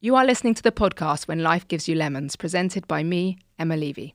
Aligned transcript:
You 0.00 0.14
are 0.14 0.24
listening 0.24 0.54
to 0.54 0.62
the 0.62 0.72
podcast 0.72 1.26
When 1.26 1.42
Life 1.42 1.66
Gives 1.68 1.88
You 1.88 1.94
Lemons, 1.94 2.36
presented 2.36 2.86
by 2.86 3.02
me, 3.02 3.38
Emma 3.58 3.76
Levy. 3.76 4.14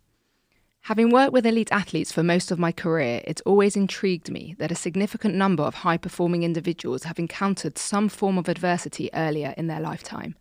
Having 0.85 1.11
worked 1.11 1.33
with 1.33 1.45
elite 1.45 1.71
athletes 1.71 2.11
for 2.11 2.23
most 2.23 2.49
of 2.49 2.57
my 2.57 2.71
career, 2.71 3.21
it's 3.25 3.41
always 3.41 3.75
intrigued 3.75 4.31
me 4.31 4.55
that 4.57 4.71
a 4.71 4.75
significant 4.75 5.35
number 5.35 5.63
of 5.63 5.75
high 5.75 5.97
performing 5.97 6.43
individuals 6.43 7.03
have 7.03 7.19
encountered 7.19 7.77
some 7.77 8.09
form 8.09 8.37
of 8.37 8.49
adversity 8.49 9.09
earlier 9.13 9.53
in 9.57 9.67
their 9.67 9.79
lifetime. 9.79 10.35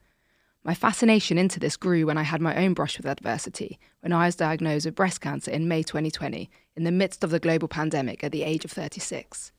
My 0.62 0.74
fascination 0.74 1.38
into 1.38 1.58
this 1.58 1.76
grew 1.76 2.06
when 2.06 2.18
I 2.18 2.22
had 2.22 2.40
my 2.40 2.54
own 2.56 2.74
brush 2.74 2.96
with 2.96 3.06
adversity, 3.06 3.78
when 4.00 4.12
I 4.12 4.26
was 4.26 4.36
diagnosed 4.36 4.86
with 4.86 4.94
breast 4.94 5.20
cancer 5.20 5.50
in 5.50 5.68
May 5.68 5.82
2020, 5.82 6.50
in 6.76 6.84
the 6.84 6.90
midst 6.90 7.24
of 7.24 7.30
the 7.30 7.40
global 7.40 7.68
pandemic 7.68 8.22
at 8.22 8.32
the 8.32 8.42
age 8.42 8.64
of 8.64 8.70
36. 8.70 9.52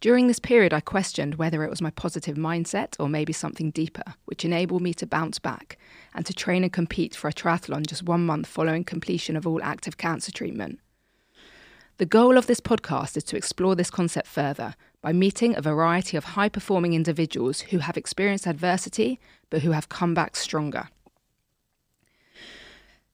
During 0.00 0.26
this 0.26 0.38
period, 0.38 0.74
I 0.74 0.80
questioned 0.80 1.36
whether 1.36 1.64
it 1.64 1.70
was 1.70 1.80
my 1.80 1.90
positive 1.90 2.36
mindset 2.36 2.94
or 3.00 3.08
maybe 3.08 3.32
something 3.32 3.70
deeper, 3.70 4.14
which 4.26 4.44
enabled 4.44 4.82
me 4.82 4.92
to 4.94 5.06
bounce 5.06 5.38
back 5.38 5.78
and 6.14 6.26
to 6.26 6.34
train 6.34 6.62
and 6.62 6.72
compete 6.72 7.14
for 7.14 7.28
a 7.28 7.32
triathlon 7.32 7.86
just 7.86 8.02
one 8.02 8.26
month 8.26 8.46
following 8.46 8.84
completion 8.84 9.36
of 9.36 9.46
all 9.46 9.62
active 9.62 9.96
cancer 9.96 10.30
treatment. 10.30 10.80
The 11.96 12.04
goal 12.04 12.36
of 12.36 12.46
this 12.46 12.60
podcast 12.60 13.16
is 13.16 13.24
to 13.24 13.38
explore 13.38 13.74
this 13.74 13.90
concept 13.90 14.26
further 14.26 14.74
by 15.00 15.14
meeting 15.14 15.56
a 15.56 15.62
variety 15.62 16.18
of 16.18 16.24
high 16.24 16.50
performing 16.50 16.92
individuals 16.92 17.62
who 17.62 17.78
have 17.78 17.96
experienced 17.96 18.46
adversity 18.46 19.18
but 19.48 19.62
who 19.62 19.70
have 19.70 19.88
come 19.88 20.12
back 20.12 20.36
stronger. 20.36 20.90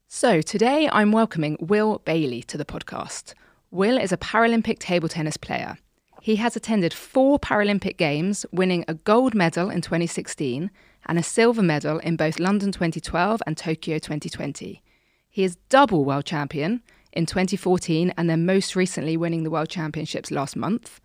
So, 0.09 0.43
today 0.43 0.89
I'm 0.91 1.13
welcoming 1.13 1.57
Will 1.61 2.01
Bayley 2.05 2.43
to 2.43 2.59
the 2.59 2.65
podcast. 2.65 3.35
Will 3.71 3.97
is 3.97 4.11
a 4.11 4.17
Paralympic 4.17 4.81
table 4.81 5.09
tennis 5.09 5.37
player. 5.37 5.79
He 6.23 6.37
has 6.37 6.55
attended 6.55 6.95
four 6.95 7.41
Paralympic 7.41 7.97
Games, 7.97 8.47
winning 8.53 8.85
a 8.87 8.95
gold 8.95 9.35
medal 9.35 9.69
in 9.69 9.81
2016 9.81 10.71
and 11.07 11.19
a 11.19 11.23
silver 11.23 11.63
medal 11.63 11.99
in 11.99 12.15
both 12.15 12.39
London 12.39 12.71
2012 12.71 13.43
and 13.45 13.57
Tokyo 13.57 13.99
2020. 13.99 14.85
He 15.29 15.43
is 15.43 15.57
double 15.69 16.05
world 16.05 16.25
champion 16.25 16.81
in 17.13 17.27
2014 17.27 18.15
and 18.17 18.31
then 18.31 18.47
most 18.47 18.77
recently 18.77 19.17
winning 19.17 19.43
the 19.43 19.51
World 19.51 19.69
Championships 19.69 20.31
last 20.31 20.55
month. 20.55 21.01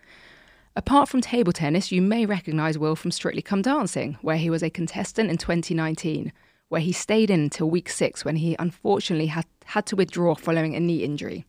Apart 0.76 1.10
from 1.10 1.22
table 1.22 1.52
tennis, 1.52 1.92
you 1.92 2.00
may 2.00 2.28
recognise 2.28 2.78
Will 2.78 2.96
from 2.96 3.10
Strictly 3.10 3.42
Come 3.42 3.64
Dancing, 3.64 4.20
where 4.22 4.38
he 4.38 4.52
was 4.52 4.62
a 4.62 4.70
contestant 4.70 5.32
in 5.32 5.38
2019, 5.38 6.32
where 6.70 6.80
he 6.80 6.92
stayed 6.92 7.32
in 7.32 7.40
until 7.40 7.72
week 7.72 7.90
six 7.90 8.24
when 8.24 8.36
he 8.36 8.56
unfortunately 8.60 9.26
had, 9.26 9.48
had 9.66 9.88
to 9.88 9.96
withdraw 9.96 10.36
following 10.36 10.76
a 10.76 10.80
knee 10.80 11.04
injury. 11.04 11.48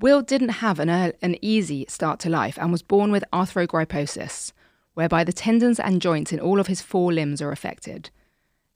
Will 0.00 0.22
didn't 0.22 0.60
have 0.64 0.80
an, 0.80 0.88
an 0.88 1.36
easy 1.42 1.84
start 1.86 2.20
to 2.20 2.30
life 2.30 2.58
and 2.58 2.72
was 2.72 2.80
born 2.80 3.12
with 3.12 3.22
arthrogryposis, 3.34 4.52
whereby 4.94 5.24
the 5.24 5.32
tendons 5.32 5.78
and 5.78 6.00
joints 6.00 6.32
in 6.32 6.40
all 6.40 6.58
of 6.58 6.68
his 6.68 6.80
four 6.80 7.12
limbs 7.12 7.42
are 7.42 7.52
affected. 7.52 8.08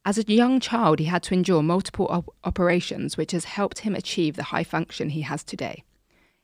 As 0.05 0.19
a 0.19 0.31
young 0.31 0.61
child, 0.61 0.99
he 0.99 1.07
had 1.07 1.23
to 1.23 1.33
endure 1.33 1.63
multiple 1.63 2.09
op- 2.11 2.29
operations, 2.45 3.17
which 3.17 3.33
has 3.33 3.47
helped 3.47 3.79
him 3.79 3.95
achieve 3.95 4.37
the 4.37 4.51
high 4.53 4.65
function 4.65 5.09
he 5.09 5.23
has 5.23 5.43
today. 5.43 5.83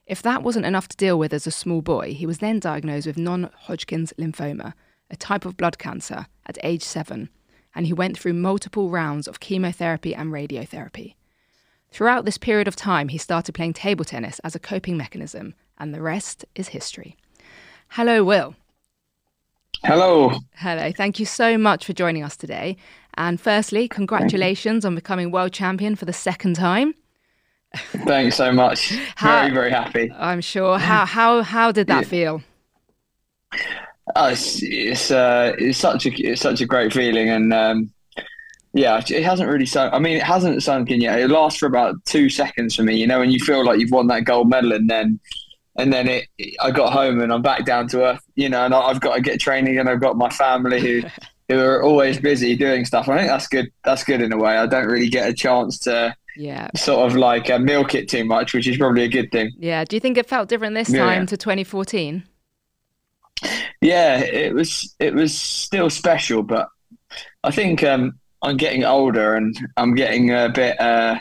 If 0.07 0.23
that 0.23 0.43
wasn't 0.43 0.65
enough 0.65 0.89
to 0.89 0.97
deal 0.97 1.19
with 1.19 1.35
as 1.35 1.47
a 1.47 1.51
small 1.51 1.83
boy, 1.83 2.15
he 2.15 2.25
was 2.25 2.39
then 2.39 2.59
diagnosed 2.59 3.07
with 3.07 3.19
non 3.19 3.51
Hodgkin's 3.55 4.15
lymphoma, 4.19 4.73
a 5.11 5.17
type 5.17 5.45
of 5.45 5.59
blood 5.59 5.77
cancer, 5.77 6.25
at 6.47 6.57
age 6.63 6.83
seven, 6.83 7.29
and 7.75 7.85
he 7.85 7.93
went 7.93 8.17
through 8.17 8.33
multiple 8.33 8.89
rounds 8.89 9.29
of 9.29 9.41
chemotherapy 9.41 10.15
and 10.15 10.33
radiotherapy. 10.33 11.17
Throughout 11.91 12.25
this 12.25 12.39
period 12.39 12.69
of 12.69 12.77
time, 12.77 13.09
he 13.09 13.19
started 13.19 13.55
playing 13.55 13.73
table 13.73 14.05
tennis 14.05 14.39
as 14.41 14.55
a 14.55 14.61
coping 14.61 14.97
mechanism, 14.97 15.55
and 15.79 15.93
the 15.93 16.01
rest 16.01 16.45
is 16.55 16.69
history. 16.69 17.17
Hello, 17.89 18.23
Will. 18.23 18.55
Hello. 19.83 20.33
Hello. 20.55 20.93
Thank 20.93 21.19
you 21.19 21.27
so 21.27 21.59
much 21.59 21.85
for 21.85 21.93
joining 21.93 22.23
us 22.23 22.37
today. 22.37 22.77
And 23.15 23.41
firstly, 23.41 23.89
congratulations 23.89 24.85
on 24.85 24.95
becoming 24.95 25.31
world 25.31 25.53
champion 25.53 25.97
for 25.97 26.05
the 26.05 26.13
second 26.13 26.55
time. 26.55 26.95
Thanks 27.75 28.37
so 28.37 28.53
much. 28.53 28.95
How, 29.17 29.41
very, 29.41 29.55
very 29.55 29.71
happy. 29.71 30.13
I'm 30.17 30.41
sure. 30.41 30.79
How 30.79 31.07
how 31.07 31.43
how 31.43 31.73
did 31.73 31.87
that 31.87 32.03
yeah. 32.03 32.09
feel? 32.09 32.43
Oh, 34.17 34.29
it's 34.29 34.63
it's, 34.63 35.11
uh, 35.11 35.55
it's 35.59 35.79
such 35.79 36.07
a 36.07 36.11
it's 36.11 36.41
such 36.41 36.61
a 36.61 36.67
great 36.67 36.93
feeling, 36.93 37.31
and 37.31 37.53
um, 37.53 37.93
yeah, 38.73 39.03
it 39.09 39.25
hasn't 39.25 39.49
really 39.49 39.67
sunk. 39.67 39.93
I 39.93 39.99
mean, 39.99 40.17
it 40.17 40.23
hasn't 40.23 40.63
sunk 40.63 40.91
in 40.91 41.01
yet. 41.01 41.19
It 41.19 41.29
lasts 41.29 41.59
for 41.59 41.67
about 41.67 41.97
two 42.05 42.29
seconds 42.29 42.77
for 42.77 42.83
me, 42.83 42.97
you 42.97 43.07
know, 43.07 43.21
and 43.21 43.33
you 43.33 43.41
feel 43.41 43.65
like 43.65 43.81
you've 43.81 43.91
won 43.91 44.07
that 44.09 44.25
gold 44.25 44.49
medal, 44.49 44.73
and 44.73 44.89
then, 44.89 45.19
and 45.77 45.93
then 45.93 46.07
it. 46.09 46.27
I 46.61 46.71
got 46.71 46.93
home 46.93 47.21
and 47.21 47.33
I'm 47.33 47.43
back 47.43 47.65
down 47.65 47.89
to 47.89 48.05
earth, 48.05 48.23
you 48.37 48.49
know, 48.49 48.65
and 48.65 48.73
I've 48.73 49.01
got 49.01 49.17
to 49.17 49.21
get 49.21 49.41
training, 49.41 49.79
and 49.79 49.89
I've 49.89 50.01
got 50.01 50.17
my 50.17 50.31
family 50.31 50.81
who, 50.81 51.03
who 51.49 51.59
are 51.59 51.83
always 51.83 52.21
busy 52.21 52.55
doing 52.55 52.85
stuff. 52.85 53.09
I 53.09 53.19
think 53.19 53.29
that's 53.29 53.49
good. 53.49 53.71
That's 53.85 54.05
good 54.05 54.23
in 54.23 54.33
a 54.33 54.39
way. 54.39 54.57
I 54.57 54.67
don't 54.67 54.87
really 54.87 55.09
get 55.09 55.29
a 55.29 55.35
chance 55.35 55.81
to, 55.81 56.15
yeah, 56.37 56.69
sort 56.77 57.11
of 57.11 57.17
like 57.17 57.51
uh, 57.51 57.59
milk 57.59 57.97
it 57.97 58.09
too 58.09 58.25
much, 58.25 58.55
which 58.55 58.69
is 58.69 58.77
probably 58.77 59.03
a 59.03 59.09
good 59.09 59.33
thing. 59.33 59.51
Yeah. 59.59 59.85
Do 59.85 59.97
you 59.97 60.01
think 60.01 60.17
it 60.17 60.29
felt 60.29 60.49
different 60.49 60.77
this 60.77 60.93
time 60.93 61.27
to 61.27 61.37
2014? 61.37 62.23
Yeah, 63.81 64.19
it 64.19 64.55
was. 64.55 64.95
It 65.01 65.15
was 65.15 65.37
still 65.37 65.91
special, 65.91 66.43
but 66.43 66.69
I 67.43 67.51
think 67.51 67.83
um, 67.83 68.21
I'm 68.43 68.57
getting 68.57 68.85
older 68.85 69.35
and 69.35 69.57
I'm 69.77 69.95
getting 69.95 70.33
a 70.33 70.49
bit. 70.49 70.81
Uh, 70.81 71.21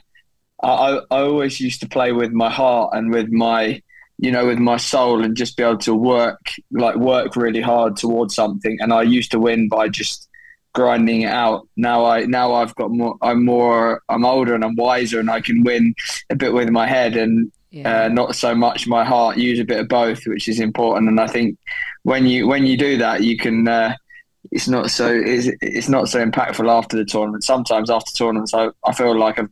I 0.62 1.00
I 1.12 1.22
always 1.22 1.60
used 1.60 1.82
to 1.82 1.90
play 1.90 2.12
with 2.12 2.32
my 2.32 2.50
heart 2.50 2.92
and 2.94 3.12
with 3.12 3.30
my 3.30 3.82
you 4.18 4.32
know 4.32 4.46
with 4.46 4.60
my 4.60 4.78
soul 4.78 5.24
and 5.24 5.36
just 5.36 5.58
be 5.58 5.64
able 5.64 5.78
to 5.80 5.94
work 5.94 6.40
like 6.72 6.96
work 6.96 7.36
really 7.36 7.62
hard 7.62 7.96
towards 7.98 8.36
something. 8.36 8.78
And 8.82 8.94
I 8.94 9.04
used 9.04 9.32
to 9.32 9.40
win 9.40 9.70
by 9.70 9.90
just 9.90 10.30
grinding 10.74 11.22
it 11.24 11.32
out. 11.32 11.68
Now 11.76 12.06
I 12.06 12.26
now 12.26 12.54
I've 12.54 12.76
got 12.76 12.92
more. 12.92 13.18
I'm 13.22 13.46
more. 13.46 14.02
I'm 14.10 14.26
older 14.26 14.56
and 14.56 14.64
I'm 14.64 14.76
wiser 14.76 15.20
and 15.20 15.30
I 15.30 15.42
can 15.42 15.64
win 15.64 15.94
a 16.30 16.36
bit 16.36 16.54
with 16.54 16.70
my 16.70 16.88
head 16.88 17.16
and 17.16 17.52
yeah. 17.72 18.06
uh, 18.06 18.08
not 18.08 18.36
so 18.36 18.56
much 18.56 18.88
my 18.88 19.04
heart. 19.04 19.38
Use 19.38 19.60
a 19.60 19.66
bit 19.66 19.80
of 19.80 19.88
both, 19.88 20.26
which 20.26 20.48
is 20.48 20.60
important. 20.60 21.10
And 21.10 21.20
I 21.20 21.28
think 21.28 21.58
when 22.04 22.26
you 22.26 22.48
when 22.48 22.66
you 22.66 22.78
do 22.78 22.98
that, 22.98 23.24
you 23.24 23.38
can. 23.38 23.68
Uh, 23.68 23.96
it's 24.52 24.68
not 24.68 24.90
so 24.90 25.08
it's, 25.14 25.48
it's 25.62 25.90
not 25.90 26.10
so 26.10 26.26
impactful 26.26 26.70
after 26.70 26.98
the 26.98 27.06
tournament. 27.06 27.44
Sometimes 27.44 27.90
after 27.90 28.12
tournaments, 28.12 28.54
I, 28.54 28.70
I 28.86 28.94
feel 28.94 29.18
like 29.18 29.40
I've 29.40 29.50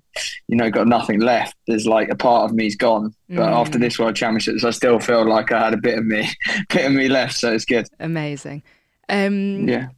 you 0.48 0.58
know 0.58 0.70
got 0.70 0.88
nothing 0.88 1.20
left. 1.20 1.56
There's 1.68 1.86
like 1.86 2.10
a 2.10 2.16
part 2.16 2.46
of 2.46 2.56
me's 2.56 2.76
gone. 2.76 3.14
But 3.30 3.50
mm. 3.50 3.52
after 3.52 3.78
this 3.78 4.00
World 4.00 4.16
Championships, 4.16 4.64
I 4.64 4.72
still 4.72 5.00
feel 5.00 5.28
like 5.28 5.52
I 5.52 5.66
had 5.66 5.74
a 5.74 5.78
bit 5.78 5.98
of 5.98 6.06
me, 6.06 6.30
bit 6.70 6.86
of 6.86 6.94
me 6.94 7.08
left. 7.08 7.36
So 7.36 7.52
it's 7.54 7.66
good. 7.66 7.88
Amazing. 8.00 8.64
Um, 9.10 9.68
yeah. 9.68 9.90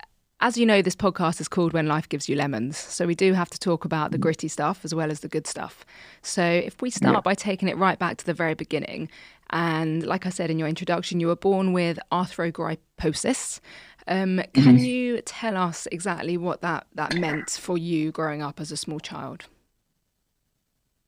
As 0.42 0.58
you 0.58 0.66
know, 0.66 0.82
this 0.82 0.96
podcast 0.96 1.42
is 1.42 1.50
called 1.50 1.74
When 1.74 1.88
Life 1.88 2.08
Gives 2.08 2.30
You 2.30 2.38
Lemons. 2.38 2.78
So 2.78 3.06
we 3.06 3.14
do 3.14 3.34
have 3.34 3.50
to 3.50 3.60
talk 3.60 3.84
about 3.84 4.12
the 4.12 4.18
mm. 4.18 4.22
gritty 4.22 4.48
stuff 4.48 4.86
as 4.86 4.96
well 4.96 5.12
as 5.12 5.20
the 5.20 5.28
good 5.28 5.46
stuff. 5.46 5.86
So 6.22 6.44
if 6.44 6.82
we 6.82 6.90
start 6.90 7.16
yeah. 7.16 7.22
by 7.22 7.36
taking 7.36 7.68
it 7.68 7.78
right 7.78 8.00
back 8.00 8.18
to 8.18 8.26
the 8.26 8.34
very 8.34 8.54
beginning, 8.54 9.10
and 9.50 10.06
like 10.06 10.26
I 10.26 10.30
said 10.30 10.50
in 10.50 10.60
your 10.60 10.68
introduction, 10.68 11.20
you 11.20 11.28
were 11.28 11.36
born 11.36 11.74
with 11.74 12.00
arthrogryposis. 12.12 13.60
Um, 14.10 14.42
can 14.54 14.64
mm-hmm. 14.64 14.78
you 14.78 15.22
tell 15.22 15.56
us 15.56 15.88
exactly 15.92 16.36
what 16.36 16.62
that, 16.62 16.88
that 16.96 17.14
meant 17.16 17.52
for 17.52 17.78
you 17.78 18.12
growing 18.12 18.42
up 18.42 18.60
as 18.60 18.72
a 18.72 18.78
small 18.78 19.00
child? 19.00 19.46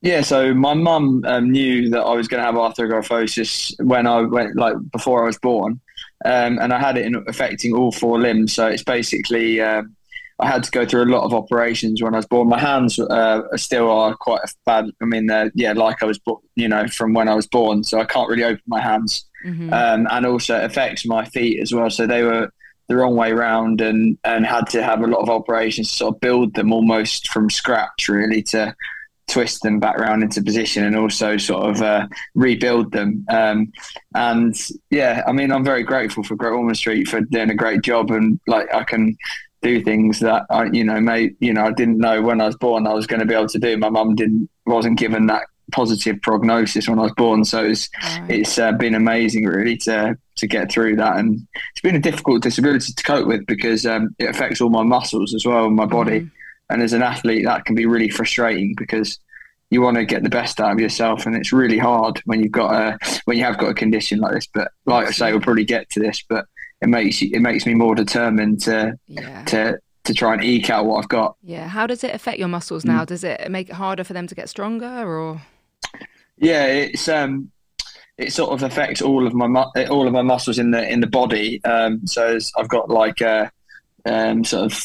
Yeah, 0.02 0.20
so 0.20 0.54
my 0.54 0.74
mum 0.74 1.24
um, 1.26 1.50
knew 1.50 1.90
that 1.90 2.00
I 2.00 2.14
was 2.14 2.28
going 2.28 2.40
to 2.40 2.46
have 2.46 2.54
arthrogryposis 2.54 3.74
when 3.84 4.06
I 4.06 4.20
went, 4.20 4.56
like 4.56 4.76
before 4.92 5.24
I 5.24 5.26
was 5.26 5.38
born, 5.38 5.80
um, 6.24 6.58
and 6.60 6.72
I 6.72 6.78
had 6.78 6.96
it 6.96 7.06
in, 7.06 7.24
affecting 7.26 7.74
all 7.74 7.90
four 7.90 8.20
limbs. 8.20 8.52
So 8.52 8.68
it's 8.68 8.84
basically 8.84 9.60
um, 9.60 9.96
I 10.38 10.48
had 10.48 10.62
to 10.62 10.70
go 10.70 10.86
through 10.86 11.04
a 11.04 11.12
lot 11.12 11.24
of 11.24 11.34
operations 11.34 12.02
when 12.02 12.14
I 12.14 12.18
was 12.18 12.26
born. 12.26 12.48
My 12.48 12.58
hands 12.58 12.98
uh, 12.98 13.42
still 13.56 13.90
are 13.90 14.14
quite 14.16 14.40
bad. 14.64 14.86
I 15.00 15.04
mean, 15.04 15.28
yeah, 15.54 15.72
like 15.72 16.02
I 16.02 16.06
was, 16.06 16.20
you 16.54 16.68
know, 16.68 16.86
from 16.86 17.14
when 17.14 17.28
I 17.28 17.34
was 17.34 17.46
born, 17.48 17.82
so 17.82 18.00
I 18.00 18.04
can't 18.04 18.28
really 18.28 18.44
open 18.44 18.62
my 18.66 18.80
hands, 18.80 19.24
mm-hmm. 19.44 19.72
um, 19.72 20.08
and 20.10 20.26
also 20.26 20.56
it 20.56 20.64
affects 20.64 21.04
my 21.04 21.24
feet 21.24 21.60
as 21.60 21.72
well. 21.72 21.90
So 21.90 22.06
they 22.06 22.22
were 22.22 22.52
the 22.92 22.98
wrong 22.98 23.16
way 23.16 23.32
round 23.32 23.80
and 23.80 24.18
and 24.24 24.46
had 24.46 24.68
to 24.68 24.82
have 24.82 25.00
a 25.00 25.06
lot 25.06 25.20
of 25.20 25.30
operations 25.30 25.90
to 25.90 25.96
sort 25.96 26.14
of 26.14 26.20
build 26.20 26.54
them 26.54 26.72
almost 26.72 27.28
from 27.28 27.48
scratch 27.48 28.08
really 28.08 28.42
to 28.42 28.74
twist 29.28 29.62
them 29.62 29.80
back 29.80 29.96
around 29.98 30.22
into 30.22 30.42
position 30.42 30.84
and 30.84 30.96
also 30.96 31.36
sort 31.38 31.64
of 31.64 31.80
uh, 31.80 32.06
rebuild 32.34 32.92
them 32.92 33.24
um, 33.30 33.72
and 34.14 34.54
yeah 34.90 35.22
I 35.26 35.32
mean 35.32 35.50
I'm 35.50 35.64
very 35.64 35.82
grateful 35.82 36.22
for 36.22 36.36
Great 36.36 36.50
Ormond 36.50 36.76
Street 36.76 37.08
for 37.08 37.22
doing 37.22 37.50
a 37.50 37.54
great 37.54 37.82
job 37.82 38.10
and 38.10 38.38
like 38.46 38.72
I 38.74 38.84
can 38.84 39.16
do 39.62 39.82
things 39.82 40.20
that 40.20 40.44
I 40.50 40.64
you 40.66 40.84
know 40.84 41.00
may 41.00 41.30
you 41.40 41.54
know 41.54 41.64
I 41.64 41.72
didn't 41.72 41.98
know 41.98 42.20
when 42.20 42.40
I 42.40 42.46
was 42.46 42.56
born 42.56 42.86
I 42.86 42.92
was 42.92 43.06
going 43.06 43.20
to 43.20 43.26
be 43.26 43.34
able 43.34 43.48
to 43.48 43.58
do 43.58 43.78
my 43.78 43.88
mum 43.88 44.14
didn't 44.16 44.50
wasn't 44.66 44.98
given 44.98 45.26
that 45.26 45.44
positive 45.72 46.20
prognosis 46.22 46.88
when 46.88 46.98
I 46.98 47.02
was 47.02 47.12
born. 47.12 47.44
So 47.44 47.64
it's 47.64 47.88
right. 48.02 48.30
it's 48.30 48.58
uh, 48.58 48.72
been 48.72 48.94
amazing 48.94 49.44
really 49.46 49.76
to 49.78 50.16
to 50.36 50.46
get 50.46 50.70
through 50.70 50.96
that, 50.96 51.16
and 51.18 51.46
it's 51.72 51.80
been 51.82 51.96
a 51.96 52.00
difficult 52.00 52.42
disability 52.42 52.92
to 52.92 53.02
cope 53.02 53.26
with 53.26 53.46
because 53.46 53.84
um, 53.86 54.14
it 54.18 54.28
affects 54.30 54.60
all 54.60 54.70
my 54.70 54.82
muscles 54.82 55.34
as 55.34 55.44
well 55.44 55.66
in 55.66 55.74
my 55.74 55.86
body. 55.86 56.20
Mm. 56.20 56.30
And 56.70 56.82
as 56.82 56.92
an 56.94 57.02
athlete, 57.02 57.44
that 57.44 57.64
can 57.66 57.74
be 57.74 57.84
really 57.86 58.08
frustrating 58.08 58.74
because 58.76 59.18
you 59.70 59.82
want 59.82 59.96
to 59.96 60.04
get 60.04 60.22
the 60.22 60.30
best 60.30 60.60
out 60.60 60.72
of 60.72 60.80
yourself, 60.80 61.26
and 61.26 61.34
it's 61.36 61.52
really 61.52 61.78
hard 61.78 62.20
when 62.24 62.42
you've 62.42 62.52
got 62.52 62.72
a 62.74 62.98
when 63.26 63.36
you 63.38 63.44
have 63.44 63.58
got 63.58 63.68
a 63.70 63.74
condition 63.74 64.20
like 64.20 64.32
this. 64.34 64.46
But 64.46 64.72
like 64.86 65.06
I 65.06 65.10
say, 65.10 65.32
we'll 65.32 65.40
probably 65.40 65.64
get 65.64 65.88
to 65.90 66.00
this, 66.00 66.22
but 66.28 66.46
it 66.80 66.88
makes 66.88 67.20
it 67.22 67.40
makes 67.40 67.66
me 67.66 67.74
more 67.74 67.94
determined 67.94 68.60
to 68.62 68.98
Yeah. 69.06 69.44
to 69.44 69.78
to 70.04 70.14
try 70.14 70.32
and 70.34 70.42
eke 70.42 70.68
out 70.68 70.84
what 70.86 70.98
I've 70.98 71.08
got. 71.08 71.36
Yeah. 71.42 71.68
How 71.68 71.86
does 71.86 72.02
it 72.02 72.12
affect 72.14 72.38
your 72.38 72.48
muscles 72.48 72.82
Mm. 72.82 72.88
now? 72.88 73.04
Does 73.04 73.22
it 73.22 73.48
make 73.50 73.68
it 73.68 73.74
harder 73.74 74.02
for 74.02 74.14
them 74.14 74.26
to 74.26 74.34
get 74.34 74.48
stronger 74.48 74.86
or? 75.06 75.40
Yeah, 76.38 76.66
it's 76.66 77.08
um, 77.08 77.51
it 78.22 78.32
sort 78.32 78.50
of 78.50 78.62
affects 78.62 79.00
all 79.02 79.26
of 79.26 79.34
my 79.34 79.46
mu- 79.46 79.84
all 79.90 80.06
of 80.06 80.12
my 80.12 80.22
muscles 80.22 80.58
in 80.58 80.70
the 80.70 80.82
in 80.92 81.00
the 81.00 81.06
body. 81.06 81.62
Um, 81.64 82.06
so 82.06 82.38
I've 82.58 82.68
got 82.68 82.88
like 82.88 83.20
a 83.20 83.50
um, 84.04 84.44
sort 84.44 84.72
of 84.72 84.84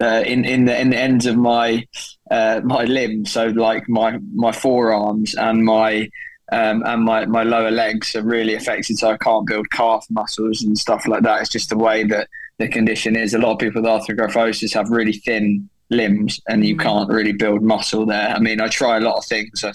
uh, 0.00 0.22
in 0.26 0.44
in 0.44 0.64
the 0.66 0.80
in 0.80 0.90
the 0.90 0.98
ends 0.98 1.26
of 1.26 1.36
my 1.36 1.86
uh, 2.30 2.60
my 2.64 2.84
limbs. 2.84 3.32
So 3.32 3.46
like 3.48 3.88
my 3.88 4.18
my 4.34 4.52
forearms 4.52 5.34
and 5.34 5.64
my 5.64 6.08
um, 6.50 6.82
and 6.86 7.04
my, 7.04 7.26
my 7.26 7.42
lower 7.42 7.70
legs 7.70 8.16
are 8.16 8.22
really 8.22 8.54
affected. 8.54 8.96
So 8.98 9.10
I 9.10 9.18
can't 9.18 9.46
build 9.46 9.70
calf 9.70 10.06
muscles 10.08 10.62
and 10.62 10.78
stuff 10.78 11.06
like 11.06 11.22
that. 11.24 11.42
It's 11.42 11.50
just 11.50 11.68
the 11.68 11.76
way 11.76 12.04
that 12.04 12.28
the 12.58 12.68
condition 12.68 13.16
is. 13.16 13.34
A 13.34 13.38
lot 13.38 13.52
of 13.52 13.58
people 13.58 13.82
with 13.82 13.90
arthrogryposis 13.90 14.72
have 14.72 14.88
really 14.90 15.12
thin 15.12 15.68
limbs, 15.90 16.40
and 16.48 16.64
you 16.64 16.74
Mm. 16.76 16.82
can't 16.82 17.08
really 17.10 17.32
build 17.32 17.62
muscle 17.62 18.06
there. 18.06 18.30
I 18.30 18.38
mean, 18.38 18.60
I 18.60 18.68
try 18.68 18.96
a 18.96 19.00
lot 19.00 19.16
of 19.18 19.24
things. 19.26 19.62
I, 19.62 19.72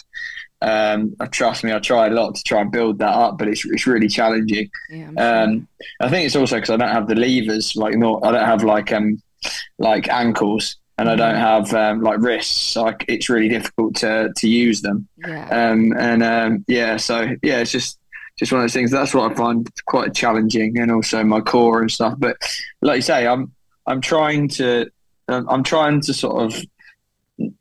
um, 0.64 1.16
trust 1.32 1.64
me, 1.64 1.74
I 1.74 1.80
try 1.80 2.08
a 2.08 2.10
lot 2.10 2.36
to 2.36 2.44
try 2.44 2.62
and 2.62 2.72
build 2.72 3.00
that 3.00 3.14
up, 3.14 3.38
but 3.38 3.48
it's 3.48 3.66
it's 3.66 3.86
really 3.86 4.08
challenging. 4.08 4.70
Yeah. 4.90 5.08
I'm 5.08 5.16
sure. 5.18 5.44
Um, 5.44 5.68
I 6.00 6.10
think 6.10 6.26
it's 6.26 6.36
also 6.36 6.56
because 6.56 6.70
I 6.70 6.78
don't 6.78 6.90
have 6.90 7.08
the 7.08 7.16
levers, 7.16 7.76
like 7.76 7.96
not, 7.96 8.26
I 8.26 8.32
don't 8.32 8.46
have 8.46 8.64
like 8.64 8.92
um 8.94 9.22
like 9.78 10.08
ankles, 10.10 10.78
and 10.98 11.10
I 11.10 11.16
don't 11.16 11.36
have 11.36 11.74
um, 11.74 12.02
like 12.02 12.20
wrists. 12.20 12.56
So 12.56 12.94
it's 13.08 13.30
really 13.30 13.50
difficult 13.50 13.96
to 13.96 14.32
to 14.36 14.48
use 14.48 14.82
them. 14.82 15.08
yeah. 15.18 15.50
Um, 15.50 15.94
and 15.98 16.24
um, 16.24 16.66
yeah, 16.68 16.98
so 16.98 17.36
yeah, 17.44 17.60
it's 17.60 17.72
just 17.72 18.00
just 18.40 18.52
one 18.52 18.62
of 18.62 18.64
those 18.64 18.74
things. 18.74 18.90
That's 18.90 19.14
what 19.14 19.32
I 19.32 19.36
find 19.36 19.70
quite 19.86 20.16
challenging, 20.16 20.80
and 20.80 20.92
also 20.92 21.24
my 21.24 21.42
core 21.42 21.82
and 21.82 21.92
stuff. 21.92 22.16
But 22.18 22.38
like 22.82 22.98
you 22.98 23.02
say, 23.02 23.28
I'm 23.28 23.52
I'm 23.86 24.00
trying 24.00 24.48
to 24.50 24.90
um, 25.28 25.46
I'm 25.50 25.64
trying 25.64 26.00
to 26.02 26.14
sort 26.14 26.42
of 26.42 26.56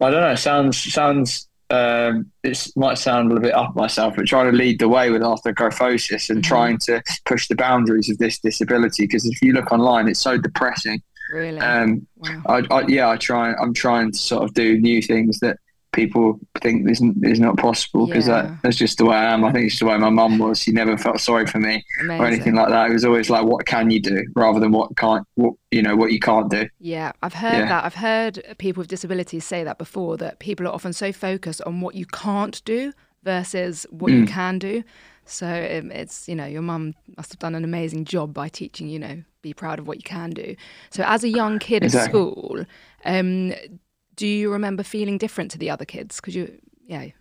I 0.00 0.10
don't 0.10 0.20
know. 0.20 0.34
Sounds 0.36 0.78
sounds 0.92 1.48
um, 1.70 2.30
it 2.42 2.66
might 2.76 2.98
sound 2.98 3.26
a 3.26 3.34
little 3.34 3.42
bit 3.42 3.54
up 3.54 3.74
myself, 3.74 4.14
but 4.16 4.26
trying 4.26 4.50
to 4.50 4.56
lead 4.56 4.78
the 4.78 4.88
way 4.88 5.10
with 5.10 5.22
arthrogryposis 5.22 6.28
and 6.30 6.40
Mhm. 6.42 6.46
trying 6.48 6.78
to 6.78 7.02
push 7.24 7.48
the 7.48 7.54
boundaries 7.54 8.10
of 8.10 8.18
this 8.18 8.38
disability. 8.38 9.04
Because 9.04 9.24
if 9.26 9.40
you 9.42 9.52
look 9.52 9.72
online, 9.72 10.08
it's 10.08 10.20
so 10.20 10.36
depressing. 10.38 11.02
really. 11.32 11.58
Um, 11.60 12.06
wow. 12.16 12.42
I, 12.46 12.62
I, 12.70 12.86
yeah, 12.88 13.08
I 13.08 13.16
try. 13.16 13.54
I'm 13.54 13.72
trying 13.72 14.12
to 14.12 14.18
sort 14.18 14.42
of 14.44 14.52
do 14.52 14.78
new 14.78 15.00
things 15.00 15.40
that 15.40 15.56
people 15.92 16.38
think 16.60 16.88
is 16.90 17.00
is 17.22 17.38
not 17.40 17.56
possible 17.58 18.06
because 18.06 18.26
Yeah. 18.26 18.42
that, 18.42 18.62
that's 18.62 18.76
just 18.76 18.98
the 18.98 19.04
way 19.04 19.16
I 19.16 19.32
am. 19.32 19.44
I 19.44 19.52
think 19.52 19.66
it's 19.66 19.78
the 19.78 19.86
way 19.86 19.98
my 19.98 20.10
mum 20.10 20.38
was. 20.38 20.58
She 20.60 20.72
never 20.72 20.96
felt 20.96 21.20
sorry 21.20 21.46
for 21.46 21.58
me 21.60 21.84
Amazing. 22.00 22.20
or 22.22 22.26
anything 22.26 22.54
like 22.54 22.68
that. 22.70 22.88
It 22.90 22.92
was 22.94 23.04
always 23.04 23.28
like, 23.30 23.44
"What 23.44 23.66
can 23.66 23.90
you 23.90 24.00
do?" 24.00 24.24
rather 24.34 24.58
than 24.60 24.72
"What 24.72 24.96
can't," 24.96 25.26
what 25.34 25.54
you 25.70 25.82
know, 25.82 25.94
what 25.96 26.12
you 26.12 26.18
can't 26.20 26.50
do. 26.50 26.68
Yeah, 26.80 27.12
I've 27.22 27.34
heard 27.34 27.58
Yeah. 27.58 27.68
that. 27.68 27.84
I've 27.84 27.94
heard 27.94 28.42
people 28.58 28.80
with 28.80 28.88
disabilities 28.88 29.44
say 29.44 29.64
that 29.64 29.78
before 29.78 30.16
that 30.18 30.38
people 30.38 30.66
are 30.66 30.72
often 30.74 30.92
so 30.92 31.12
focused 31.12 31.62
on 31.62 31.80
what 31.80 31.94
you 31.94 32.06
can't 32.06 32.62
do 32.64 32.92
versus 33.22 33.86
what 33.90 34.10
you 34.12 34.24
Mm. 34.24 34.28
can 34.28 34.58
do. 34.58 34.82
So 35.24 35.46
um, 35.46 35.92
it's, 35.92 36.28
you 36.28 36.34
know, 36.34 36.46
your 36.46 36.62
mum 36.62 36.94
must 37.16 37.32
have 37.32 37.38
done 37.38 37.54
an 37.54 37.62
amazing 37.64 38.04
job 38.06 38.34
by 38.34 38.48
teaching, 38.48 38.88
you 38.88 38.98
know, 38.98 39.22
be 39.40 39.52
proud 39.54 39.78
of 39.78 39.86
what 39.86 39.96
you 39.98 40.02
can 40.02 40.30
do. 40.30 40.56
So 40.90 41.04
as 41.06 41.22
a 41.22 41.28
young 41.28 41.60
kid 41.60 41.84
at 41.84 41.92
school, 41.92 42.64
um, 43.04 43.52
do 44.16 44.26
you 44.26 44.50
remember 44.52 44.82
feeling 44.82 45.18
different 45.18 45.50
to 45.52 45.58
the 45.58 45.70
other 45.70 45.84
kids? 45.84 46.16
Because 46.16 46.34
you, 46.34 46.58
yeah, 46.86 47.02
you 47.02 47.12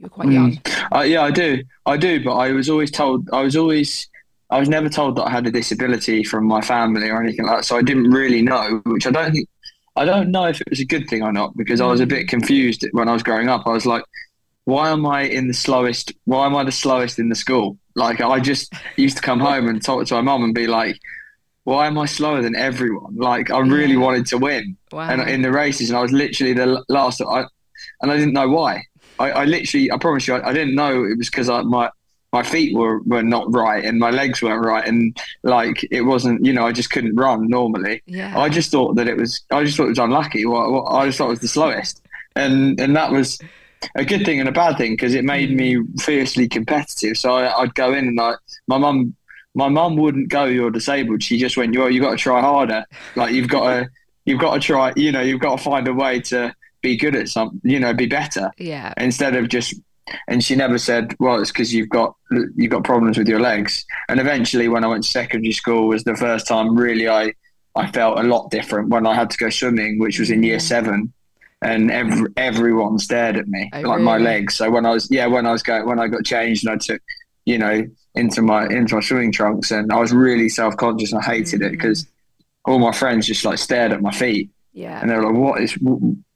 were 0.00 0.08
quite 0.08 0.28
Mm. 0.28 0.32
young. 0.32 0.58
Uh, 0.94 1.00
yeah, 1.02 1.22
I 1.22 1.30
do. 1.30 1.62
I 1.86 1.96
do, 1.96 2.22
but 2.22 2.34
I 2.34 2.52
was 2.52 2.68
always 2.68 2.90
told. 2.90 3.28
I 3.32 3.42
was 3.42 3.56
always. 3.56 4.08
I 4.48 4.60
was 4.60 4.68
never 4.68 4.88
told 4.88 5.16
that 5.16 5.24
I 5.24 5.30
had 5.30 5.46
a 5.46 5.50
disability 5.50 6.22
from 6.22 6.46
my 6.46 6.60
family 6.60 7.10
or 7.10 7.20
anything 7.20 7.46
like 7.46 7.56
that. 7.58 7.64
So 7.64 7.76
I 7.76 7.82
didn't 7.82 8.10
really 8.12 8.42
know, 8.42 8.80
which 8.86 9.06
I 9.06 9.10
don't 9.10 9.32
think. 9.32 9.48
I 9.96 10.04
don't 10.04 10.30
know 10.30 10.44
if 10.44 10.60
it 10.60 10.68
was 10.70 10.78
a 10.78 10.84
good 10.84 11.08
thing 11.08 11.22
or 11.22 11.32
not 11.32 11.56
because 11.56 11.80
I 11.80 11.86
was 11.86 12.00
a 12.00 12.06
bit 12.06 12.28
confused 12.28 12.86
when 12.92 13.08
I 13.08 13.12
was 13.12 13.22
growing 13.22 13.48
up. 13.48 13.66
I 13.66 13.70
was 13.70 13.86
like, 13.86 14.04
why 14.64 14.90
am 14.90 15.06
I 15.06 15.22
in 15.22 15.48
the 15.48 15.54
slowest? 15.54 16.12
Why 16.26 16.46
am 16.46 16.54
I 16.54 16.64
the 16.64 16.70
slowest 16.72 17.18
in 17.18 17.28
the 17.28 17.34
school? 17.34 17.78
Like 17.94 18.20
I 18.20 18.38
just 18.38 18.72
used 18.96 19.16
to 19.16 19.22
come 19.22 19.40
home 19.50 19.68
and 19.68 19.82
talk 19.82 20.04
to 20.06 20.14
my 20.14 20.20
mum 20.20 20.44
and 20.44 20.54
be 20.54 20.66
like, 20.66 20.98
why 21.66 21.88
am 21.88 21.98
I 21.98 22.06
slower 22.06 22.42
than 22.42 22.54
everyone? 22.54 23.16
Like 23.16 23.50
I 23.50 23.58
really 23.58 23.94
Yeah. 23.94 24.06
wanted 24.06 24.26
to 24.26 24.38
win 24.38 24.76
Wow. 24.92 25.10
and 25.10 25.28
in 25.28 25.42
the 25.42 25.50
races, 25.50 25.90
and 25.90 25.98
I 25.98 26.02
was 26.02 26.12
literally 26.12 26.52
the 26.52 26.82
last. 26.88 27.20
I, 27.20 27.44
and 28.00 28.10
I 28.12 28.16
didn't 28.16 28.34
know 28.34 28.48
why. 28.48 28.84
I, 29.18 29.30
I 29.32 29.44
literally, 29.46 29.90
I 29.90 29.98
promise 29.98 30.28
you, 30.28 30.34
I, 30.34 30.50
I 30.50 30.52
didn't 30.52 30.76
know 30.76 31.04
it 31.04 31.18
was 31.18 31.28
because 31.28 31.48
my 31.48 31.90
my 32.32 32.42
feet 32.44 32.76
were, 32.76 33.00
were 33.02 33.22
not 33.22 33.52
right 33.52 33.82
and 33.84 33.98
my 33.98 34.10
legs 34.10 34.42
weren't 34.42 34.64
right, 34.64 34.86
and 34.86 35.16
like 35.42 35.84
it 35.90 36.02
wasn't. 36.02 36.44
You 36.46 36.52
know, 36.52 36.64
I 36.66 36.70
just 36.70 36.90
couldn't 36.90 37.16
run 37.16 37.48
normally. 37.48 38.00
yeah. 38.06 38.38
I 38.38 38.48
just 38.48 38.70
thought 38.70 38.94
that 38.94 39.08
it 39.08 39.16
was. 39.16 39.42
I 39.50 39.64
just 39.64 39.76
thought 39.76 39.86
it 39.86 39.96
was 39.98 39.98
unlucky. 39.98 40.46
Well, 40.46 40.86
I 40.88 41.06
just 41.06 41.18
thought 41.18 41.26
it 41.26 41.30
was 41.30 41.40
the 41.40 41.48
slowest, 41.48 42.00
and 42.36 42.80
and 42.80 42.94
that 42.94 43.10
was 43.10 43.40
a 43.96 44.04
good 44.04 44.24
thing 44.24 44.38
and 44.38 44.48
a 44.48 44.52
bad 44.52 44.78
thing 44.78 44.92
because 44.92 45.14
it 45.14 45.24
made 45.24 45.50
hmm. 45.50 45.56
me 45.56 45.78
fiercely 45.98 46.46
competitive. 46.48 47.16
So 47.18 47.34
I, 47.34 47.62
I'd 47.62 47.74
go 47.74 47.92
in 47.92 48.06
and 48.06 48.20
I, 48.20 48.34
my 48.68 48.78
mum, 48.78 49.15
my 49.56 49.68
mum 49.68 49.96
wouldn't 49.96 50.28
go. 50.28 50.44
You're 50.44 50.70
disabled. 50.70 51.22
She 51.22 51.38
just 51.38 51.56
went. 51.56 51.76
Well, 51.76 51.90
you 51.90 52.00
got 52.00 52.10
to 52.10 52.16
try 52.16 52.40
harder. 52.40 52.84
Like 53.16 53.32
you've 53.32 53.48
got 53.48 53.64
to, 53.70 53.88
you've 54.26 54.40
got 54.40 54.54
to 54.54 54.60
try. 54.60 54.92
You 54.96 55.10
know, 55.10 55.22
you've 55.22 55.40
got 55.40 55.56
to 55.56 55.64
find 55.64 55.88
a 55.88 55.94
way 55.94 56.20
to 56.20 56.54
be 56.82 56.96
good 56.96 57.16
at 57.16 57.28
something. 57.28 57.58
You 57.64 57.80
know, 57.80 57.94
be 57.94 58.06
better 58.06 58.52
yeah. 58.58 58.92
instead 58.98 59.34
of 59.34 59.48
just. 59.48 59.74
And 60.28 60.44
she 60.44 60.54
never 60.54 60.78
said, 60.78 61.16
"Well, 61.18 61.40
it's 61.40 61.50
because 61.50 61.74
you've 61.74 61.88
got 61.88 62.14
you've 62.30 62.70
got 62.70 62.84
problems 62.84 63.18
with 63.18 63.26
your 63.26 63.40
legs." 63.40 63.84
And 64.08 64.20
eventually, 64.20 64.68
when 64.68 64.84
I 64.84 64.86
went 64.88 65.02
to 65.02 65.10
secondary 65.10 65.52
school, 65.52 65.88
was 65.88 66.04
the 66.04 66.14
first 66.14 66.46
time 66.46 66.76
really 66.76 67.08
I 67.08 67.32
I 67.74 67.90
felt 67.90 68.18
a 68.18 68.22
lot 68.22 68.50
different 68.50 68.90
when 68.90 69.06
I 69.06 69.14
had 69.14 69.30
to 69.30 69.38
go 69.38 69.50
swimming, 69.50 69.98
which 69.98 70.20
was 70.20 70.30
in 70.30 70.44
year 70.44 70.60
seven, 70.60 71.12
and 71.62 71.90
every, 71.90 72.30
everyone 72.36 72.98
stared 72.98 73.36
at 73.36 73.48
me 73.48 73.68
Oh, 73.72 73.80
like 73.80 74.00
my 74.00 74.18
legs. 74.18 74.56
So 74.56 74.70
when 74.70 74.86
I 74.86 74.90
was 74.90 75.10
yeah, 75.10 75.26
when 75.26 75.46
I 75.46 75.52
was 75.52 75.64
going 75.64 75.86
when 75.86 75.98
I 75.98 76.06
got 76.06 76.24
changed 76.24 76.64
and 76.66 76.74
I 76.74 76.76
took 76.76 77.02
you 77.46 77.58
know 77.58 77.84
into 78.16 78.42
my 78.42 78.66
into 78.66 78.94
my 78.96 79.00
swimming 79.00 79.32
trunks, 79.32 79.70
and 79.70 79.92
I 79.92 79.96
was 80.00 80.12
really 80.12 80.48
self 80.48 80.76
conscious 80.76 81.12
and 81.12 81.20
I 81.22 81.24
hated 81.24 81.62
it 81.62 81.68
Mm. 81.68 81.72
because 81.72 82.06
all 82.64 82.78
my 82.78 82.92
friends 82.92 83.26
just 83.26 83.44
like 83.44 83.58
stared 83.58 83.92
at 83.92 84.02
my 84.02 84.10
feet 84.10 84.50
Yeah. 84.72 85.00
and 85.00 85.10
they 85.10 85.14
were 85.16 85.24
like, 85.30 85.34
"What 85.36 85.62
is 85.62 85.76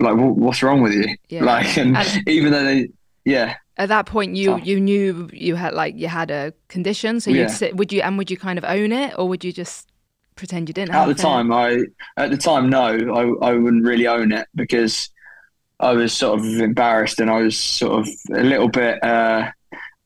like 0.00 0.14
wh- 0.14 0.36
what's 0.38 0.62
wrong 0.62 0.80
with 0.82 0.92
you?" 0.92 1.14
Yeah. 1.28 1.44
Like, 1.44 1.76
and, 1.78 1.96
And- 1.96 2.28
even 2.28 2.52
though 2.52 2.64
they 2.64 2.88
yeah. 3.24 3.56
At 3.76 3.88
that 3.88 4.04
point, 4.06 4.36
you 4.36 4.58
you 4.60 4.78
knew 4.78 5.28
you 5.32 5.54
had 5.56 5.72
like 5.74 5.96
you 5.96 6.08
had 6.08 6.30
a 6.30 6.52
condition, 6.68 7.18
so 7.20 7.30
you 7.30 7.46
Yeah. 7.48 7.72
Would 7.72 7.92
you 7.92 8.02
and 8.02 8.18
would 8.18 8.30
you 8.30 8.36
kind 8.36 8.58
of 8.58 8.64
own 8.64 8.92
it, 8.92 9.14
or 9.18 9.26
would 9.28 9.42
you 9.44 9.52
just 9.52 9.86
pretend 10.36 10.68
you 10.68 10.72
didn't 10.74 10.94
at 10.94 11.04
the 11.04 11.10
it? 11.12 11.18
time 11.18 11.52
i 11.52 11.82
at 12.16 12.30
the 12.30 12.36
time 12.38 12.70
no 12.70 12.86
I, 13.42 13.48
I 13.50 13.52
wouldn't 13.56 13.84
really 13.84 14.06
own 14.06 14.32
it 14.32 14.46
because 14.54 15.10
i 15.80 15.92
was 15.92 16.14
sort 16.14 16.38
of 16.40 16.46
embarrassed 16.60 17.20
and 17.20 17.30
i 17.30 17.42
was 17.42 17.58
sort 17.58 18.00
of 18.00 18.08
a 18.34 18.42
little 18.42 18.68
bit 18.68 19.04
uh 19.04 19.50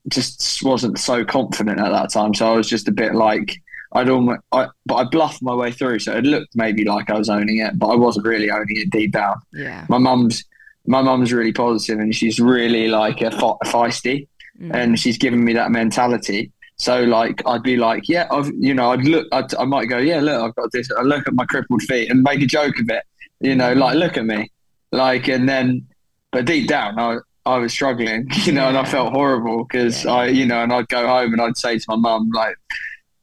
just 0.09 0.63
wasn't 0.63 0.99
so 0.99 1.25
confident 1.25 1.79
at 1.81 1.91
that 1.91 2.11
time 2.11 2.35
so 2.35 2.53
i 2.53 2.57
was 2.57 2.69
just 2.69 2.89
a 2.89 2.93
bit 2.93 3.15
like 3.15 3.57
i'd 3.93 4.09
almost 4.09 4.41
I, 4.53 4.67
but 4.87 4.95
i 4.97 5.05
bluffed 5.05 5.41
my 5.43 5.55
way 5.55 5.73
through 5.73 5.99
so 6.01 6.13
it 6.17 6.25
looked 6.25 6.55
maybe 6.55 6.85
like 6.85 7.09
i 7.11 7.17
was 7.19 7.29
owning 7.29 7.59
it 7.59 7.79
but 7.79 7.87
i 7.89 7.95
wasn't 7.95 8.27
really 8.27 8.51
owning 8.51 8.77
it 8.77 8.91
deep 8.91 9.13
down 9.13 9.37
Yeah. 9.53 9.87
my 9.89 9.99
mum's 9.99 10.45
my 10.87 11.01
mum's 11.01 11.33
really 11.33 11.53
positive 11.53 11.99
and 12.01 12.15
she's 12.15 12.39
really 12.39 12.89
like 12.89 13.21
a 13.23 13.31
fe- 13.31 13.59
feisty 13.71 14.29
Mm. 14.61 14.73
and 14.73 15.01
she's 15.01 15.19
given 15.19 15.43
me 15.45 15.53
that 15.55 15.73
mentality. 15.73 16.53
So 16.77 17.03
like 17.03 17.43
I'd 17.45 17.65
be 17.65 17.77
like, 17.77 18.09
yeah, 18.09 18.29
I've 18.31 18.53
you 18.57 18.73
know 18.73 18.93
I'd 18.93 19.03
look, 19.05 19.27
I'd, 19.33 19.53
I 19.57 19.65
might 19.65 19.87
go, 19.87 19.99
yeah, 19.99 20.21
look, 20.21 20.41
I've 20.41 20.55
got 20.55 20.71
this. 20.71 20.89
I 20.97 21.03
look 21.03 21.27
at 21.27 21.35
my 21.35 21.45
crippled 21.45 21.83
feet 21.83 22.09
and 22.09 22.23
make 22.23 22.41
a 22.41 22.47
joke 22.47 22.79
of 22.79 22.89
it, 22.89 23.03
you 23.41 23.57
know, 23.57 23.73
like 23.73 23.97
look 23.97 24.17
at 24.17 24.25
me, 24.25 24.53
like, 24.93 25.27
and 25.29 25.49
then, 25.49 25.85
but 26.31 26.45
deep 26.45 26.69
down, 26.69 27.01
I 27.01 27.17
I 27.47 27.59
was 27.59 27.73
struggling, 27.73 28.29
you 28.45 28.53
know, 28.53 28.69
and 28.69 28.77
I 28.79 28.85
felt 28.85 29.13
horrible 29.13 29.65
because 29.65 30.05
Yeah. 30.05 30.13
I, 30.13 30.27
you 30.29 30.47
know, 30.47 30.63
and 30.63 30.73
I'd 30.73 30.89
go 30.89 31.07
home 31.07 31.33
and 31.33 31.43
I'd 31.43 31.57
say 31.57 31.79
to 31.79 31.85
my 31.89 31.97
mum 31.97 32.31
like. 32.35 32.57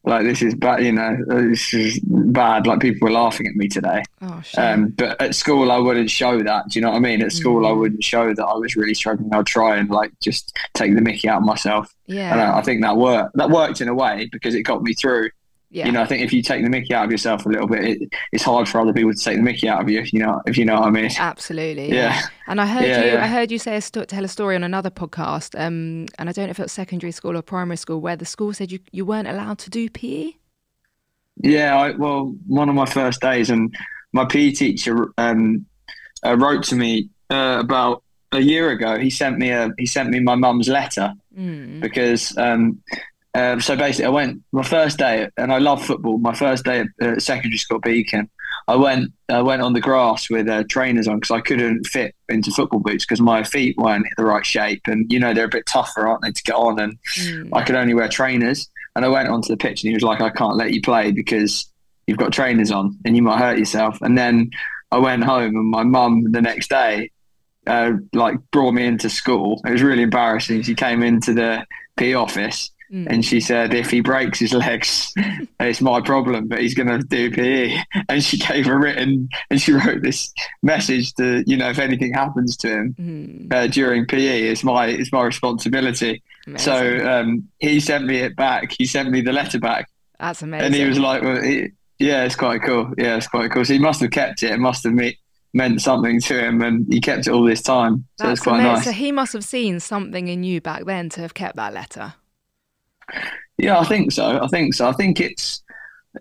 Like 0.03 0.23
this 0.23 0.41
is 0.41 0.55
bad, 0.55 0.83
you 0.83 0.93
know. 0.93 1.15
This 1.27 1.75
is 1.75 1.99
bad. 2.03 2.65
Like 2.65 2.79
people 2.79 3.05
were 3.07 3.11
laughing 3.11 3.45
at 3.45 3.53
me 3.53 3.67
today. 3.67 4.01
Oh, 4.23 4.41
shame. 4.43 4.85
Um, 4.85 4.87
but 4.97 5.21
at 5.21 5.35
school, 5.35 5.71
I 5.71 5.77
wouldn't 5.77 6.09
show 6.09 6.41
that. 6.41 6.69
Do 6.69 6.79
you 6.79 6.83
know 6.83 6.89
what 6.89 6.97
I 6.97 7.01
mean? 7.01 7.21
At 7.21 7.31
school, 7.31 7.67
I 7.67 7.69
Mm. 7.69 7.77
wouldn't 7.77 8.03
show 8.03 8.33
that 8.33 8.43
I 8.43 8.55
was 8.55 8.75
really 8.75 8.95
struggling. 8.95 9.31
I'd 9.31 9.45
try 9.45 9.77
and 9.77 9.91
like 9.91 10.11
just 10.19 10.57
take 10.73 10.95
the 10.95 11.01
Mickey 11.01 11.29
out 11.29 11.41
of 11.41 11.43
myself. 11.43 11.93
yeah. 12.07 12.31
And 12.31 12.41
I, 12.41 12.57
I 12.57 12.61
think 12.63 12.81
that 12.81 12.97
worked. 12.97 13.35
That 13.35 13.51
worked 13.51 13.79
in 13.79 13.89
a 13.89 13.93
way 13.93 14.27
because 14.31 14.55
it 14.55 14.63
got 14.63 14.81
me 14.81 14.95
through. 14.95 15.29
Yeah. 15.73 15.85
You 15.85 15.93
know, 15.93 16.01
I 16.01 16.05
think 16.05 16.21
if 16.21 16.33
you 16.33 16.41
take 16.43 16.63
the 16.63 16.69
Mickey 16.69 16.93
out 16.93 17.05
of 17.05 17.11
yourself 17.11 17.45
a 17.45 17.49
little 17.49 17.67
bit, 17.67 17.83
it, 17.85 18.09
it's 18.33 18.43
hard 18.43 18.67
for 18.67 18.81
other 18.81 18.91
people 18.91 19.13
to 19.13 19.17
take 19.23 19.37
the 19.37 19.41
Mickey 19.43 19.69
out 19.69 19.81
of 19.81 19.89
you. 19.89 19.99
If 20.01 20.11
you 20.11 20.19
know, 20.19 20.41
if 20.45 20.57
you 20.57 20.65
know 20.65 20.75
what 20.75 20.87
I 20.87 20.89
mean. 20.89 21.09
Absolutely. 21.17 21.93
Yeah. 21.93 22.21
And 22.47 22.59
I 22.59 22.65
heard 22.67 22.83
Yeah, 22.83 23.05
you. 23.05 23.11
yeah. 23.13 23.23
I 23.23 23.27
heard 23.27 23.49
you 23.51 23.57
say 23.57 23.77
a 23.77 23.81
tell 23.81 24.25
a 24.25 24.27
story 24.27 24.55
on 24.55 24.63
another 24.63 24.89
podcast. 24.89 25.57
Um, 25.57 26.07
and 26.19 26.27
I 26.29 26.33
don't 26.33 26.45
know 26.47 26.51
if 26.51 26.59
it 26.59 26.63
was 26.63 26.73
secondary 26.73 27.13
school 27.13 27.37
or 27.37 27.41
primary 27.41 27.77
school, 27.77 28.01
where 28.01 28.17
the 28.17 28.25
school 28.25 28.53
said 28.53 28.71
you 28.71 28.79
you 28.91 29.05
weren't 29.05 29.29
allowed 29.29 29.59
to 29.59 29.69
do? 29.69 29.89
PE. 29.89 30.31
Yeah, 31.43 31.75
I, 31.77 31.91
well, 31.91 32.35
one 32.47 32.67
of 32.69 32.75
my 32.75 32.85
first 32.85 33.21
days, 33.21 33.49
and 33.49 33.73
my 34.11 34.25
PE 34.25 34.51
teacher 34.51 35.13
um, 35.17 35.65
uh, 36.25 36.35
wrote 36.37 36.63
to 36.65 36.75
me 36.75 37.09
uh, 37.29 37.57
about 37.61 38.03
a 38.33 38.39
year 38.41 38.69
ago. 38.71 38.99
He 38.99 39.09
sent 39.09 39.37
me 39.37 39.49
a 39.51 39.69
he 39.77 39.85
sent 39.85 40.09
me 40.09 40.19
my 40.19 40.35
mum's 40.35 40.67
letter 40.67 41.13
Mm. 41.39 41.79
because 41.79 42.37
um, 42.37 42.83
um, 43.33 43.61
so 43.61 43.75
basically, 43.77 44.05
I 44.05 44.09
went 44.09 44.41
my 44.51 44.63
first 44.63 44.97
day, 44.97 45.29
and 45.37 45.53
I 45.53 45.59
love 45.59 45.85
football. 45.85 46.17
My 46.17 46.33
first 46.33 46.65
day 46.65 46.81
at 46.81 47.07
uh, 47.07 47.19
secondary 47.19 47.57
school 47.57 47.77
at 47.77 47.83
Beacon, 47.83 48.29
I 48.67 48.75
went 48.75 49.13
I 49.29 49.41
went 49.41 49.61
on 49.61 49.73
the 49.73 49.79
grass 49.79 50.29
with 50.29 50.49
uh, 50.49 50.65
trainers 50.69 51.07
on 51.07 51.19
because 51.19 51.31
I 51.31 51.39
couldn't 51.39 51.85
fit 51.87 52.13
into 52.27 52.51
football 52.51 52.81
boots 52.81 53.05
because 53.05 53.21
my 53.21 53.43
feet 53.43 53.77
weren't 53.77 54.05
the 54.17 54.25
right 54.25 54.45
shape, 54.45 54.81
and 54.85 55.11
you 55.11 55.19
know 55.19 55.33
they're 55.33 55.45
a 55.45 55.49
bit 55.49 55.65
tougher, 55.65 56.07
aren't 56.07 56.23
they, 56.23 56.31
to 56.31 56.43
get 56.43 56.55
on? 56.55 56.79
And 56.79 56.97
mm. 57.15 57.49
I 57.53 57.63
could 57.63 57.75
only 57.75 57.93
wear 57.93 58.09
trainers. 58.09 58.69
And 58.97 59.05
I 59.05 59.07
went 59.07 59.29
onto 59.29 59.47
the 59.47 59.57
pitch, 59.57 59.83
and 59.83 59.89
he 59.89 59.95
was 59.95 60.03
like, 60.03 60.19
"I 60.19 60.29
can't 60.29 60.57
let 60.57 60.73
you 60.73 60.81
play 60.81 61.11
because 61.11 61.65
you've 62.07 62.17
got 62.17 62.33
trainers 62.33 62.71
on, 62.71 62.97
and 63.05 63.15
you 63.15 63.21
might 63.21 63.39
hurt 63.39 63.57
yourself." 63.57 64.01
And 64.01 64.17
then 64.17 64.51
I 64.91 64.97
went 64.97 65.23
home, 65.23 65.55
and 65.55 65.69
my 65.69 65.83
mum 65.83 66.33
the 66.33 66.41
next 66.41 66.69
day, 66.69 67.11
uh, 67.65 67.93
like, 68.11 68.35
brought 68.51 68.73
me 68.73 68.85
into 68.85 69.09
school. 69.09 69.61
It 69.65 69.71
was 69.71 69.81
really 69.81 70.03
embarrassing. 70.03 70.63
She 70.63 70.75
came 70.75 71.01
into 71.01 71.33
the 71.33 71.65
P 71.95 72.13
office 72.13 72.71
Mm. 72.91 73.07
And 73.09 73.25
she 73.25 73.39
said, 73.39 73.73
if 73.73 73.89
he 73.89 74.01
breaks 74.01 74.39
his 74.39 74.53
legs, 74.53 75.13
it's 75.59 75.81
my 75.81 76.01
problem, 76.01 76.47
but 76.47 76.59
he's 76.59 76.73
going 76.73 76.89
to 76.89 76.99
do 76.99 77.31
PE. 77.31 77.77
And 78.09 78.21
she 78.23 78.37
gave 78.37 78.67
a 78.67 78.77
written, 78.77 79.29
and 79.49 79.61
she 79.61 79.71
wrote 79.71 80.01
this 80.01 80.33
message 80.61 81.13
to, 81.13 81.43
you 81.47 81.55
know, 81.55 81.69
if 81.69 81.79
anything 81.79 82.13
happens 82.13 82.57
to 82.57 82.69
him 82.69 82.95
mm. 82.99 83.53
uh, 83.53 83.67
during 83.67 84.05
PE, 84.05 84.41
it's 84.43 84.63
my 84.63 84.87
it's 84.87 85.11
my 85.11 85.23
responsibility. 85.23 86.21
Amazing. 86.47 86.63
So 86.63 87.09
um, 87.09 87.47
he 87.59 87.79
sent 87.79 88.05
me 88.05 88.17
it 88.17 88.35
back. 88.35 88.73
He 88.77 88.85
sent 88.85 89.09
me 89.09 89.21
the 89.21 89.31
letter 89.31 89.59
back. 89.59 89.89
That's 90.19 90.41
amazing. 90.41 90.65
And 90.65 90.75
he 90.75 90.85
was 90.85 90.99
like, 90.99 91.21
well, 91.21 91.41
he, 91.41 91.69
yeah, 91.99 92.23
it's 92.23 92.35
quite 92.35 92.61
cool. 92.63 92.93
Yeah, 92.97 93.15
it's 93.15 93.27
quite 93.27 93.51
cool. 93.51 93.63
So 93.63 93.73
he 93.73 93.79
must 93.79 94.01
have 94.01 94.11
kept 94.11 94.43
it. 94.43 94.51
It 94.51 94.59
must 94.59 94.83
have 94.83 94.93
me- 94.93 95.17
meant 95.53 95.81
something 95.81 96.19
to 96.21 96.45
him, 96.45 96.61
and 96.61 96.91
he 96.91 96.99
kept 96.99 97.27
it 97.27 97.31
all 97.31 97.43
this 97.43 97.61
time. 97.61 98.05
So 98.17 98.25
That's 98.25 98.39
it's 98.39 98.43
quite 98.43 98.55
amazing. 98.55 98.73
nice. 98.73 98.83
So 98.85 98.91
he 98.91 99.11
must 99.11 99.33
have 99.33 99.43
seen 99.43 99.79
something 99.79 100.27
in 100.27 100.43
you 100.43 100.59
back 100.61 100.85
then 100.85 101.09
to 101.09 101.21
have 101.21 101.33
kept 101.33 101.55
that 101.55 101.73
letter. 101.73 102.15
Yeah, 103.57 103.79
I 103.79 103.83
think 103.83 104.11
so. 104.11 104.39
I 104.41 104.47
think 104.47 104.73
so. 104.73 104.87
I 104.87 104.93
think 104.93 105.19
it's 105.19 105.61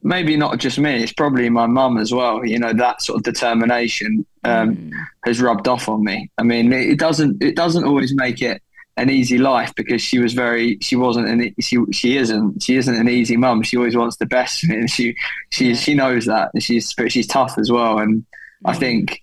maybe 0.02 0.36
not 0.36 0.58
just 0.58 0.78
me. 0.78 1.02
It's 1.02 1.12
probably 1.12 1.48
my 1.48 1.66
mum 1.66 1.98
as 1.98 2.12
well. 2.12 2.44
You 2.44 2.58
know, 2.58 2.72
that 2.72 3.02
sort 3.02 3.18
of 3.18 3.22
determination 3.22 4.26
um, 4.44 4.76
mm. 4.76 4.92
has 5.24 5.40
rubbed 5.40 5.68
off 5.68 5.88
on 5.88 6.04
me. 6.04 6.30
I 6.38 6.42
mean, 6.42 6.72
it 6.72 6.98
doesn't. 6.98 7.42
It 7.42 7.56
doesn't 7.56 7.84
always 7.84 8.14
make 8.14 8.42
it 8.42 8.62
an 8.96 9.08
easy 9.08 9.38
life 9.38 9.72
because 9.74 10.02
she 10.02 10.18
was 10.18 10.34
very. 10.34 10.78
She 10.80 10.96
wasn't. 10.96 11.28
An, 11.28 11.54
she 11.60 11.78
she 11.92 12.16
isn't. 12.16 12.62
She 12.62 12.76
isn't 12.76 12.94
an 12.94 13.08
easy 13.08 13.36
mum. 13.36 13.62
She 13.62 13.76
always 13.76 13.96
wants 13.96 14.16
the 14.16 14.26
best 14.26 14.60
for 14.60 14.66
me, 14.66 14.76
and 14.76 14.90
she 14.90 15.16
she 15.50 15.70
yeah. 15.70 15.74
she 15.74 15.94
knows 15.94 16.26
that. 16.26 16.50
And 16.54 16.62
she's 16.62 16.92
but 16.94 17.10
she's 17.10 17.26
tough 17.26 17.56
as 17.58 17.70
well. 17.70 17.98
And 17.98 18.20
mm. 18.20 18.24
I 18.66 18.74
think 18.74 19.22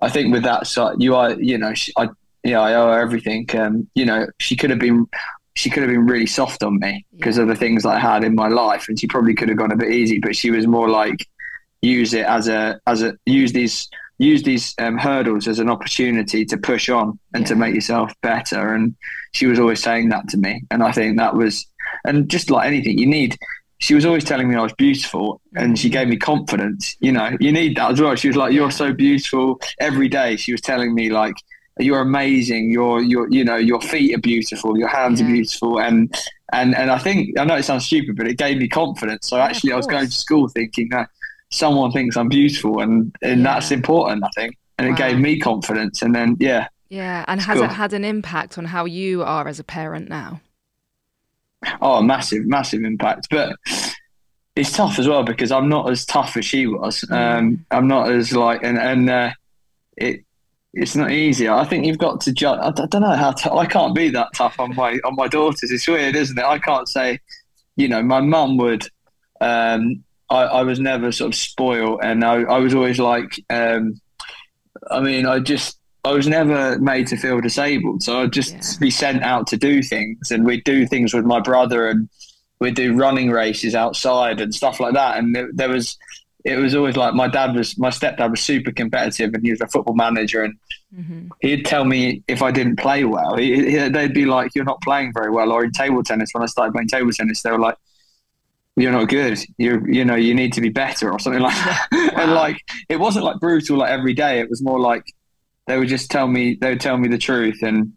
I 0.00 0.08
think 0.08 0.32
with 0.32 0.42
that 0.44 0.66
side, 0.66 0.96
you 0.98 1.14
are. 1.14 1.32
You 1.32 1.58
know, 1.58 1.72
I 1.96 2.08
yeah, 2.44 2.60
I 2.60 2.74
owe 2.74 2.92
her 2.92 3.00
everything. 3.00 3.46
Um, 3.56 3.88
you 3.94 4.04
know, 4.04 4.26
she 4.38 4.56
could 4.56 4.70
have 4.70 4.80
been 4.80 5.06
she 5.54 5.70
could 5.70 5.82
have 5.82 5.90
been 5.90 6.06
really 6.06 6.26
soft 6.26 6.62
on 6.62 6.78
me 6.78 7.04
because 7.16 7.36
yeah. 7.36 7.42
of 7.42 7.48
the 7.48 7.56
things 7.56 7.84
I 7.84 7.98
had 7.98 8.24
in 8.24 8.34
my 8.34 8.48
life, 8.48 8.86
and 8.88 8.98
she 8.98 9.06
probably 9.06 9.34
could 9.34 9.48
have 9.48 9.58
gone 9.58 9.72
a 9.72 9.76
bit 9.76 9.90
easy. 9.90 10.18
But 10.18 10.36
she 10.36 10.50
was 10.50 10.66
more 10.66 10.88
like 10.88 11.26
use 11.82 12.14
it 12.14 12.26
as 12.26 12.48
a 12.48 12.80
as 12.86 13.02
a 13.02 13.14
use 13.26 13.52
these 13.52 13.88
use 14.18 14.42
these 14.42 14.74
um, 14.78 14.96
hurdles 14.96 15.48
as 15.48 15.58
an 15.58 15.68
opportunity 15.68 16.44
to 16.44 16.56
push 16.56 16.88
on 16.88 17.18
and 17.34 17.42
yeah. 17.42 17.48
to 17.48 17.54
make 17.56 17.74
yourself 17.74 18.12
better. 18.22 18.74
And 18.74 18.94
she 19.32 19.46
was 19.46 19.58
always 19.58 19.82
saying 19.82 20.10
that 20.10 20.28
to 20.28 20.38
me, 20.38 20.62
and 20.70 20.82
I 20.82 20.92
think 20.92 21.18
that 21.18 21.34
was 21.34 21.66
and 22.04 22.28
just 22.28 22.50
like 22.50 22.66
anything, 22.66 22.98
you 22.98 23.06
need. 23.06 23.36
She 23.78 23.94
was 23.94 24.06
always 24.06 24.22
telling 24.22 24.48
me 24.48 24.54
I 24.54 24.62
was 24.62 24.72
beautiful, 24.74 25.40
and 25.56 25.76
she 25.76 25.90
gave 25.90 26.06
me 26.06 26.16
confidence. 26.16 26.96
You 27.00 27.10
know, 27.12 27.36
you 27.40 27.50
need 27.50 27.76
that 27.76 27.90
as 27.90 28.00
well. 28.00 28.14
She 28.14 28.28
was 28.28 28.36
like, 28.36 28.52
"You're 28.52 28.70
so 28.70 28.92
beautiful." 28.92 29.60
Every 29.80 30.08
day, 30.08 30.36
she 30.36 30.52
was 30.52 30.60
telling 30.60 30.94
me 30.94 31.10
like 31.10 31.34
you're 31.78 32.00
amazing. 32.00 32.70
Your 32.70 33.00
your 33.00 33.28
you 33.30 33.44
know 33.44 33.56
your 33.56 33.80
feet 33.80 34.14
are 34.14 34.20
beautiful. 34.20 34.78
Your 34.78 34.88
hands 34.88 35.20
yeah. 35.20 35.26
are 35.26 35.30
beautiful. 35.30 35.80
And 35.80 36.14
and 36.52 36.74
and 36.76 36.90
I 36.90 36.98
think 36.98 37.38
I 37.38 37.44
know 37.44 37.56
it 37.56 37.64
sounds 37.64 37.86
stupid, 37.86 38.16
but 38.16 38.26
it 38.26 38.38
gave 38.38 38.58
me 38.58 38.68
confidence. 38.68 39.28
So 39.28 39.36
yeah, 39.36 39.44
actually, 39.44 39.72
I 39.72 39.76
was 39.76 39.86
going 39.86 40.06
to 40.06 40.12
school 40.12 40.48
thinking 40.48 40.88
that 40.90 41.08
someone 41.50 41.92
thinks 41.92 42.16
I'm 42.16 42.28
beautiful, 42.28 42.80
and 42.80 43.14
and 43.22 43.42
yeah. 43.42 43.54
that's 43.54 43.70
important. 43.70 44.24
I 44.24 44.28
think, 44.34 44.56
and 44.78 44.88
wow. 44.88 44.94
it 44.94 44.98
gave 44.98 45.18
me 45.18 45.38
confidence. 45.38 46.02
And 46.02 46.14
then 46.14 46.36
yeah, 46.38 46.68
yeah. 46.90 47.24
And 47.26 47.40
has 47.40 47.56
cool. 47.56 47.64
it 47.64 47.72
had 47.72 47.92
an 47.92 48.04
impact 48.04 48.58
on 48.58 48.66
how 48.66 48.84
you 48.84 49.22
are 49.22 49.48
as 49.48 49.58
a 49.58 49.64
parent 49.64 50.08
now? 50.08 50.40
Oh, 51.80 52.02
massive, 52.02 52.44
massive 52.44 52.82
impact. 52.82 53.28
But 53.30 53.56
it's 54.54 54.72
tough 54.72 54.98
as 54.98 55.08
well 55.08 55.22
because 55.22 55.50
I'm 55.50 55.68
not 55.68 55.90
as 55.90 56.04
tough 56.04 56.36
as 56.36 56.44
she 56.44 56.66
was. 56.66 57.00
Mm. 57.00 57.38
Um, 57.38 57.66
I'm 57.70 57.88
not 57.88 58.10
as 58.10 58.32
like 58.32 58.62
and 58.62 58.78
and 58.78 59.08
uh, 59.08 59.30
it 59.96 60.24
it's 60.74 60.96
not 60.96 61.10
easy. 61.10 61.48
I 61.48 61.64
think 61.64 61.84
you've 61.84 61.98
got 61.98 62.20
to 62.22 62.32
judge. 62.32 62.58
I, 62.62 62.70
don't 62.70 63.02
know 63.02 63.14
how 63.14 63.32
to. 63.32 63.52
I 63.52 63.66
can't 63.66 63.94
be 63.94 64.08
that 64.10 64.28
tough 64.34 64.58
on 64.58 64.74
my 64.74 64.98
on 65.04 65.14
my 65.16 65.28
daughters. 65.28 65.70
It's 65.70 65.86
weird, 65.86 66.16
isn't 66.16 66.38
it? 66.38 66.44
I 66.44 66.58
can't 66.58 66.88
say. 66.88 67.20
You 67.76 67.88
know, 67.88 68.02
my 68.02 68.20
mum 68.20 68.56
would. 68.58 68.86
Um, 69.40 70.04
I, 70.28 70.42
I, 70.42 70.62
was 70.62 70.78
never 70.78 71.10
sort 71.10 71.34
of 71.34 71.34
spoiled, 71.34 72.00
and 72.02 72.24
I, 72.24 72.42
I 72.42 72.58
was 72.58 72.74
always 72.74 72.98
like. 72.98 73.42
Um, 73.50 74.00
I 74.90 75.00
mean, 75.00 75.26
I 75.26 75.40
just 75.40 75.78
I 76.04 76.12
was 76.12 76.26
never 76.26 76.78
made 76.78 77.06
to 77.08 77.16
feel 77.16 77.40
disabled, 77.40 78.02
so 78.02 78.22
I'd 78.22 78.32
just 78.32 78.52
yeah. 78.54 78.78
be 78.80 78.90
sent 78.90 79.22
out 79.22 79.46
to 79.48 79.56
do 79.56 79.82
things, 79.82 80.30
and 80.30 80.44
we'd 80.44 80.64
do 80.64 80.86
things 80.86 81.12
with 81.12 81.24
my 81.24 81.40
brother, 81.40 81.88
and 81.88 82.08
we'd 82.60 82.76
do 82.76 82.94
running 82.94 83.30
races 83.30 83.74
outside 83.74 84.40
and 84.40 84.54
stuff 84.54 84.80
like 84.80 84.94
that. 84.94 85.18
And 85.18 85.34
there, 85.34 85.50
there 85.52 85.68
was 85.68 85.98
it 86.44 86.56
was 86.56 86.74
always 86.74 86.96
like 86.96 87.14
my 87.14 87.28
dad 87.28 87.54
was 87.54 87.78
my 87.78 87.90
stepdad 87.90 88.30
was 88.30 88.40
super 88.40 88.72
competitive 88.72 89.32
and 89.34 89.44
he 89.44 89.50
was 89.50 89.60
a 89.60 89.66
football 89.66 89.94
manager 89.94 90.42
and 90.42 90.54
mm-hmm. 90.94 91.28
he'd 91.40 91.64
tell 91.64 91.84
me 91.84 92.22
if 92.28 92.42
I 92.42 92.50
didn't 92.50 92.76
play 92.76 93.04
well 93.04 93.36
he, 93.36 93.70
he, 93.70 93.88
they'd 93.88 94.14
be 94.14 94.26
like 94.26 94.52
you're 94.54 94.64
not 94.64 94.80
playing 94.82 95.12
very 95.12 95.30
well 95.30 95.52
or 95.52 95.64
in 95.64 95.72
table 95.72 96.02
tennis 96.02 96.30
when 96.32 96.42
I 96.42 96.46
started 96.46 96.72
playing 96.72 96.88
table 96.88 97.12
tennis 97.12 97.42
they 97.42 97.50
were 97.50 97.58
like 97.58 97.76
you're 98.76 98.92
not 98.92 99.08
good 99.08 99.38
you 99.58 99.84
you 99.86 100.04
know 100.04 100.14
you 100.14 100.34
need 100.34 100.52
to 100.54 100.60
be 100.60 100.70
better 100.70 101.12
or 101.12 101.18
something 101.18 101.42
like 101.48 101.54
that 101.54 101.88
wow. 101.92 102.22
and 102.22 102.32
like 102.32 102.58
it 102.88 102.98
wasn't 102.98 103.24
like 103.24 103.38
brutal 103.38 103.78
like 103.78 103.90
every 103.90 104.14
day 104.14 104.40
it 104.40 104.48
was 104.48 104.62
more 104.62 104.80
like 104.80 105.04
they 105.66 105.78
would 105.78 105.88
just 105.88 106.10
tell 106.10 106.26
me 106.26 106.56
they 106.60 106.70
would 106.70 106.80
tell 106.80 106.96
me 106.96 107.08
the 107.08 107.18
truth 107.18 107.62
and 107.62 107.92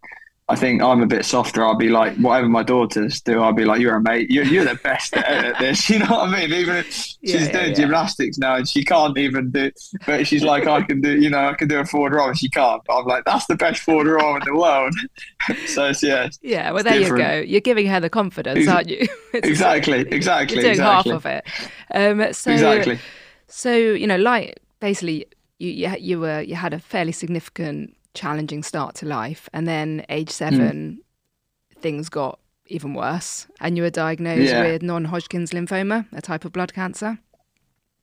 I 0.47 0.55
think 0.55 0.83
I'm 0.83 1.01
a 1.01 1.07
bit 1.07 1.25
softer. 1.25 1.63
I'll 1.63 1.75
be 1.75 1.89
like, 1.89 2.15
whatever 2.17 2.47
my 2.47 2.61
daughters 2.61 3.19
do, 3.19 3.41
I'll 3.41 3.51
be 3.51 3.65
like, 3.65 3.81
you're 3.81 3.95
a 3.95 4.01
mate. 4.01 4.29
You're, 4.29 4.43
you're 4.43 4.65
the 4.65 4.75
best 4.75 5.17
at 5.17 5.57
this. 5.57 5.89
You 5.95 5.99
know 5.99 6.07
what 6.07 6.29
I 6.29 6.39
mean? 6.39 6.53
Even 6.53 6.75
if 6.77 6.91
she's 6.91 7.17
yeah, 7.21 7.39
yeah, 7.39 7.51
doing 7.51 7.69
yeah. 7.69 7.73
gymnastics 7.73 8.37
now 8.37 8.55
and 8.55 8.67
she 8.67 8.83
can't 8.83 9.17
even 9.17 9.49
do, 9.49 9.71
but 10.05 10.27
she's 10.27 10.43
like, 10.43 10.67
I 10.67 10.81
can 10.81 11.01
do, 11.01 11.19
you 11.19 11.29
know, 11.29 11.47
I 11.47 11.53
can 11.53 11.67
do 11.67 11.79
a 11.79 11.85
forward 11.85 12.13
roll 12.13 12.27
and 12.27 12.37
she 12.37 12.49
can't. 12.49 12.81
But 12.85 12.99
I'm 12.99 13.05
like, 13.05 13.23
that's 13.25 13.47
the 13.47 13.55
best 13.55 13.81
forward 13.81 14.07
roll 14.07 14.35
in 14.35 14.41
the 14.45 14.53
world. 14.53 14.93
so 15.67 15.85
it's, 15.85 16.03
yeah. 16.03 16.29
Yeah. 16.41 16.71
Well, 16.71 16.83
there 16.83 16.99
different. 16.99 17.23
you 17.23 17.27
go. 17.27 17.51
You're 17.51 17.61
giving 17.61 17.87
her 17.87 17.99
the 17.99 18.09
confidence, 18.09 18.67
aren't 18.67 18.89
you? 18.89 19.07
exactly. 19.33 20.01
Exactly. 20.01 20.57
You're 20.57 20.63
doing 20.63 20.71
exactly. 20.73 21.11
half 21.11 21.25
of 21.25 21.25
it. 21.25 21.45
Um, 21.91 22.33
so, 22.33 22.51
exactly. 22.51 22.99
So, 23.47 23.75
you 23.75 24.05
know, 24.05 24.17
like 24.17 24.59
basically 24.79 25.25
you, 25.59 25.71
you, 25.71 25.95
you 25.99 26.19
were, 26.19 26.41
you 26.41 26.55
had 26.55 26.73
a 26.73 26.79
fairly 26.79 27.13
significant 27.13 27.95
challenging 28.15 28.63
start 28.63 28.95
to 28.95 29.05
life. 29.05 29.49
And 29.53 29.67
then 29.67 30.05
age 30.09 30.29
seven, 30.29 30.99
mm. 31.75 31.81
things 31.81 32.09
got 32.09 32.39
even 32.67 32.93
worse. 32.93 33.47
And 33.59 33.77
you 33.77 33.83
were 33.83 33.89
diagnosed 33.89 34.51
yeah. 34.51 34.63
with 34.63 34.81
non 34.81 35.05
Hodgkin's 35.05 35.51
lymphoma, 35.51 36.05
a 36.13 36.21
type 36.21 36.45
of 36.45 36.51
blood 36.51 36.73
cancer. 36.73 37.19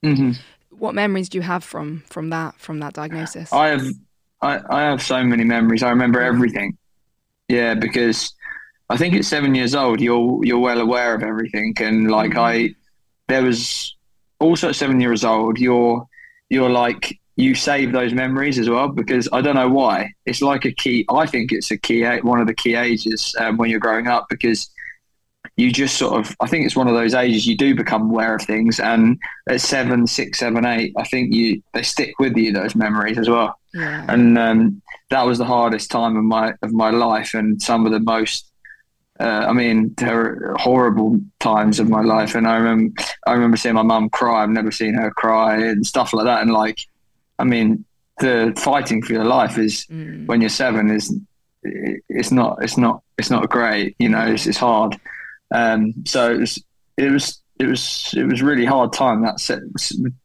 Mm-hmm. 0.04 0.32
What 0.70 0.94
memories 0.94 1.28
do 1.28 1.38
you 1.38 1.42
have 1.42 1.64
from 1.64 2.02
from 2.06 2.30
that 2.30 2.58
from 2.58 2.80
that 2.80 2.94
diagnosis? 2.94 3.52
I 3.52 3.68
have 3.68 3.86
I, 4.40 4.60
I 4.68 4.82
have 4.82 5.02
so 5.02 5.22
many 5.22 5.44
memories. 5.44 5.82
I 5.82 5.90
remember 5.90 6.20
everything. 6.20 6.76
Yeah, 7.48 7.74
because 7.74 8.32
I 8.88 8.96
think 8.96 9.14
at 9.14 9.24
seven 9.24 9.54
years 9.54 9.74
old 9.74 10.00
you're 10.00 10.44
you're 10.44 10.58
well 10.58 10.80
aware 10.80 11.14
of 11.14 11.22
everything 11.22 11.74
and 11.80 12.10
like 12.10 12.32
mm-hmm. 12.32 12.40
I 12.40 12.74
there 13.28 13.42
was 13.42 13.96
also 14.38 14.68
at 14.68 14.76
seven 14.76 15.00
years 15.00 15.24
old 15.24 15.58
you're 15.58 16.06
you're 16.50 16.70
like 16.70 17.18
you 17.36 17.54
save 17.54 17.92
those 17.92 18.12
memories 18.12 18.58
as 18.58 18.68
well 18.68 18.88
because 18.88 19.28
I 19.32 19.40
don't 19.40 19.54
know 19.54 19.68
why. 19.68 20.12
It's 20.26 20.42
like 20.42 20.64
a 20.64 20.72
key. 20.72 21.06
I 21.10 21.26
think 21.26 21.52
it's 21.52 21.70
a 21.70 21.78
key, 21.78 22.04
one 22.20 22.40
of 22.40 22.46
the 22.46 22.54
key 22.54 22.74
ages 22.74 23.34
um, 23.38 23.56
when 23.56 23.70
you're 23.70 23.80
growing 23.80 24.06
up 24.06 24.26
because 24.28 24.70
you 25.56 25.72
just 25.72 25.96
sort 25.96 26.18
of. 26.18 26.36
I 26.40 26.46
think 26.46 26.66
it's 26.66 26.76
one 26.76 26.88
of 26.88 26.94
those 26.94 27.14
ages 27.14 27.46
you 27.46 27.56
do 27.56 27.74
become 27.74 28.10
aware 28.10 28.34
of 28.34 28.42
things, 28.42 28.80
and 28.80 29.18
at 29.48 29.60
seven, 29.60 30.06
six, 30.06 30.38
seven, 30.38 30.64
eight, 30.64 30.94
I 30.96 31.04
think 31.04 31.32
you 31.32 31.62
they 31.74 31.82
stick 31.82 32.14
with 32.18 32.36
you 32.36 32.52
those 32.52 32.74
memories 32.74 33.18
as 33.18 33.28
well. 33.28 33.58
Yeah. 33.74 34.04
And 34.08 34.38
um, 34.38 34.82
that 35.10 35.26
was 35.26 35.38
the 35.38 35.44
hardest 35.44 35.90
time 35.90 36.16
of 36.16 36.24
my 36.24 36.54
of 36.62 36.72
my 36.72 36.90
life, 36.90 37.34
and 37.34 37.60
some 37.60 37.86
of 37.86 37.92
the 37.92 38.00
most. 38.00 38.48
Uh, 39.20 39.46
I 39.48 39.52
mean, 39.52 39.94
horrible 40.56 41.20
times 41.38 41.78
of 41.78 41.88
my 41.88 42.00
life, 42.00 42.34
and 42.34 42.48
I 42.48 42.56
remember 42.56 43.02
I 43.26 43.32
remember 43.32 43.56
seeing 43.56 43.74
my 43.74 43.82
mum 43.82 44.10
cry. 44.10 44.42
I've 44.42 44.48
never 44.48 44.72
seen 44.72 44.94
her 44.94 45.10
cry 45.10 45.58
and 45.58 45.86
stuff 45.86 46.12
like 46.12 46.24
that, 46.24 46.40
and 46.42 46.50
like 46.50 46.78
I 47.38 47.44
mean, 47.44 47.84
the 48.18 48.52
fighting 48.56 49.02
for 49.02 49.12
your 49.12 49.24
life 49.24 49.58
is 49.58 49.86
mm. 49.86 50.26
when 50.26 50.40
you're 50.40 50.50
seven 50.50 50.90
is 50.90 51.14
it's 51.64 52.32
not 52.32 52.62
it's 52.62 52.76
not 52.76 53.02
it's 53.18 53.30
not 53.30 53.48
great. 53.48 53.94
You 53.98 54.08
know, 54.08 54.26
it's, 54.26 54.46
it's 54.46 54.58
hard. 54.58 54.98
Um, 55.54 55.94
so 56.06 56.32
it 56.32 56.38
was 56.38 56.64
it 56.96 57.10
was 57.10 57.42
it 57.58 57.66
was 57.66 58.14
it 58.16 58.24
was 58.24 58.42
really 58.42 58.64
hard 58.64 58.92
time. 58.92 59.22
That 59.22 59.40
set, 59.40 59.60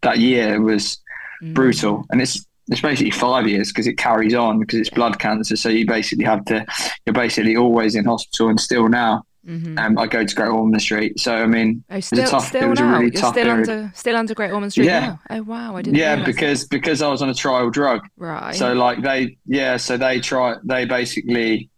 that 0.01 0.19
year 0.19 0.61
was 0.61 0.97
mm. 1.43 1.53
brutal, 1.53 2.05
and 2.09 2.21
it's 2.21 2.45
it's 2.69 2.81
basically 2.81 3.11
five 3.11 3.47
years 3.47 3.69
because 3.69 3.87
it 3.87 3.97
carries 3.97 4.33
on 4.33 4.59
because 4.59 4.79
it's 4.79 4.89
blood 4.89 5.19
cancer. 5.19 5.55
So 5.55 5.69
you 5.69 5.85
basically 5.85 6.25
have 6.25 6.45
to 6.45 6.65
you're 7.05 7.13
basically 7.13 7.55
always 7.55 7.95
in 7.95 8.05
hospital, 8.05 8.49
and 8.49 8.59
still 8.59 8.89
now 8.89 9.23
Mm-hmm. 9.47 9.77
Um, 9.77 9.97
I 9.97 10.07
go 10.07 10.25
to 10.25 10.35
Great 10.35 10.49
Ormond 10.49 10.81
Street. 10.81 11.19
So 11.19 11.33
I 11.33 11.47
mean, 11.47 11.83
oh, 11.89 11.99
still, 11.99 12.19
it, 12.19 12.27
tough, 12.27 12.47
still 12.47 12.63
it 12.63 12.67
was 12.67 12.79
now. 12.79 12.87
a 12.87 12.91
really 12.91 13.03
You're 13.05 13.21
tough 13.21 13.33
still 13.33 13.45
period. 13.45 13.69
under 13.69 13.91
still 13.95 14.15
under 14.17 14.33
Great 14.33 14.51
Ormond 14.51 14.71
Street 14.73 14.85
yeah. 14.85 14.99
now. 14.99 15.19
Oh 15.29 15.43
wow, 15.43 15.75
I 15.75 15.81
didn't. 15.81 15.97
Yeah, 15.97 16.23
because 16.23 16.63
that. 16.63 16.69
because 16.69 17.01
I 17.01 17.07
was 17.07 17.21
on 17.21 17.29
a 17.29 17.33
trial 17.33 17.69
drug. 17.69 18.01
Right. 18.17 18.55
So 18.55 18.73
like 18.73 19.01
they 19.01 19.37
yeah, 19.45 19.77
so 19.77 19.95
they 19.97 20.19
try 20.19 20.55
they 20.63 20.85
basically 20.85 21.69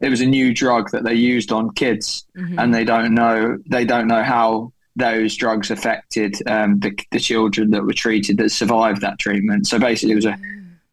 it 0.00 0.08
was 0.08 0.20
a 0.20 0.26
new 0.26 0.54
drug 0.54 0.90
that 0.92 1.04
they 1.04 1.14
used 1.14 1.52
on 1.52 1.70
kids, 1.74 2.26
mm-hmm. 2.36 2.58
and 2.58 2.74
they 2.74 2.84
don't 2.84 3.14
know 3.14 3.58
they 3.68 3.84
don't 3.84 4.08
know 4.08 4.22
how 4.22 4.72
those 4.96 5.36
drugs 5.36 5.70
affected 5.70 6.36
um, 6.48 6.80
the, 6.80 6.98
the, 7.12 7.20
children 7.20 7.70
that 7.70 7.84
were 7.84 7.92
treated 7.92 8.36
that 8.36 8.50
survived 8.50 9.00
that 9.00 9.16
treatment. 9.20 9.66
So 9.66 9.78
basically, 9.78 10.12
it 10.12 10.16
was 10.16 10.26
a 10.26 10.36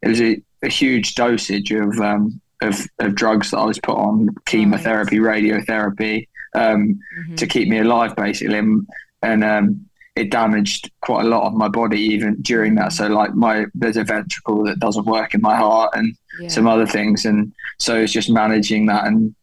it 0.01 0.07
was 0.09 0.21
a, 0.21 0.41
a 0.61 0.69
huge 0.69 1.15
dosage 1.15 1.71
of, 1.71 1.99
um, 1.99 2.39
of 2.65 2.87
of 2.99 3.15
drugs 3.15 3.51
that 3.51 3.57
I 3.57 3.65
was 3.65 3.79
put 3.79 3.97
on 3.97 4.29
chemotherapy, 4.45 5.17
radiotherapy 5.17 6.27
um, 6.55 6.99
mm-hmm. 7.19 7.35
to 7.35 7.47
keep 7.47 7.67
me 7.67 7.79
alive, 7.79 8.15
basically, 8.15 8.57
and, 8.57 8.87
and 9.21 9.43
um, 9.43 9.85
it 10.15 10.31
damaged 10.31 10.91
quite 11.01 11.25
a 11.25 11.29
lot 11.29 11.43
of 11.43 11.53
my 11.53 11.67
body 11.67 11.99
even 11.99 12.41
during 12.41 12.75
that. 12.75 12.93
So 12.93 13.07
like 13.07 13.33
my 13.35 13.65
there's 13.73 13.97
a 13.97 14.03
ventricle 14.03 14.63
that 14.65 14.79
doesn't 14.79 15.05
work 15.05 15.33
in 15.33 15.41
my 15.41 15.55
heart 15.55 15.91
and 15.93 16.15
yeah. 16.39 16.47
some 16.49 16.67
other 16.67 16.87
things, 16.87 17.25
and 17.25 17.53
so 17.79 17.95
it's 17.95 18.13
just 18.13 18.29
managing 18.29 18.85
that 18.87 19.05
and 19.05 19.35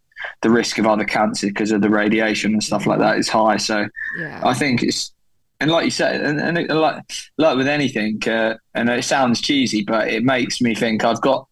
the 0.42 0.50
risk 0.50 0.78
of 0.78 0.86
other 0.86 1.04
cancer 1.04 1.48
because 1.48 1.72
of 1.72 1.80
the 1.80 1.90
radiation 1.90 2.52
and 2.52 2.62
stuff 2.62 2.86
like 2.86 3.00
that 3.00 3.18
is 3.18 3.28
high. 3.28 3.56
So 3.56 3.88
yeah. 4.18 4.40
I 4.44 4.54
think 4.54 4.82
it's 4.82 5.12
and 5.62 5.70
like 5.70 5.84
you 5.84 5.92
said, 5.92 6.20
and, 6.22 6.40
and 6.40 6.58
it, 6.58 6.70
like 6.70 7.04
like 7.38 7.56
with 7.56 7.68
anything, 7.68 8.20
uh, 8.26 8.56
and 8.74 8.90
it 8.90 9.04
sounds 9.04 9.40
cheesy, 9.40 9.84
but 9.84 10.08
it 10.08 10.24
makes 10.24 10.60
me 10.60 10.74
think 10.74 11.04
I've 11.04 11.20
got 11.20 11.46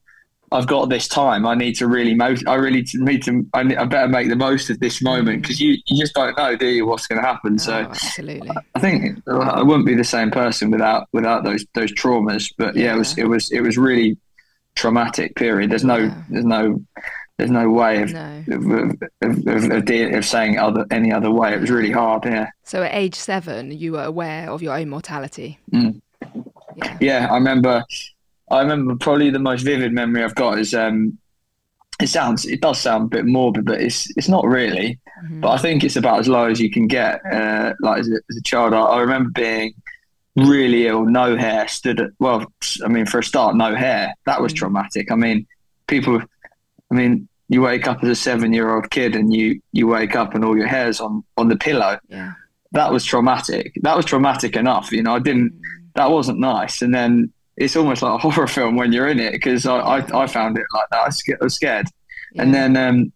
I've 0.53 0.67
got 0.67 0.89
this 0.89 1.07
time. 1.07 1.47
I 1.47 1.55
need 1.55 1.75
to 1.77 1.87
really, 1.87 2.15
mo- 2.15 2.35
I 2.47 2.55
really 2.55 2.85
need 2.95 3.23
to. 3.25 3.47
I, 3.55 3.61
I 3.61 3.85
better 3.85 4.09
make 4.09 4.29
the 4.29 4.37
most 4.37 4.69
of 4.69 4.81
this 4.81 5.01
moment 5.01 5.43
because 5.43 5.59
mm. 5.59 5.61
you, 5.61 5.77
you 5.87 6.01
just 6.01 6.15
don't 6.15 6.37
know, 6.37 6.57
do 6.57 6.67
you, 6.67 6.87
what's 6.87 7.07
going 7.07 7.21
to 7.21 7.27
happen? 7.27 7.59
So, 7.59 7.75
oh, 7.75 7.91
absolutely. 7.91 8.51
I 8.75 8.81
think 8.81 9.23
I 9.29 9.63
wouldn't 9.63 9.87
be 9.87 9.95
the 9.95 10.05
same 10.05 10.31
person 10.31 10.71
without 10.71 11.07
without 11.13 11.45
those 11.45 11.65
those 11.75 11.93
traumas. 11.93 12.53
But 12.59 12.75
yeah, 12.75 12.87
yeah 12.87 12.95
it 12.95 12.99
was 12.99 13.19
it 13.19 13.25
was 13.29 13.51
it 13.53 13.61
was 13.61 13.79
really 13.79 14.17
traumatic 14.75 15.37
period. 15.37 15.71
There's 15.71 15.85
no 15.85 15.99
yeah. 15.99 16.23
there's 16.31 16.45
no 16.45 16.83
there's 17.39 17.51
no 17.51 17.71
way 17.71 18.03
of 18.03 18.13
no. 18.13 18.45
Of, 18.49 18.71
of, 18.71 19.47
of, 19.47 19.81
of, 19.81 20.15
of, 20.15 20.25
saying 20.25 20.59
other 20.59 20.85
any 20.91 21.13
other 21.13 21.31
way. 21.31 21.55
It 21.55 21.61
was 21.61 21.71
really 21.71 21.93
hard. 21.93 22.25
Yeah. 22.25 22.51
So 22.65 22.83
at 22.83 22.93
age 22.93 23.15
seven, 23.15 23.71
you 23.71 23.93
were 23.93 24.05
aware 24.05 24.51
of 24.51 24.63
your 24.63 24.77
own 24.77 24.89
mortality. 24.89 25.59
Mm. 25.73 26.01
Yeah. 26.77 26.99
yeah, 27.01 27.29
I 27.31 27.35
remember 27.35 27.85
I 28.51 28.61
remember 28.61 28.97
probably 28.97 29.31
the 29.31 29.39
most 29.39 29.63
vivid 29.63 29.93
memory 29.93 30.25
I've 30.25 30.35
got 30.35 30.59
is 30.59 30.75
um, 30.75 31.19
it 32.01 32.09
sounds 32.09 32.45
it 32.47 32.61
does 32.61 32.81
sound 32.81 33.05
a 33.05 33.17
bit 33.17 33.27
morbid, 33.27 33.65
but 33.65 33.81
it's 33.81 34.11
it's 34.17 34.29
not 34.29 34.45
really. 34.47 34.99
Mm-hmm. 35.25 35.41
But 35.41 35.51
I 35.51 35.59
think 35.59 35.85
it's 35.85 35.97
about 35.97 36.21
as 36.21 36.29
low 36.29 36.47
as 36.47 36.61
you 36.61 36.71
can 36.71 36.87
get. 36.87 37.21
Uh, 37.31 37.75
like 37.81 38.01
as 38.01 38.09
a, 38.09 38.15
as 38.31 38.37
a 38.39 38.43
child, 38.43 38.73
I, 38.73 38.81
I, 38.81 39.01
remember 39.01 39.31
being 39.31 39.75
really 40.37 40.87
ill, 40.87 41.05
no 41.05 41.37
hair, 41.37 41.69
stood 41.69 42.01
at 42.01 42.11
well. 42.19 42.45
I 42.85 42.89
mean, 42.89 43.07
for 43.07 43.19
a 43.19 43.25
start, 43.25 43.55
no 43.55 43.75
hair. 43.75 44.15
That 44.27 44.41
was 44.41 44.53
mm-hmm. 44.53 44.59
traumatic. 44.59 45.13
I 45.13 45.17
mean, 45.17 45.47
people. 45.87 46.21
I 46.91 46.95
mean, 46.95 47.29
you 47.49 47.63
wake 47.63 47.87
up 47.87 48.03
as 48.03 48.09
a 48.09 48.17
seven-year-old 48.17 48.91
kid 48.91 49.15
and 49.15 49.33
you 49.33 49.61
you 49.73 49.87
wake 49.87 50.17
up 50.17 50.35
and 50.35 50.45
all 50.45 50.57
your 50.57 50.67
hair's 50.67 51.01
on 51.01 51.23
on 51.37 51.49
the 51.49 51.57
pillow. 51.57 51.99
Yeah. 52.09 52.33
That 52.73 52.93
was 52.93 53.05
traumatic. 53.05 53.73
That 53.83 53.97
was 53.97 54.07
traumatic 54.07 54.57
enough. 54.57 54.91
You 54.91 55.03
know, 55.03 55.15
I 55.15 55.19
didn't. 55.19 55.53
Mm-hmm. 55.53 55.87
That 55.97 56.11
wasn't 56.11 56.39
nice. 56.39 56.83
And 56.83 56.95
then 56.95 57.33
it's 57.61 57.77
almost 57.77 58.03
like 58.03 58.15
a 58.15 58.19
horror 58.19 58.47
film 58.47 58.75
when 58.75 58.93
you're 58.93 59.09
in 59.09 59.21
it 59.21 59.33
because 59.33 59.67
I, 59.67 59.77
I, 59.77 60.23
I, 60.23 60.27
found 60.27 60.57
it 60.57 60.65
like 60.73 60.87
that. 60.91 61.01
I 61.01 61.45
was 61.45 61.55
scared. 61.55 61.87
Yeah. 62.33 62.43
And 62.43 62.55
then 62.55 62.77
um, 62.77 63.13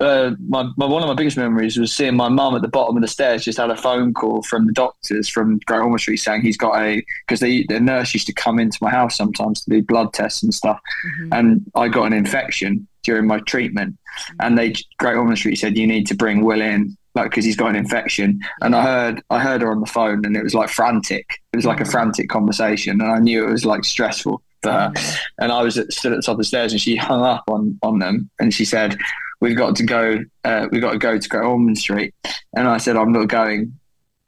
uh, 0.00 0.32
my, 0.46 0.68
my, 0.76 0.86
one 0.86 1.02
of 1.02 1.08
my 1.08 1.14
biggest 1.14 1.36
memories 1.36 1.78
was 1.78 1.94
seeing 1.94 2.16
my 2.16 2.28
mum 2.28 2.56
at 2.56 2.62
the 2.62 2.68
bottom 2.68 2.96
of 2.96 3.02
the 3.02 3.08
stairs 3.08 3.44
just 3.44 3.58
had 3.58 3.70
a 3.70 3.76
phone 3.76 4.12
call 4.12 4.42
from 4.42 4.66
the 4.66 4.72
doctors 4.72 5.28
from 5.28 5.60
Great 5.66 5.78
Ormond 5.78 6.00
Street 6.00 6.18
saying 6.18 6.42
he's 6.42 6.56
got 6.56 6.76
a 6.80 7.04
because 7.26 7.40
the 7.40 7.64
nurse 7.80 8.14
used 8.14 8.26
to 8.26 8.32
come 8.32 8.58
into 8.58 8.78
my 8.80 8.90
house 8.90 9.16
sometimes 9.16 9.62
to 9.62 9.70
do 9.70 9.82
blood 9.82 10.12
tests 10.12 10.42
and 10.42 10.54
stuff, 10.54 10.80
mm-hmm. 11.06 11.32
and 11.32 11.70
I 11.74 11.88
got 11.88 12.04
an 12.04 12.12
infection 12.12 12.86
during 13.02 13.26
my 13.26 13.40
treatment, 13.40 13.94
mm-hmm. 13.94 14.36
and 14.40 14.58
they 14.58 14.74
Great 14.98 15.16
Ormond 15.16 15.38
Street 15.38 15.56
said 15.56 15.76
you 15.76 15.86
need 15.86 16.06
to 16.08 16.14
bring 16.14 16.44
Will 16.44 16.60
in 16.60 16.96
like 17.18 17.30
because 17.30 17.44
he's 17.44 17.56
got 17.56 17.70
an 17.70 17.76
infection. 17.76 18.40
And 18.60 18.74
I 18.74 18.82
heard 18.82 19.22
I 19.30 19.38
heard 19.40 19.62
her 19.62 19.70
on 19.70 19.80
the 19.80 19.86
phone, 19.86 20.24
and 20.24 20.36
it 20.36 20.42
was 20.42 20.54
like 20.54 20.68
frantic. 20.68 21.26
It 21.52 21.56
was 21.56 21.66
like 21.66 21.80
a 21.80 21.84
mm. 21.84 21.90
frantic 21.90 22.28
conversation, 22.28 23.00
and 23.00 23.10
I 23.10 23.18
knew 23.18 23.46
it 23.46 23.50
was 23.50 23.64
like 23.64 23.84
stressful 23.84 24.42
for 24.62 24.72
her. 24.72 24.92
And 25.38 25.52
I 25.52 25.62
was 25.62 25.78
at, 25.78 25.92
stood 25.92 26.12
at 26.12 26.16
the 26.16 26.22
top 26.22 26.34
of 26.34 26.38
the 26.38 26.44
stairs, 26.44 26.72
and 26.72 26.80
she 26.80 26.96
hung 26.96 27.22
up 27.22 27.44
on 27.48 27.78
on 27.82 27.98
them, 27.98 28.30
and 28.38 28.52
she 28.52 28.64
said, 28.64 28.96
"We've 29.40 29.56
got 29.56 29.76
to 29.76 29.84
go. 29.84 30.24
Uh, 30.44 30.68
we've 30.70 30.82
got 30.82 30.92
to 30.92 30.98
go 30.98 31.18
to 31.18 31.28
Great 31.28 31.44
Ormond 31.44 31.78
Street." 31.78 32.14
And 32.56 32.68
I 32.68 32.78
said, 32.78 32.96
"I'm 32.96 33.12
not 33.12 33.28
going." 33.28 33.74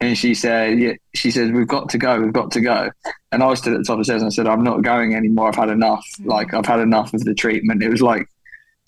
And 0.01 0.17
she 0.17 0.33
said, 0.33 0.79
yeah, 0.79 0.93
she 1.13 1.29
said, 1.29 1.53
we've 1.53 1.67
got 1.67 1.89
to 1.89 1.99
go, 1.99 2.19
we've 2.19 2.33
got 2.33 2.49
to 2.53 2.59
go. 2.59 2.89
And 3.31 3.43
I 3.43 3.53
stood 3.53 3.73
at 3.73 3.77
the 3.77 3.83
top 3.83 3.93
of 3.93 3.99
the 3.99 4.05
stairs 4.05 4.23
and 4.23 4.29
I 4.29 4.33
said, 4.33 4.47
I'm 4.47 4.63
not 4.63 4.81
going 4.81 5.13
anymore. 5.13 5.49
I've 5.49 5.55
had 5.55 5.69
enough. 5.69 6.03
Mm. 6.19 6.25
Like 6.25 6.55
I've 6.55 6.65
had 6.65 6.79
enough 6.79 7.13
of 7.13 7.23
the 7.23 7.35
treatment. 7.35 7.83
It 7.83 7.89
was 7.89 8.01
like 8.01 8.27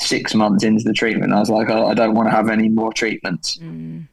six 0.01 0.34
months 0.34 0.63
into 0.63 0.84
the 0.84 0.93
treatment, 0.93 1.34
I 1.34 1.39
was 1.39 1.49
like, 1.49 1.69
oh, 1.69 1.88
I 1.88 1.93
don't 1.93 2.15
want 2.15 2.27
to 2.27 2.36
have 2.36 2.49
any 2.49 2.69
more 2.69 2.91
treatments. 2.93 3.58
Mm. 3.58 4.08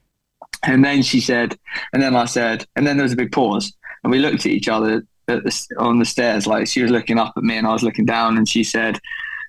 And 0.63 0.85
then 0.85 1.03
she 1.03 1.21
said, 1.21 1.59
and 1.93 2.03
then 2.03 2.15
I 2.15 2.27
said, 2.27 2.67
and 2.77 2.87
then 2.87 2.97
there 2.97 3.05
was 3.05 3.13
a 3.13 3.17
big 3.17 3.33
pause, 3.33 3.73
and 4.03 4.11
we 4.11 4.19
looked 4.19 4.47
at 4.47 4.53
each 4.53 4.69
other 4.69 5.03
at 5.29 5.45
the, 5.45 5.67
on 5.79 5.99
the 5.99 6.05
stairs, 6.05 6.47
like 6.47 6.67
she 6.67 6.83
was 6.83 6.91
looking 6.91 7.19
up 7.19 7.33
at 7.37 7.43
me 7.43 7.57
and 7.57 7.67
I 7.67 7.73
was 7.73 7.83
looking 7.83 8.05
down, 8.05 8.37
and 8.37 8.49
she 8.49 8.65
said, 8.65 8.99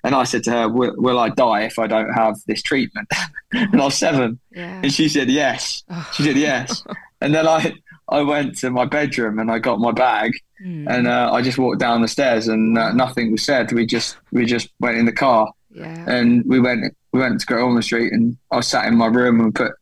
and 0.04 0.14
I 0.14 0.24
said 0.24 0.42
to 0.44 0.50
her, 0.50 0.68
"Will, 0.68 0.94
will 0.96 1.18
I 1.18 1.28
die 1.28 1.62
if 1.62 1.78
I 1.78 1.86
don't 1.86 2.12
have 2.12 2.36
this 2.46 2.62
treatment?" 2.62 3.08
and 3.52 3.80
I 3.80 3.84
was 3.84 3.94
seven, 3.94 4.40
yeah. 4.50 4.80
and 4.82 4.92
she 4.92 5.08
said, 5.08 5.30
"Yes." 5.30 5.84
She 6.12 6.24
said, 6.24 6.36
"Yes." 6.36 6.82
and 7.20 7.34
then 7.34 7.46
I 7.46 7.74
I 8.08 8.22
went 8.22 8.58
to 8.58 8.70
my 8.70 8.84
bedroom 8.84 9.38
and 9.38 9.50
I 9.50 9.58
got 9.58 9.78
my 9.78 9.92
bag, 9.92 10.32
mm. 10.64 10.88
and 10.88 11.06
uh, 11.06 11.30
I 11.32 11.40
just 11.42 11.58
walked 11.58 11.80
down 11.80 12.02
the 12.02 12.08
stairs, 12.08 12.48
and 12.48 12.76
uh, 12.76 12.92
nothing 12.92 13.30
was 13.30 13.44
said. 13.44 13.72
We 13.72 13.86
just 13.86 14.16
we 14.32 14.44
just 14.44 14.70
went 14.80 14.98
in 14.98 15.06
the 15.06 15.12
car 15.12 15.52
yeah. 15.74 16.04
And 16.08 16.44
we 16.46 16.60
went 16.60 16.94
we 17.12 17.20
went 17.20 17.40
to 17.40 17.54
Ormond 17.54 17.84
Street, 17.84 18.12
and 18.12 18.36
I 18.50 18.60
sat 18.60 18.86
in 18.86 18.96
my 18.96 19.06
room 19.06 19.40
and 19.40 19.54
put 19.54 19.72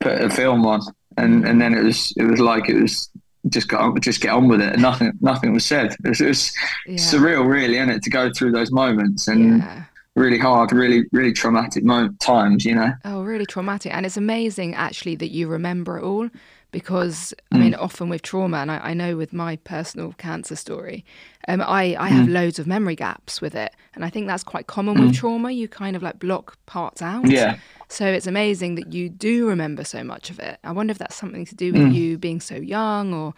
put 0.00 0.20
a 0.20 0.30
film 0.30 0.66
on, 0.66 0.80
and 1.16 1.46
and 1.46 1.60
then 1.60 1.74
it 1.74 1.82
was 1.82 2.12
it 2.16 2.24
was 2.24 2.40
like 2.40 2.68
it 2.68 2.80
was 2.80 3.10
just 3.48 3.68
got 3.68 4.00
just 4.00 4.20
get 4.20 4.32
on 4.32 4.48
with 4.48 4.60
it. 4.60 4.74
And 4.74 4.82
nothing 4.82 5.12
nothing 5.20 5.52
was 5.52 5.64
said. 5.64 5.96
It 6.04 6.08
was, 6.08 6.20
it 6.20 6.28
was 6.28 6.52
yeah. 6.86 6.96
surreal, 6.96 7.46
really, 7.46 7.76
isn't 7.76 7.90
it, 7.90 8.02
to 8.02 8.10
go 8.10 8.32
through 8.32 8.52
those 8.52 8.72
moments 8.72 9.28
and. 9.28 9.58
Yeah. 9.58 9.84
Really 10.14 10.36
hard, 10.36 10.72
really, 10.72 11.04
really 11.12 11.32
traumatic 11.32 11.84
times, 12.20 12.66
you 12.66 12.74
know. 12.74 12.92
Oh, 13.06 13.22
really 13.22 13.46
traumatic, 13.46 13.94
and 13.94 14.04
it's 14.04 14.18
amazing 14.18 14.74
actually 14.74 15.14
that 15.14 15.30
you 15.30 15.48
remember 15.48 15.96
it 15.96 16.04
all 16.04 16.28
because 16.72 17.34
I 17.52 17.58
mean, 17.58 17.74
mm. 17.74 17.78
often 17.78 18.08
with 18.08 18.22
trauma, 18.22 18.56
and 18.56 18.70
I, 18.70 18.78
I, 18.78 18.94
know 18.94 19.14
with 19.16 19.34
my 19.34 19.56
personal 19.56 20.14
cancer 20.14 20.56
story, 20.56 21.04
um, 21.46 21.60
I, 21.60 21.94
I 21.98 22.08
have 22.08 22.26
mm. 22.26 22.32
loads 22.32 22.58
of 22.58 22.66
memory 22.66 22.96
gaps 22.96 23.42
with 23.42 23.54
it. 23.54 23.76
And 23.94 24.06
I 24.06 24.10
think 24.10 24.26
that's 24.26 24.42
quite 24.42 24.66
common 24.66 24.96
mm. 24.96 25.06
with 25.06 25.14
trauma. 25.14 25.50
You 25.50 25.68
kind 25.68 25.94
of 25.94 26.02
like 26.02 26.18
block 26.18 26.56
parts 26.64 27.02
out. 27.02 27.28
Yeah. 27.28 27.58
So 27.88 28.06
it's 28.06 28.26
amazing 28.26 28.76
that 28.76 28.92
you 28.94 29.10
do 29.10 29.46
remember 29.46 29.84
so 29.84 30.02
much 30.02 30.30
of 30.30 30.38
it. 30.38 30.58
I 30.64 30.72
wonder 30.72 30.90
if 30.90 30.98
that's 30.98 31.14
something 31.14 31.44
to 31.44 31.54
do 31.54 31.72
with 31.72 31.82
mm. 31.82 31.94
you 31.94 32.18
being 32.18 32.40
so 32.40 32.56
young 32.56 33.12
or. 33.12 33.34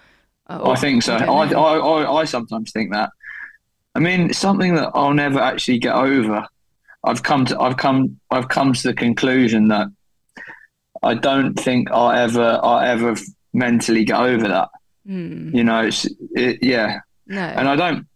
or 0.49 0.71
I 0.71 0.77
think 0.77 1.03
so. 1.03 1.17
I, 1.17 1.51
I, 1.51 1.79
I, 1.79 2.21
I 2.21 2.25
sometimes 2.25 2.71
think 2.71 2.93
that. 2.93 3.11
I 3.97 3.99
mean, 3.99 4.33
something 4.33 4.77
that 4.77 4.93
I'll 4.95 5.15
never 5.15 5.41
actually 5.41 5.79
get 5.79 5.95
over. 5.95 6.47
I've 7.03 7.23
come 7.23 7.45
to 7.47 7.61
I've 7.61 7.77
come 7.77 8.19
I've 8.31 8.49
come 8.49 8.73
to 8.73 8.83
the 8.83 8.95
conclusion 8.95 9.69
that 9.69 9.89
I 11.05 11.15
don't 11.15 11.55
think 11.55 11.91
I'll 11.91 12.11
ever 12.11 12.61
I'll 12.63 12.81
ever 12.81 13.17
mentally 13.53 14.05
get 14.05 14.19
over 14.19 14.49
that. 14.49 14.69
Mm. 15.07 15.55
You 15.55 15.65
know, 15.65 15.83
it's 15.83 16.07
it, 16.35 16.59
yeah, 16.63 17.01
no. 17.27 17.41
and 17.41 17.69
I 17.69 17.77
don't 17.77 18.07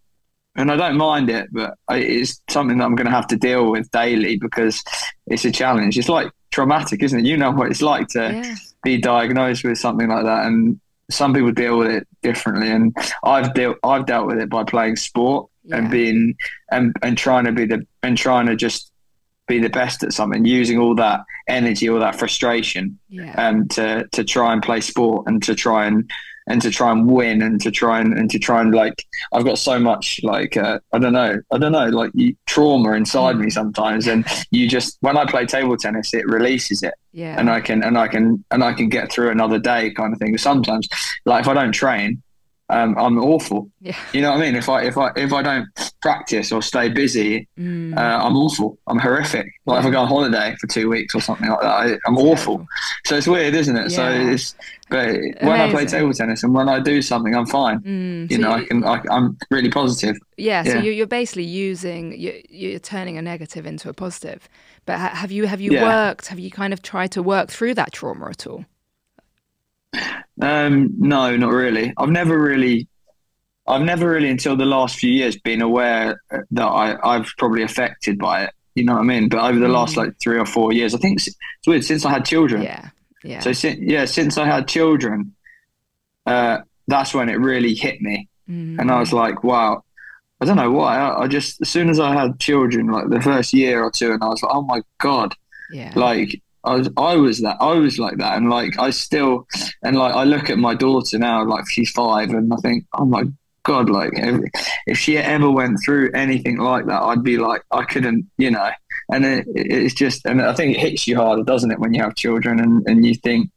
and 0.56 0.72
I 0.72 0.76
don't 0.76 0.96
mind 0.96 1.30
it, 1.30 1.48
but 1.52 1.74
it's 1.90 2.40
something 2.50 2.78
that 2.78 2.84
I'm 2.84 2.96
going 2.96 3.06
to 3.06 3.12
have 3.12 3.28
to 3.28 3.36
deal 3.36 3.70
with 3.70 3.90
daily 3.92 4.36
because 4.38 4.82
it's 5.28 5.44
a 5.44 5.52
challenge. 5.52 5.96
It's 5.96 6.08
like 6.08 6.30
traumatic, 6.50 7.02
isn't 7.02 7.20
it? 7.20 7.26
You 7.26 7.36
know 7.36 7.52
what 7.52 7.70
it's 7.70 7.82
like 7.82 8.08
to 8.08 8.32
yeah. 8.32 8.54
be 8.82 8.98
diagnosed 8.98 9.64
with 9.64 9.78
something 9.78 10.08
like 10.08 10.24
that, 10.24 10.46
and 10.46 10.80
some 11.10 11.32
people 11.32 11.52
deal 11.52 11.78
with 11.78 11.90
it 11.90 12.08
differently. 12.22 12.70
And 12.70 12.96
I've 13.22 13.54
dealt 13.54 13.78
I've 13.84 14.06
dealt 14.06 14.26
with 14.26 14.38
it 14.38 14.50
by 14.50 14.64
playing 14.64 14.96
sport 14.96 15.48
yeah. 15.64 15.76
and 15.76 15.90
being 15.90 16.34
and 16.72 16.96
and 17.02 17.16
trying 17.16 17.44
to 17.44 17.52
be 17.52 17.66
the 17.66 17.86
and 18.02 18.16
trying 18.18 18.46
to 18.46 18.56
just 18.56 18.87
be 19.48 19.58
the 19.58 19.70
best 19.70 20.02
at 20.02 20.12
something, 20.12 20.44
using 20.44 20.78
all 20.78 20.94
that 20.96 21.20
energy, 21.48 21.88
all 21.88 21.98
that 21.98 22.18
frustration, 22.18 22.98
yeah. 23.08 23.34
um, 23.36 23.66
to 23.68 24.06
to 24.12 24.24
try 24.24 24.52
and 24.52 24.62
play 24.62 24.80
sport 24.80 25.26
and 25.26 25.42
to 25.42 25.54
try 25.54 25.86
and 25.86 26.10
and 26.48 26.62
to 26.62 26.70
try 26.70 26.90
and 26.90 27.06
win 27.06 27.42
and 27.42 27.60
to 27.60 27.70
try 27.70 28.00
and, 28.00 28.16
and 28.16 28.30
to 28.30 28.38
try 28.38 28.60
and 28.60 28.74
like 28.74 29.04
I've 29.32 29.44
got 29.44 29.58
so 29.58 29.78
much 29.78 30.20
like 30.22 30.56
uh, 30.56 30.80
I 30.92 30.98
don't 30.98 31.12
know 31.12 31.40
I 31.52 31.58
don't 31.58 31.72
know 31.72 31.88
like 31.88 32.10
you, 32.14 32.34
trauma 32.46 32.92
inside 32.92 33.36
mm. 33.36 33.44
me 33.44 33.50
sometimes 33.50 34.06
and 34.06 34.26
you 34.50 34.68
just 34.68 34.96
when 35.00 35.16
I 35.16 35.26
play 35.26 35.46
table 35.46 35.76
tennis 35.76 36.14
it 36.14 36.26
releases 36.26 36.82
it 36.82 36.94
yeah 37.12 37.38
and 37.38 37.50
I 37.50 37.60
can 37.60 37.84
and 37.84 37.98
I 37.98 38.08
can 38.08 38.44
and 38.50 38.64
I 38.64 38.72
can 38.72 38.88
get 38.88 39.12
through 39.12 39.30
another 39.30 39.58
day 39.58 39.90
kind 39.90 40.12
of 40.12 40.18
thing 40.18 40.36
sometimes 40.38 40.88
like 41.26 41.42
if 41.42 41.48
I 41.48 41.54
don't 41.54 41.72
train 41.72 42.22
um, 42.70 42.96
I'm 42.98 43.18
awful. 43.18 43.70
Yeah. 43.80 43.96
You 44.12 44.20
know 44.22 44.30
what 44.32 44.38
I 44.38 44.40
mean? 44.42 44.54
If 44.56 44.68
I 44.68 44.82
if 44.82 44.96
I 44.98 45.10
if 45.16 45.32
I 45.32 45.42
don't 45.42 45.66
practice 46.02 46.52
or 46.52 46.62
stay 46.62 46.88
busy, 46.88 47.48
Mm. 47.58 47.96
uh, 47.96 48.24
I'm 48.24 48.36
awful. 48.36 48.78
I'm 48.86 48.98
horrific. 48.98 49.46
Like 49.66 49.80
if 49.80 49.86
I 49.86 49.90
go 49.90 50.00
on 50.02 50.08
holiday 50.08 50.54
for 50.60 50.66
two 50.68 50.88
weeks 50.88 51.14
or 51.14 51.20
something 51.20 51.48
like 51.48 51.60
that, 51.60 51.66
I, 51.66 51.98
I'm 52.06 52.16
awful. 52.18 52.66
So 53.06 53.16
it's 53.16 53.26
weird, 53.26 53.54
isn't 53.54 53.76
it? 53.76 53.90
So 53.90 54.08
it's 54.10 54.54
but 54.90 55.08
when 55.40 55.60
I 55.60 55.70
play 55.70 55.84
table 55.86 56.12
tennis 56.12 56.42
and 56.44 56.54
when 56.54 56.68
I 56.68 56.80
do 56.80 57.02
something, 57.02 57.34
I'm 57.34 57.46
fine. 57.46 57.80
Mm. 57.80 58.30
You 58.30 58.36
So 58.36 58.42
know, 58.42 58.52
I 58.52 58.64
can. 58.64 58.84
I, 58.84 59.02
I'm 59.10 59.36
really 59.50 59.70
positive. 59.70 60.16
Yeah, 60.36 60.62
so 60.62 60.74
Yeah. 60.74 60.82
you're, 60.82 60.92
you're 60.94 61.06
basically 61.06 61.44
using 61.44 62.18
you're, 62.18 62.34
you're 62.48 62.78
turning 62.78 63.18
a 63.18 63.22
negative 63.22 63.66
into 63.66 63.88
a 63.88 63.92
positive. 63.94 64.48
But 64.86 64.98
ha- 64.98 65.14
have 65.14 65.30
you 65.32 65.46
have 65.46 65.60
you 65.60 65.72
Yeah. 65.72 65.84
worked? 65.84 66.28
Have 66.28 66.38
you 66.38 66.50
kind 66.50 66.72
of 66.72 66.80
tried 66.82 67.12
to 67.12 67.22
work 67.22 67.50
through 67.50 67.74
that 67.74 67.92
trauma 67.92 68.28
at 68.30 68.46
all? 68.46 68.64
Um, 70.40 70.94
no, 70.98 71.36
not 71.36 71.52
really. 71.52 71.92
I've 71.96 72.10
never 72.10 72.40
really, 72.40 72.86
I've 73.66 73.82
never 73.82 74.08
really 74.08 74.28
until 74.30 74.56
the 74.56 74.64
last 74.66 74.96
few 74.98 75.10
years 75.10 75.36
been 75.38 75.62
aware 75.62 76.20
that 76.50 76.64
I, 76.64 76.96
I've 77.02 77.26
probably 77.38 77.62
affected 77.62 78.18
by 78.18 78.44
it. 78.44 78.50
You 78.74 78.84
know 78.84 78.92
what 78.94 79.00
I 79.00 79.04
mean? 79.04 79.28
But 79.28 79.40
over 79.40 79.58
the 79.58 79.68
last 79.68 79.94
Mm. 79.94 79.98
like 79.98 80.12
three 80.20 80.38
or 80.38 80.46
four 80.46 80.72
years, 80.72 80.94
I 80.94 80.98
think 80.98 81.18
it's, 81.18 81.26
it's 81.28 81.66
weird 81.66 81.84
since 81.84 82.04
I 82.04 82.10
had 82.10 82.24
children. 82.24 82.62
Yeah, 82.62 82.90
yeah, 83.24 83.40
So 83.40 83.52
since 83.52 83.80
yeah, 83.80 84.04
since 84.04 84.38
I 84.38 84.46
had 84.46 84.68
children, 84.68 85.34
uh, 86.26 86.58
that's 86.86 87.12
when 87.14 87.28
it 87.28 87.38
really 87.40 87.74
hit 87.74 88.00
me, 88.00 88.28
Mm. 88.48 88.78
and 88.78 88.90
I 88.90 89.00
was 89.00 89.12
like, 89.12 89.42
wow. 89.44 89.82
I 90.40 90.44
don't 90.44 90.56
know 90.56 90.70
why. 90.70 90.96
I, 90.96 91.22
I 91.24 91.26
just 91.26 91.60
as 91.60 91.68
soon 91.68 91.90
as 91.90 91.98
I 91.98 92.14
had 92.14 92.38
children, 92.38 92.86
like 92.86 93.08
the 93.10 93.20
first 93.20 93.52
year 93.52 93.82
or 93.82 93.90
two, 93.90 94.12
and 94.12 94.22
I 94.22 94.28
was 94.28 94.40
like, 94.40 94.52
oh 94.54 94.62
my 94.62 94.82
god, 95.00 95.34
yeah, 95.72 95.92
like 95.96 96.40
I 96.64 96.74
was, 96.74 96.90
I 96.96 97.16
was 97.16 97.40
that, 97.40 97.56
I 97.60 97.74
was 97.74 97.98
like 97.98 98.18
that, 98.18 98.36
and 98.36 98.50
like 98.50 98.78
I 98.78 98.90
still, 98.90 99.46
and 99.82 99.96
like 99.96 100.14
I 100.14 100.24
look 100.24 100.50
at 100.50 100.58
my 100.58 100.74
daughter 100.74 101.18
now, 101.18 101.44
like 101.44 101.68
she's 101.70 101.90
five, 101.90 102.30
and 102.30 102.52
I 102.52 102.56
think, 102.56 102.84
oh 102.94 103.04
my 103.04 103.24
god, 103.62 103.88
like 103.88 104.10
if, 104.14 104.50
if 104.86 104.98
she 104.98 105.18
ever 105.18 105.50
went 105.50 105.78
through 105.84 106.10
anything 106.14 106.58
like 106.58 106.86
that, 106.86 107.02
I'd 107.02 107.22
be 107.22 107.38
like, 107.38 107.62
I 107.70 107.84
couldn't, 107.84 108.28
you 108.38 108.50
know. 108.50 108.70
And 109.10 109.24
it, 109.24 109.46
it's 109.54 109.94
just, 109.94 110.26
and 110.26 110.42
I 110.42 110.52
think 110.52 110.76
it 110.76 110.80
hits 110.80 111.06
you 111.06 111.16
harder, 111.16 111.42
doesn't 111.42 111.70
it, 111.70 111.78
when 111.78 111.94
you 111.94 112.02
have 112.02 112.16
children, 112.16 112.60
and 112.60 112.84
and 112.88 113.06
you 113.06 113.14
think, 113.14 113.50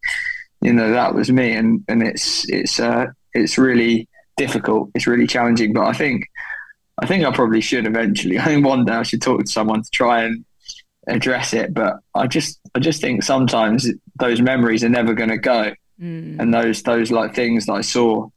you 0.61 0.73
know, 0.73 0.91
that 0.91 1.15
was 1.15 1.31
me, 1.31 1.53
and 1.53 1.83
and 1.87 2.03
it's 2.03 2.47
it's 2.49 2.79
uh 2.79 3.07
it's 3.33 3.57
really 3.57 4.07
difficult, 4.37 4.91
it's 4.93 5.07
really 5.07 5.27
challenging, 5.27 5.73
but 5.73 5.85
I 5.85 5.93
think. 5.93 6.27
I 6.99 7.07
think 7.07 7.25
I 7.25 7.31
probably 7.31 7.61
should 7.61 7.87
eventually. 7.87 8.37
I 8.39 8.45
think 8.45 8.63
one 8.63 8.85
day 8.85 8.93
I 8.93 9.01
should 9.01 9.23
talk 9.23 9.39
to 9.39 9.51
someone 9.51 9.81
to 9.81 9.89
try 9.89 10.21
and 10.21 10.45
address 11.07 11.53
it. 11.53 11.73
But 11.73 11.97
I 12.15 12.27
just, 12.27 12.59
I 12.75 12.79
just 12.79 13.01
think 13.01 13.23
sometimes 13.23 13.89
those 14.19 14.41
memories 14.41 14.83
are 14.83 14.89
never 14.89 15.13
going 15.13 15.29
to 15.29 15.37
go, 15.37 15.73
Mm. 16.01 16.39
and 16.39 16.51
those, 16.51 16.81
those 16.81 17.11
like 17.11 17.35
things 17.35 17.67
that 17.67 17.73
I 17.73 17.81
saw 17.81 18.27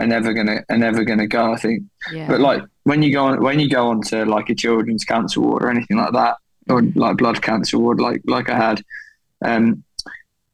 are 0.00 0.06
never 0.08 0.32
gonna, 0.32 0.64
are 0.68 0.76
never 0.76 1.04
gonna 1.04 1.28
go. 1.28 1.52
I 1.52 1.56
think. 1.56 1.84
yeah. 2.12 2.26
But 2.26 2.40
like 2.40 2.62
when 2.82 3.00
you 3.00 3.12
go 3.12 3.26
on, 3.26 3.40
when 3.40 3.60
you 3.60 3.70
go 3.70 3.90
on 3.90 4.00
to 4.08 4.24
like 4.24 4.50
a 4.50 4.56
children's 4.56 5.04
cancer 5.04 5.40
ward 5.40 5.62
or 5.62 5.70
anything 5.70 5.98
like 5.98 6.12
that, 6.14 6.34
or 6.68 6.82
like 6.96 7.18
blood 7.18 7.40
cancer 7.40 7.78
ward, 7.78 8.00
like 8.00 8.22
like 8.26 8.50
I 8.50 8.56
had, 8.56 8.82
um, 9.44 9.84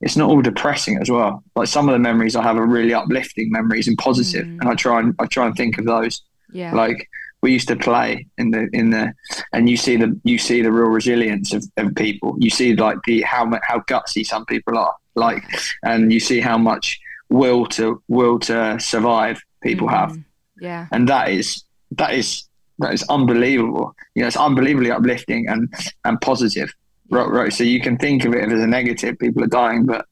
it's 0.02 0.14
not 0.16 0.28
all 0.28 0.42
depressing 0.42 0.98
as 0.98 1.10
well. 1.10 1.42
Like 1.56 1.68
some 1.68 1.88
of 1.88 1.94
the 1.94 1.98
memories 1.98 2.36
I 2.36 2.42
have 2.42 2.58
are 2.58 2.66
really 2.66 2.92
uplifting 2.92 3.50
memories 3.50 3.88
and 3.88 3.96
positive, 3.96 4.44
Mm. 4.44 4.58
and 4.60 4.68
I 4.68 4.74
try 4.74 5.00
and 5.00 5.14
I 5.18 5.24
try 5.24 5.46
and 5.46 5.56
think 5.56 5.78
of 5.78 5.86
those 5.86 6.20
yeah, 6.52 6.74
like 6.74 7.08
we 7.42 7.52
used 7.52 7.68
to 7.68 7.76
play 7.76 8.26
in 8.36 8.50
the 8.50 8.68
in 8.72 8.90
the 8.90 9.12
and 9.52 9.68
you 9.68 9.76
see 9.76 9.96
the 9.96 10.18
you 10.24 10.38
see 10.38 10.62
the 10.62 10.72
real 10.72 10.90
resilience 10.90 11.52
of, 11.52 11.64
of 11.76 11.94
people. 11.94 12.36
You 12.38 12.50
see 12.50 12.74
like 12.74 12.98
the 13.06 13.22
how 13.22 13.50
how 13.62 13.80
gutsy 13.80 14.26
some 14.26 14.44
people 14.46 14.76
are. 14.76 14.94
Like 15.14 15.42
and 15.82 16.12
you 16.12 16.20
see 16.20 16.40
how 16.40 16.58
much 16.58 16.98
will 17.28 17.66
to 17.66 18.02
will 18.08 18.38
to 18.40 18.78
survive 18.80 19.40
people 19.62 19.88
have. 19.88 20.10
Mm. 20.10 20.24
Yeah, 20.60 20.86
and 20.90 21.08
that 21.08 21.28
is 21.30 21.62
that 21.92 22.14
is 22.14 22.44
that 22.80 22.92
is 22.92 23.04
unbelievable. 23.08 23.94
You 24.14 24.22
know 24.22 24.28
it's 24.28 24.36
unbelievably 24.36 24.90
uplifting 24.90 25.48
and 25.48 25.72
and 26.04 26.20
positive. 26.20 26.72
Right, 27.10 27.28
right. 27.28 27.52
So 27.52 27.64
you 27.64 27.80
can 27.80 27.96
think 27.96 28.24
of 28.24 28.34
it 28.34 28.52
as 28.52 28.60
a 28.60 28.66
negative. 28.66 29.18
People 29.18 29.44
are 29.44 29.48
dying 29.48 29.86
but 29.86 30.06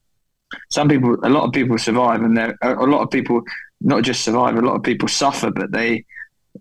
some 0.71 0.89
people 0.89 1.17
a 1.25 1.29
lot 1.29 1.45
of 1.45 1.53
people 1.53 1.77
survive 1.77 2.23
and 2.23 2.37
they're 2.37 2.57
a 2.63 2.75
a 2.75 2.87
lot 2.87 3.03
of 3.03 3.11
people 3.11 3.43
not 3.81 4.03
just 4.03 4.23
survive 4.23 4.57
a 4.57 4.61
lot 4.61 4.77
of 4.77 4.83
people 4.83 5.09
suffer 5.09 5.51
but 5.51 5.73
they 5.73 6.05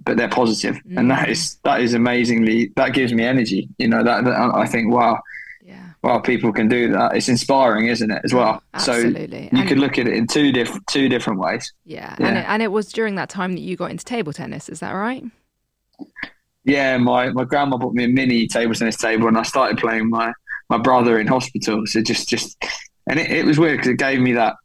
but 0.05 0.17
they're 0.17 0.29
positive 0.29 0.79
and 0.95 1.09
that 1.11 1.27
Mm. 1.27 1.31
is 1.31 1.57
that 1.63 1.81
is 1.81 1.93
amazingly 1.93 2.71
that 2.75 2.93
gives 2.93 3.11
me 3.13 3.23
energy 3.23 3.67
you 3.77 3.87
know 3.87 4.03
that, 4.03 4.23
that 4.25 4.35
i 4.55 4.65
think 4.65 4.91
wow 4.93 5.19
yeah, 5.63 5.89
wow 6.03 6.19
people 6.19 6.53
can 6.53 6.67
do 6.67 6.91
that 6.91 7.15
it's 7.17 7.27
inspiring 7.29 7.87
isn't 7.87 8.11
it 8.11 8.21
as 8.23 8.33
well 8.33 8.61
so 8.77 8.93
you 8.95 9.15
And- 9.51 9.67
could 9.67 9.79
look 9.79 9.97
at 9.97 10.07
it 10.07 10.13
in 10.13 10.27
two 10.27 10.51
different 10.51 10.85
two 10.87 11.09
different 11.09 11.39
ways 11.39 11.73
yeah, 11.85 12.15
yeah. 12.19 12.27
and 12.27 12.37
it, 12.37 12.45
and 12.47 12.61
it 12.61 12.71
was 12.71 12.91
during 12.91 13.15
that 13.15 13.29
time 13.29 13.53
that 13.53 13.61
you 13.61 13.75
got 13.75 13.89
into 13.91 14.05
table 14.05 14.31
tennis. 14.33 14.69
Is 14.69 14.79
that 14.81 14.91
right? 14.91 15.23
yeah, 16.63 16.97
my, 16.97 17.29
my 17.29 17.43
grandma 17.43 17.77
bought 17.77 17.93
me 17.93 18.05
a 18.05 18.07
mini 18.07 18.47
table 18.47 18.73
tennis 18.73 18.97
table, 18.97 19.27
and 19.27 19.37
I 19.37 19.43
started 19.43 19.77
playing 19.77 20.09
my 20.09 20.33
my 20.69 20.77
brother 20.79 21.19
in 21.19 21.27
hospital. 21.27 21.85
So 21.85 22.01
just 22.01 22.27
just, 22.27 22.57
and 23.07 23.19
it, 23.19 23.29
it 23.29 23.45
was 23.45 23.59
weird 23.59 23.77
because 23.77 23.89
it 23.91 23.97
gave 23.97 24.19
me 24.19 24.33
that. 24.33 24.55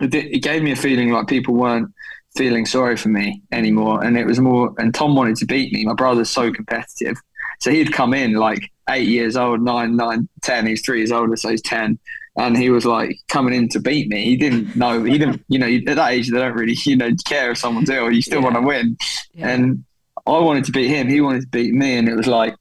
It, 0.00 0.14
it 0.14 0.42
gave 0.42 0.62
me 0.62 0.70
a 0.72 0.76
feeling 0.76 1.10
like 1.10 1.26
people 1.26 1.54
weren't 1.54 1.92
feeling 2.38 2.64
sorry 2.64 2.96
for 2.96 3.08
me 3.10 3.42
anymore, 3.52 4.02
and 4.04 4.16
it 4.16 4.24
was 4.26 4.40
more. 4.40 4.72
And 4.78 4.94
Tom 4.94 5.14
wanted 5.14 5.36
to 5.36 5.44
beat 5.46 5.72
me. 5.74 5.84
My 5.84 5.92
brother's 5.94 6.30
so 6.30 6.50
competitive, 6.52 7.16
so 7.60 7.70
he'd 7.70 7.92
come 7.92 8.14
in 8.14 8.32
like 8.34 8.70
eight 8.88 9.08
years 9.08 9.36
old, 9.36 9.60
nine, 9.60 9.96
nine, 9.96 10.28
ten. 10.42 10.66
He's 10.66 10.80
three 10.82 10.98
years 10.98 11.12
older, 11.12 11.36
so 11.36 11.50
he's 11.50 11.60
ten. 11.62 11.98
And 12.36 12.56
he 12.56 12.70
was 12.70 12.86
like 12.86 13.16
coming 13.28 13.52
in 13.52 13.68
to 13.70 13.80
beat 13.80 14.08
me. 14.08 14.24
He 14.24 14.36
didn't 14.36 14.76
know. 14.76 15.02
He 15.02 15.18
didn't, 15.18 15.44
you 15.48 15.58
know, 15.58 15.66
at 15.66 15.96
that 15.96 16.10
age 16.12 16.30
they 16.30 16.38
don't 16.38 16.54
really, 16.54 16.76
you 16.84 16.96
know, 16.96 17.10
care 17.26 17.50
if 17.50 17.58
someone's 17.58 17.90
ill. 17.90 18.10
You 18.12 18.22
still 18.22 18.38
Yeah. 18.38 18.44
want 18.44 18.54
to 18.56 18.62
win. 18.62 18.96
Yeah. 19.34 19.48
And 19.50 19.84
I 20.24 20.38
wanted 20.38 20.64
to 20.66 20.72
beat 20.72 20.86
him. 20.88 21.08
He 21.08 21.20
wanted 21.20 21.42
to 21.42 21.48
beat 21.48 21.74
me, 21.74 21.98
and 21.98 22.08
it 22.08 22.14
was 22.14 22.28
like, 22.28 22.54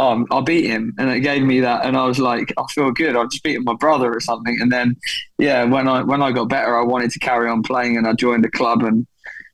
um, 0.00 0.26
I'll 0.30 0.42
beat 0.42 0.66
him, 0.74 0.94
and 0.98 1.10
it 1.10 1.20
gave 1.20 1.42
me 1.42 1.60
that, 1.60 1.84
and 1.84 1.94
I 1.96 2.04
was 2.06 2.18
like, 2.18 2.48
I 2.56 2.64
feel 2.72 2.90
good. 2.90 3.14
I've 3.16 3.30
just 3.30 3.42
beaten 3.44 3.64
my 3.64 3.74
brother 3.74 4.08
or 4.12 4.20
something. 4.20 4.56
And 4.60 4.70
then, 4.72 4.96
yeah, 5.38 5.64
when 5.64 5.86
I 5.88 6.02
when 6.02 6.22
I 6.22 6.32
got 6.32 6.48
better, 6.48 6.72
I 6.78 6.84
wanted 6.84 7.10
to 7.12 7.18
carry 7.18 7.48
on 7.50 7.62
playing, 7.62 7.96
and 7.96 8.06
I 8.06 8.14
joined 8.14 8.42
the 8.44 8.50
club, 8.50 8.82
and 8.82 9.06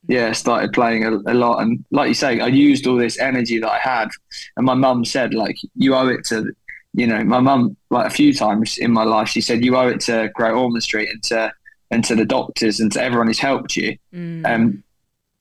yeah, 0.09 0.31
started 0.33 0.73
playing 0.73 1.05
a, 1.05 1.13
a 1.33 1.35
lot. 1.35 1.63
And 1.63 1.85
like 1.91 2.09
you 2.09 2.15
say, 2.15 2.39
I 2.41 2.47
used 2.47 2.87
all 2.87 2.97
this 2.97 3.19
energy 3.19 3.59
that 3.59 3.73
I 3.73 3.79
had, 3.79 4.09
and 4.57 4.65
my 4.65 4.75
mum 4.75 5.05
said, 5.05 5.35
like, 5.35 5.57
you 5.75 5.95
owe 5.97 6.07
it 6.09 6.25
to, 6.27 6.53
you 6.95 7.07
know, 7.09 7.25
my 7.25 7.41
mum 7.41 7.77
like 7.91 8.07
a 8.07 8.15
few 8.21 8.33
times 8.33 8.79
in 8.79 8.93
my 8.93 9.03
life, 9.03 9.29
she 9.29 9.41
said, 9.41 9.65
you 9.65 9.77
owe 9.77 9.89
it 9.89 10.01
to 10.03 10.31
Great 10.35 10.53
Ormond 10.53 10.83
Street 10.83 11.09
and 11.11 11.23
to 11.25 11.53
and 11.91 12.05
to 12.05 12.15
the 12.15 12.25
doctors 12.25 12.79
and 12.81 12.93
to 12.93 13.03
everyone 13.03 13.27
who's 13.27 13.39
helped 13.39 13.77
you 13.77 13.97
Mm. 14.15 14.47
um, 14.47 14.83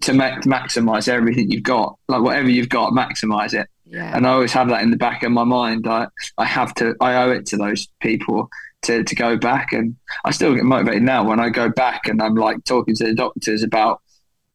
to 0.01 0.13
ma- 0.13 0.39
maximize 0.41 1.07
everything 1.07 1.49
you've 1.51 1.63
got. 1.63 1.97
Like 2.07 2.21
whatever 2.21 2.49
you've 2.49 2.69
got, 2.69 2.93
maximize 2.93 3.53
it. 3.53 3.67
Yeah, 3.85 4.15
And 4.15 4.25
I 4.25 4.31
always 4.31 4.53
have 4.53 4.69
that 4.69 4.81
in 4.81 4.91
the 4.91 4.97
back 4.97 5.23
of 5.23 5.31
my 5.31 5.43
mind. 5.43 5.87
I, 5.87 6.07
I 6.37 6.45
have 6.45 6.73
to, 6.75 6.95
I 6.99 7.15
owe 7.23 7.31
it 7.31 7.45
to 7.47 7.57
those 7.57 7.87
people 8.01 8.49
to, 8.83 9.03
to 9.03 9.15
go 9.15 9.37
back. 9.37 9.73
And 9.73 9.95
I 10.23 10.31
still 10.31 10.55
get 10.55 10.63
motivated 10.63 11.03
now 11.03 11.23
when 11.23 11.39
I 11.39 11.49
go 11.49 11.69
back 11.69 12.07
and 12.07 12.21
I'm 12.21 12.35
like 12.35 12.63
talking 12.63 12.95
to 12.95 13.03
the 13.05 13.13
doctors 13.13 13.63
about, 13.63 14.01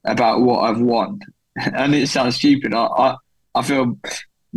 about 0.04 0.40
what 0.40 0.60
I've 0.60 0.80
won. 0.80 1.20
And 1.56 1.94
it 1.94 2.08
sounds 2.08 2.36
stupid. 2.36 2.72
I, 2.72 2.86
I, 2.86 3.16
I 3.56 3.62
feel, 3.62 3.98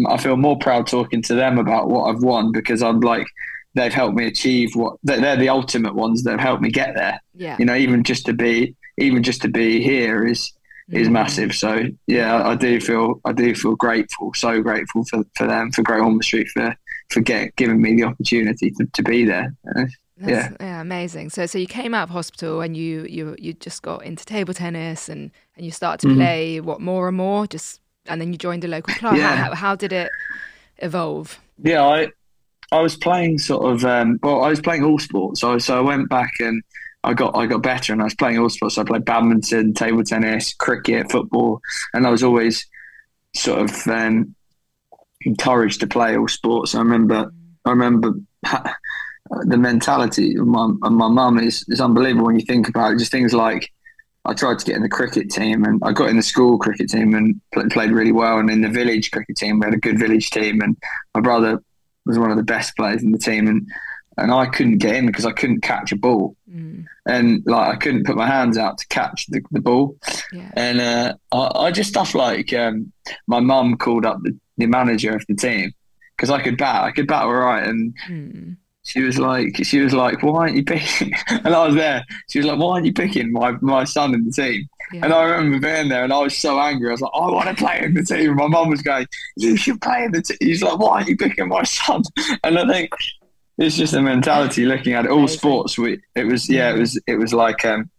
I 0.08 0.18
feel 0.18 0.38
more 0.38 0.58
proud 0.58 0.88
talking 0.88 1.22
to 1.24 1.34
them 1.34 1.58
about 1.58 1.90
what 1.90 2.04
I've 2.06 2.22
won 2.24 2.52
because 2.52 2.82
I'm 2.82 3.00
like, 3.00 3.26
they've 3.74 3.94
helped 3.94 4.16
me 4.16 4.28
achieve 4.28 4.76
what 4.76 4.98
they're, 5.04 5.20
they're 5.20 5.36
the 5.36 5.50
ultimate 5.50 5.96
ones 5.96 6.24
that 6.24 6.32
have 6.32 6.40
helped 6.40 6.62
me 6.62 6.70
get 6.70 6.96
there. 6.96 7.20
yeah, 7.34 7.58
You 7.60 7.66
know, 7.66 7.76
even 7.76 8.04
just 8.04 8.26
to 8.28 8.34
be, 8.34 8.76
even 8.98 9.24
just 9.24 9.42
to 9.42 9.48
be 9.48 9.82
here 9.82 10.26
is, 10.26 10.54
is 10.92 11.08
Mm. 11.08 11.12
massive. 11.12 11.56
So 11.56 11.84
yeah, 12.08 12.46
I 12.48 12.56
do 12.56 12.80
feel 12.80 13.22
I 13.26 13.32
do 13.34 13.56
feel 13.56 13.76
grateful, 13.76 14.32
so 14.36 14.62
grateful 14.62 15.04
for, 15.06 15.24
for 15.36 15.48
them, 15.48 15.72
for 15.72 15.82
Great 15.84 16.02
Ormond 16.02 16.24
Street 16.24 16.48
for 16.50 16.76
for 17.12 17.22
get, 17.22 17.56
giving 17.58 17.82
me 17.82 17.96
the 17.96 18.04
opportunity 18.04 18.72
to, 18.72 18.86
to 18.94 19.04
be 19.04 19.24
there. 19.26 19.54
That's, 19.76 19.94
yeah. 20.60 20.82
amazing. 20.82 21.30
So, 21.32 21.46
so 21.46 21.58
you 21.58 21.68
came 21.68 21.94
out 21.94 22.04
of 22.04 22.10
hospital 22.10 22.62
and 22.62 22.76
you 22.78 23.06
you 23.10 23.36
you 23.40 23.54
just 23.54 23.82
got 23.82 24.04
into 24.06 24.26
table 24.26 24.54
tennis 24.54 25.10
and 25.10 25.32
and 25.56 25.66
you 25.66 25.72
started 25.72 26.08
to 26.08 26.14
Mhm. 26.14 26.18
play 26.18 26.60
what 26.62 26.82
more 26.82 27.08
and 27.08 27.18
more, 27.18 27.46
just 27.48 27.82
and 28.08 28.20
then 28.20 28.32
you 28.34 28.38
joined 28.38 28.64
a 28.64 28.68
local 28.68 28.94
club. 28.96 29.16
Yeah. 29.16 29.36
How, 29.36 29.44
how, 29.50 29.56
how 29.56 29.76
did 29.76 29.94
it 29.94 30.10
evolve? 30.80 31.40
Yeah, 31.62 31.84
I 31.86 32.08
I 32.72 32.82
was 32.82 32.96
playing 32.98 33.38
sort 33.40 33.72
of 33.72 33.86
um, 33.86 34.20
well, 34.24 34.44
I 34.44 34.50
was 34.50 34.62
playing 34.62 34.84
all 34.84 35.00
sports. 35.00 35.42
So 35.42 35.58
so 35.60 35.78
I 35.78 35.82
went 35.82 36.10
back 36.10 36.32
and 36.40 36.62
I 37.04 37.14
got 37.14 37.36
I 37.36 37.46
got 37.46 37.62
better 37.62 37.94
and 37.94 38.02
I 38.02 38.06
was 38.06 38.16
playing 38.16 38.40
all 38.40 38.50
sports. 38.50 38.78
I 38.78 38.84
played 38.84 39.06
badminton, 39.06 39.74
table 39.74 40.04
tennis, 40.04 40.54
cricket, 40.54 41.12
football, 41.12 41.60
and 41.94 42.08
I 42.08 42.10
was 42.10 42.24
always 42.24 42.66
sort 43.36 43.62
of 43.62 43.88
um, 43.88 44.36
encouraged 45.22 45.80
to 45.82 45.88
play 45.88 46.18
all 46.18 46.28
sports. 46.28 46.76
I 46.76 46.80
remember 46.80 47.32
I 47.66 47.70
remember 47.70 48.14
the 49.42 49.58
mentality 49.58 50.36
of 50.36 50.48
my 50.48 50.70
of 50.84 50.92
my 50.92 51.10
mum 51.10 51.40
is 51.40 51.66
is 51.68 51.82
unbelievable 51.82 52.26
when 52.26 52.40
you 52.40 52.46
think 52.46 52.68
about 52.70 52.94
it. 52.94 53.00
Just 53.00 53.12
things 53.12 53.34
like 53.34 53.72
I 54.26 54.34
tried 54.34 54.60
to 54.60 54.66
get 54.66 54.78
in 54.78 54.84
the 54.84 54.90
cricket 54.90 55.30
team 55.30 55.66
and 55.66 55.82
I 55.84 55.92
got 55.92 56.10
in 56.10 56.16
the 56.16 56.24
school 56.24 56.58
cricket 56.58 56.90
team 56.90 57.14
and 57.14 57.42
pl- 57.54 57.70
played 57.70 57.92
really 57.92 58.14
well. 58.14 58.40
And 58.40 58.50
in 58.50 58.62
the 58.62 58.70
village 58.70 59.12
cricket 59.12 59.36
team, 59.36 59.60
we 59.60 59.66
had 59.66 59.74
a 59.74 59.78
good 59.78 60.00
village 60.00 60.30
team. 60.30 60.62
And 60.62 60.78
my 61.14 61.20
brother 61.20 61.62
was 62.06 62.18
one 62.18 62.32
of 62.32 62.38
the 62.38 62.44
best 62.44 62.76
players 62.78 63.04
in 63.04 63.12
the 63.12 63.18
team. 63.18 63.48
And 63.48 63.68
and 64.18 64.32
I 64.32 64.46
couldn't 64.46 64.78
get 64.78 64.96
in 64.96 65.06
because 65.06 65.26
I 65.26 65.32
couldn't 65.32 65.62
catch 65.62 65.92
a 65.92 65.96
ball, 65.96 66.36
mm. 66.50 66.86
and 67.08 67.44
like 67.46 67.76
I 67.76 67.76
couldn't 67.78 68.06
put 68.06 68.16
my 68.16 68.28
hands 68.28 68.58
out 68.58 68.78
to 68.78 68.88
catch 68.88 69.28
the, 69.28 69.42
the 69.52 69.62
ball, 69.62 69.98
yeah. 70.32 70.52
and 70.54 70.82
uh, 70.82 71.14
I, 71.32 71.66
I, 71.66 71.72
just 71.72 71.90
stuff 71.90 72.14
like 72.14 72.54
um, 72.54 72.92
my 73.28 73.40
mum 73.40 73.78
called 73.78 74.06
up 74.06 74.22
the, 74.24 74.38
the, 74.58 74.68
manager 74.68 75.16
of 75.16 75.26
the 75.28 75.36
team 75.36 75.72
because 76.16 76.30
I 76.30 76.42
could 76.42 76.58
bat, 76.58 76.84
I 76.84 76.92
could 76.92 77.08
bat 77.08 77.24
all 77.24 77.34
right, 77.34 77.66
and. 77.68 77.96
Mm. 78.08 78.58
She 78.86 79.00
was 79.00 79.18
like, 79.18 79.64
she 79.64 79.80
was 79.80 79.94
like, 79.94 80.22
why 80.24 80.40
aren't 80.40 80.58
you 80.58 80.66
picking? 80.66 81.14
And 81.30 81.56
I 81.56 81.66
was 81.66 81.74
there. 81.74 82.04
She 82.30 82.40
was 82.40 82.46
like, 82.46 82.60
why 82.60 82.74
aren't 82.74 82.86
you 82.86 82.92
picking 82.92 83.32
my, 83.32 83.52
my 83.62 83.86
son 83.86 84.14
in 84.14 84.26
the 84.26 84.32
team? 84.34 84.68
Yeah. 84.92 85.06
And 85.06 85.14
I 85.14 85.24
remember 85.24 85.66
being 85.66 85.88
there, 85.88 86.04
and 86.04 86.12
I 86.12 86.20
was 86.20 86.38
so 86.38 86.60
angry. 86.60 86.90
I 86.90 86.92
was 86.92 87.00
like, 87.00 87.12
I 87.14 87.32
want 87.32 87.48
to 87.48 87.56
play 87.56 87.82
in 87.82 87.94
the 87.94 88.04
team. 88.04 88.32
And 88.32 88.36
my 88.36 88.48
mum 88.48 88.70
was 88.70 88.82
going, 88.82 89.08
you 89.38 89.56
should 89.56 89.82
play 89.82 90.04
in 90.04 90.12
the 90.12 90.22
team. 90.22 90.38
He's 90.42 90.62
like, 90.62 90.78
why 90.78 90.98
aren't 90.98 91.08
you 91.08 91.16
picking 91.16 91.48
my 91.48 91.64
son? 91.64 92.04
And 92.44 92.60
I 92.60 92.68
think 92.68 92.92
it's 93.58 93.76
just 93.76 93.94
a 93.94 94.02
mentality 94.02 94.66
looking 94.74 94.94
at 94.94 95.06
it. 95.06 95.12
All 95.12 95.28
sports, 95.28 95.78
we 95.78 96.00
it 96.16 96.26
was 96.26 96.50
yeah, 96.50 96.72
it 96.74 96.80
was 96.80 97.00
it 97.08 97.16
was 97.16 97.34
like 97.34 97.64
um, 97.66 97.90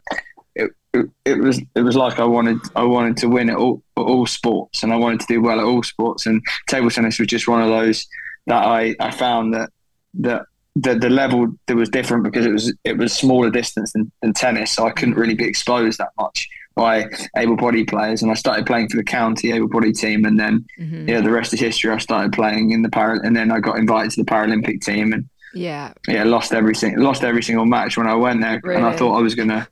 it, 0.55 0.71
it, 0.93 1.07
it 1.25 1.39
was 1.39 1.61
it 1.75 1.83
was 1.83 1.97
like 1.97 2.19
I 2.19 2.25
wanted 2.25 2.59
I 2.75 2.85
wanted 2.85 3.17
to 3.19 3.29
win 3.29 3.51
at 3.51 3.57
all 3.57 3.83
all 3.97 4.27
sports, 4.27 4.83
and 4.83 4.93
I 4.93 4.97
wanted 4.97 5.21
to 5.21 5.27
do 5.27 5.43
well 5.43 5.61
at 5.61 5.67
all 5.67 5.83
sports. 5.83 6.27
And 6.27 6.43
table 6.69 6.91
tennis 6.91 7.19
was 7.19 7.29
just 7.29 7.49
one 7.49 7.63
of 7.63 7.69
those 7.69 8.07
that 8.47 8.65
I 8.65 8.95
I 9.01 9.11
found 9.11 9.55
that 9.55 9.71
that 10.15 10.47
the 10.77 10.95
the 10.95 11.11
level 11.11 11.49
that 11.67 11.77
was 11.77 11.89
different 11.89 12.25
because 12.25 12.47
it 12.47 12.53
was 12.53 12.75
it 12.85 12.99
was 12.99 13.13
smaller 13.13 13.51
distance 13.51 13.93
than, 13.93 14.11
than 14.23 14.33
tennis, 14.33 14.73
so 14.73 14.87
I 14.87 14.91
couldn't 14.91 15.15
really 15.15 15.35
be 15.35 15.47
exposed 15.47 15.99
that 15.99 16.11
much 16.19 16.49
by 16.75 17.09
able-bodied 17.37 17.87
players. 17.87 18.23
And 18.23 18.33
I 18.33 18.35
started 18.35 18.67
playing 18.67 18.89
for 18.89 18.97
the 18.97 19.05
county 19.05 19.53
able-bodied 19.53 19.95
team, 19.95 20.25
and 20.25 20.39
then 20.39 20.65
mm-hmm. 20.79 21.09
yeah, 21.09 21.21
the 21.21 21.31
rest 21.31 21.55
is 21.55 21.61
history. 21.61 21.93
I 21.93 21.99
started 21.99 22.33
playing 22.33 22.73
in 22.73 22.83
the 22.83 22.89
para, 22.89 23.21
and 23.23 23.37
then 23.37 23.53
I 23.53 23.61
got 23.61 23.79
invited 23.79 24.11
to 24.13 24.25
the 24.25 24.31
Paralympic 24.31 24.81
team, 24.81 25.13
and 25.13 25.29
yeah, 25.55 25.93
yeah, 26.09 26.25
lost 26.25 26.53
every 26.53 26.75
single 26.75 27.05
lost 27.05 27.25
every 27.25 27.43
single 27.43 27.67
match 27.67 27.97
when 27.97 28.07
I 28.07 28.15
went 28.15 28.41
there, 28.41 28.61
really? 28.63 28.77
and 28.77 28.87
I 28.87 28.97
thought 28.97 29.17
I 29.17 29.23
was 29.23 29.35
gonna, 29.35 29.69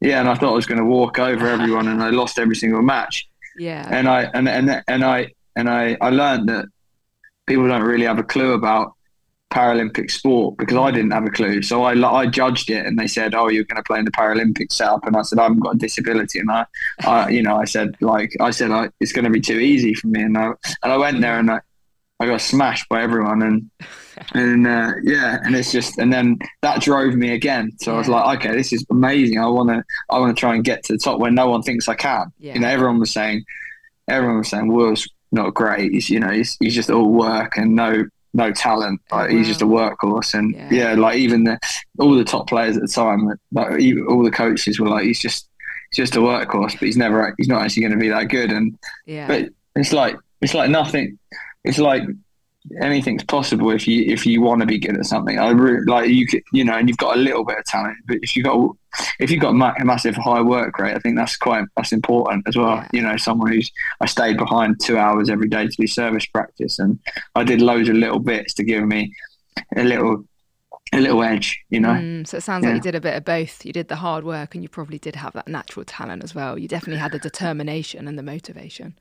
yeah, 0.00 0.20
and 0.20 0.28
I 0.28 0.34
thought 0.34 0.52
I 0.52 0.56
was 0.56 0.66
gonna 0.66 0.84
walk 0.84 1.18
over 1.18 1.46
everyone, 1.56 1.88
and 1.88 2.02
I 2.02 2.10
lost 2.10 2.38
every 2.38 2.56
single 2.56 2.82
match. 2.82 3.28
Yeah, 3.58 3.86
and 3.90 4.08
I 4.08 4.24
and 4.34 4.48
and 4.48 4.82
and 4.88 5.04
I 5.04 5.32
and 5.56 5.68
I 5.68 5.96
I 6.00 6.10
learned 6.10 6.48
that 6.48 6.66
people 7.46 7.68
don't 7.68 7.82
really 7.82 8.06
have 8.06 8.18
a 8.18 8.24
clue 8.24 8.52
about 8.52 8.92
Paralympic 9.50 10.10
sport 10.10 10.56
because 10.58 10.76
I 10.76 10.90
didn't 10.90 11.12
have 11.12 11.24
a 11.24 11.30
clue. 11.30 11.62
So 11.62 11.84
I 11.84 11.92
I 11.92 12.26
judged 12.26 12.68
it, 12.68 12.84
and 12.84 12.98
they 12.98 13.06
said, 13.06 13.34
"Oh, 13.34 13.48
you're 13.48 13.64
going 13.64 13.76
to 13.76 13.82
play 13.82 13.98
in 13.98 14.04
the 14.04 14.10
Paralympic 14.10 14.72
setup," 14.72 15.06
and 15.06 15.16
I 15.16 15.22
said, 15.22 15.38
"I 15.38 15.44
haven't 15.44 15.60
got 15.60 15.76
a 15.76 15.78
disability," 15.78 16.40
and 16.40 16.50
I, 16.50 16.66
I 17.04 17.28
you 17.28 17.42
know, 17.42 17.56
I 17.56 17.64
said 17.64 17.96
like 18.00 18.32
I 18.40 18.50
said, 18.50 18.70
I, 18.70 18.90
it's 19.00 19.12
going 19.12 19.24
to 19.24 19.30
be 19.30 19.40
too 19.40 19.58
easy 19.58 19.94
for 19.94 20.08
me, 20.08 20.22
and 20.22 20.36
I 20.36 20.52
and 20.82 20.92
I 20.92 20.96
went 20.96 21.20
there 21.20 21.38
and 21.38 21.50
I, 21.50 21.60
I 22.18 22.26
got 22.26 22.40
smashed 22.40 22.88
by 22.88 23.02
everyone, 23.02 23.42
and 23.42 23.70
and 24.32 24.66
uh, 24.66 24.92
yeah, 25.02 25.38
and 25.44 25.54
it's 25.54 25.70
just, 25.70 25.98
and 25.98 26.10
then 26.10 26.38
that 26.62 26.80
drove 26.80 27.14
me 27.14 27.32
again. 27.32 27.72
So 27.80 27.90
yeah. 27.90 27.94
I 27.96 27.98
was 27.98 28.08
like, 28.08 28.38
okay, 28.38 28.56
this 28.56 28.72
is 28.72 28.86
amazing. 28.90 29.38
I 29.38 29.46
want 29.48 29.68
to, 29.68 29.84
I 30.08 30.18
want 30.18 30.34
to 30.34 30.40
try 30.40 30.54
and 30.54 30.64
get 30.64 30.82
to 30.84 30.94
the 30.94 30.98
top 30.98 31.20
where 31.20 31.30
no 31.30 31.48
one 31.48 31.60
thinks 31.60 31.88
I 31.88 31.94
can. 31.94 32.32
Yeah. 32.38 32.54
You 32.54 32.60
know, 32.60 32.68
everyone 32.68 33.00
was 33.00 33.12
saying, 33.12 33.44
everyone 34.08 34.38
was 34.38 34.48
saying, 34.48 34.68
Will's 34.68 35.06
not 35.30 35.52
great. 35.52 35.92
He's, 35.92 36.08
you 36.08 36.18
know, 36.18 36.30
he's, 36.30 36.56
he's 36.58 36.74
just 36.74 36.88
all 36.88 37.12
work 37.12 37.58
and 37.58 37.76
no, 37.76 38.04
no 38.32 38.50
talent. 38.50 39.02
Like, 39.12 39.30
wow. 39.30 39.36
He's 39.36 39.46
just 39.46 39.60
a 39.60 39.66
workhorse, 39.66 40.32
and 40.32 40.54
yeah. 40.54 40.68
yeah. 40.70 40.94
like 40.94 41.18
even 41.18 41.44
the 41.44 41.58
all 41.98 42.14
the 42.14 42.24
top 42.24 42.48
players 42.48 42.76
at 42.76 42.82
the 42.82 42.88
time, 42.88 43.26
like 43.52 43.70
all 44.08 44.24
the 44.24 44.30
coaches 44.30 44.80
were 44.80 44.88
like, 44.88 45.04
he's 45.04 45.20
just, 45.20 45.50
he's 45.90 46.08
just 46.08 46.16
a 46.16 46.20
workhorse, 46.20 46.72
but 46.72 46.82
he's 46.82 46.96
never, 46.96 47.34
he's 47.36 47.48
not 47.48 47.62
actually 47.62 47.82
going 47.82 47.92
to 47.92 47.98
be 47.98 48.08
that 48.08 48.30
good. 48.30 48.52
And 48.52 48.78
yeah. 49.04 49.26
but 49.26 49.50
it's 49.74 49.92
like, 49.92 50.16
it's 50.40 50.54
like 50.54 50.70
nothing. 50.70 51.18
It's 51.66 51.78
like 51.78 52.04
anything's 52.80 53.24
possible 53.24 53.70
if 53.70 53.86
you 53.86 54.04
if 54.12 54.26
you 54.26 54.40
want 54.40 54.60
to 54.60 54.66
be 54.66 54.78
good 54.78 54.96
at 54.96 55.06
something. 55.06 55.38
I 55.38 55.50
really, 55.50 55.84
like 55.84 56.08
you 56.10 56.26
could, 56.26 56.42
you 56.52 56.64
know, 56.64 56.74
and 56.74 56.88
you've 56.88 56.98
got 56.98 57.16
a 57.16 57.20
little 57.20 57.44
bit 57.44 57.58
of 57.58 57.64
talent, 57.64 57.98
but 58.06 58.18
if 58.22 58.36
you 58.36 58.42
got 58.42 58.70
if 59.18 59.30
you've 59.30 59.40
got 59.40 59.50
a 59.50 59.84
massive 59.84 60.16
high 60.16 60.40
work 60.40 60.78
rate, 60.78 60.94
I 60.94 60.98
think 60.98 61.16
that's 61.16 61.36
quite 61.36 61.64
that's 61.76 61.92
important 61.92 62.46
as 62.48 62.56
well. 62.56 62.76
Yeah. 62.76 62.88
You 62.92 63.02
know, 63.02 63.16
someone 63.16 63.52
who's 63.52 63.70
I 64.00 64.06
stayed 64.06 64.36
behind 64.36 64.80
two 64.80 64.98
hours 64.98 65.30
every 65.30 65.48
day 65.48 65.66
to 65.66 65.76
do 65.76 65.86
service 65.86 66.26
practice, 66.26 66.78
and 66.78 66.98
I 67.34 67.44
did 67.44 67.60
loads 67.60 67.88
of 67.88 67.96
little 67.96 68.20
bits 68.20 68.54
to 68.54 68.64
give 68.64 68.84
me 68.84 69.12
a 69.76 69.84
little 69.84 70.24
a 70.92 71.00
little 71.00 71.22
edge, 71.22 71.60
you 71.70 71.80
know. 71.80 71.90
Mm, 71.90 72.26
so 72.26 72.36
it 72.36 72.42
sounds 72.42 72.64
yeah. 72.64 72.70
like 72.70 72.76
you 72.76 72.82
did 72.82 72.94
a 72.94 73.00
bit 73.00 73.16
of 73.16 73.24
both. 73.24 73.64
You 73.64 73.72
did 73.72 73.88
the 73.88 73.96
hard 73.96 74.24
work, 74.24 74.54
and 74.54 74.62
you 74.62 74.68
probably 74.68 74.98
did 74.98 75.16
have 75.16 75.32
that 75.34 75.48
natural 75.48 75.84
talent 75.84 76.22
as 76.22 76.34
well. 76.34 76.58
You 76.58 76.68
definitely 76.68 77.00
had 77.00 77.12
the 77.12 77.18
determination 77.18 78.06
and 78.06 78.18
the 78.18 78.22
motivation. 78.22 78.98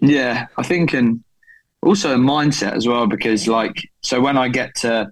Yeah, 0.00 0.46
I 0.56 0.62
think, 0.62 0.94
and 0.94 1.22
also 1.82 2.14
a 2.14 2.18
mindset 2.18 2.72
as 2.72 2.86
well 2.86 3.06
because 3.06 3.48
like 3.48 3.88
so 4.02 4.20
when 4.20 4.36
I 4.36 4.48
get 4.48 4.74
to 4.76 5.10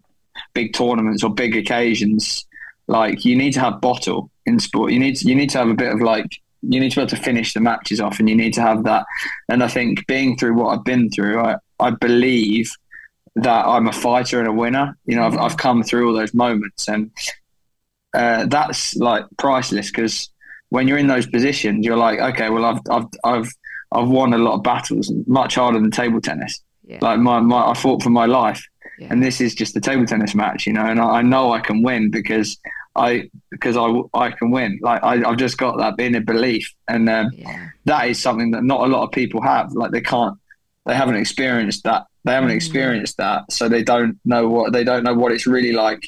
big 0.54 0.74
tournaments 0.74 1.22
or 1.22 1.32
big 1.32 1.56
occasions, 1.56 2.46
like 2.86 3.24
you 3.24 3.36
need 3.36 3.52
to 3.52 3.60
have 3.60 3.80
bottle 3.80 4.30
in 4.46 4.58
sport. 4.58 4.92
You 4.92 4.98
need 4.98 5.16
to, 5.16 5.28
you 5.28 5.34
need 5.34 5.50
to 5.50 5.58
have 5.58 5.68
a 5.68 5.74
bit 5.74 5.92
of 5.92 6.00
like 6.00 6.40
you 6.62 6.80
need 6.80 6.90
to 6.90 6.96
be 6.96 7.02
able 7.02 7.10
to 7.10 7.16
finish 7.16 7.54
the 7.54 7.60
matches 7.60 8.00
off, 8.00 8.18
and 8.18 8.28
you 8.28 8.34
need 8.34 8.54
to 8.54 8.62
have 8.62 8.84
that. 8.84 9.06
And 9.48 9.62
I 9.62 9.68
think 9.68 10.06
being 10.06 10.36
through 10.36 10.54
what 10.54 10.76
I've 10.76 10.84
been 10.84 11.10
through, 11.10 11.40
I 11.40 11.56
I 11.78 11.90
believe 11.90 12.70
that 13.36 13.66
I'm 13.66 13.86
a 13.86 13.92
fighter 13.92 14.40
and 14.40 14.48
a 14.48 14.52
winner. 14.52 14.96
You 15.06 15.16
know, 15.16 15.24
I've 15.24 15.38
I've 15.38 15.56
come 15.56 15.82
through 15.82 16.08
all 16.08 16.14
those 16.14 16.34
moments, 16.34 16.88
and 16.88 17.10
uh, 18.14 18.46
that's 18.46 18.96
like 18.96 19.24
priceless 19.36 19.90
because 19.90 20.30
when 20.70 20.88
you're 20.88 20.98
in 20.98 21.06
those 21.06 21.26
positions, 21.26 21.86
you're 21.86 21.96
like, 21.96 22.18
okay, 22.18 22.50
well, 22.50 22.64
I've 22.64 22.80
I've 22.90 23.06
I've 23.24 23.52
I've 23.92 24.08
won 24.08 24.34
a 24.34 24.38
lot 24.38 24.54
of 24.54 24.62
battles, 24.62 25.12
much 25.26 25.54
harder 25.54 25.80
than 25.80 25.90
table 25.90 26.20
tennis. 26.20 26.60
Yeah. 26.86 26.98
Like 27.00 27.18
my, 27.18 27.40
my, 27.40 27.70
I 27.70 27.74
fought 27.74 28.02
for 28.02 28.10
my 28.10 28.26
life, 28.26 28.62
yeah. 28.98 29.08
and 29.10 29.22
this 29.22 29.40
is 29.40 29.54
just 29.54 29.76
a 29.76 29.80
table 29.80 30.06
tennis 30.06 30.34
match, 30.34 30.66
you 30.66 30.72
know. 30.72 30.84
And 30.84 31.00
I, 31.00 31.18
I, 31.18 31.22
know 31.22 31.52
I 31.52 31.60
can 31.60 31.82
win 31.82 32.10
because 32.10 32.58
I 32.96 33.30
because 33.50 33.76
I 33.76 34.00
I 34.14 34.30
can 34.30 34.50
win. 34.50 34.78
Like 34.82 35.02
I, 35.02 35.18
have 35.18 35.36
just 35.36 35.58
got 35.58 35.78
that 35.78 36.02
inner 36.02 36.20
belief, 36.20 36.74
and 36.88 37.08
um, 37.08 37.30
yeah. 37.34 37.68
that 37.84 38.08
is 38.08 38.20
something 38.20 38.52
that 38.52 38.64
not 38.64 38.80
a 38.80 38.86
lot 38.86 39.04
of 39.04 39.12
people 39.12 39.42
have. 39.42 39.72
Like 39.72 39.90
they 39.90 40.00
can't, 40.00 40.38
they 40.86 40.94
haven't 40.94 41.16
experienced 41.16 41.84
that. 41.84 42.06
They 42.24 42.32
haven't 42.32 42.50
mm. 42.50 42.56
experienced 42.56 43.18
that, 43.18 43.52
so 43.52 43.68
they 43.68 43.82
don't 43.82 44.18
know 44.24 44.48
what 44.48 44.72
they 44.72 44.84
don't 44.84 45.04
know 45.04 45.14
what 45.14 45.32
it's 45.32 45.46
really 45.46 45.72
like 45.72 46.02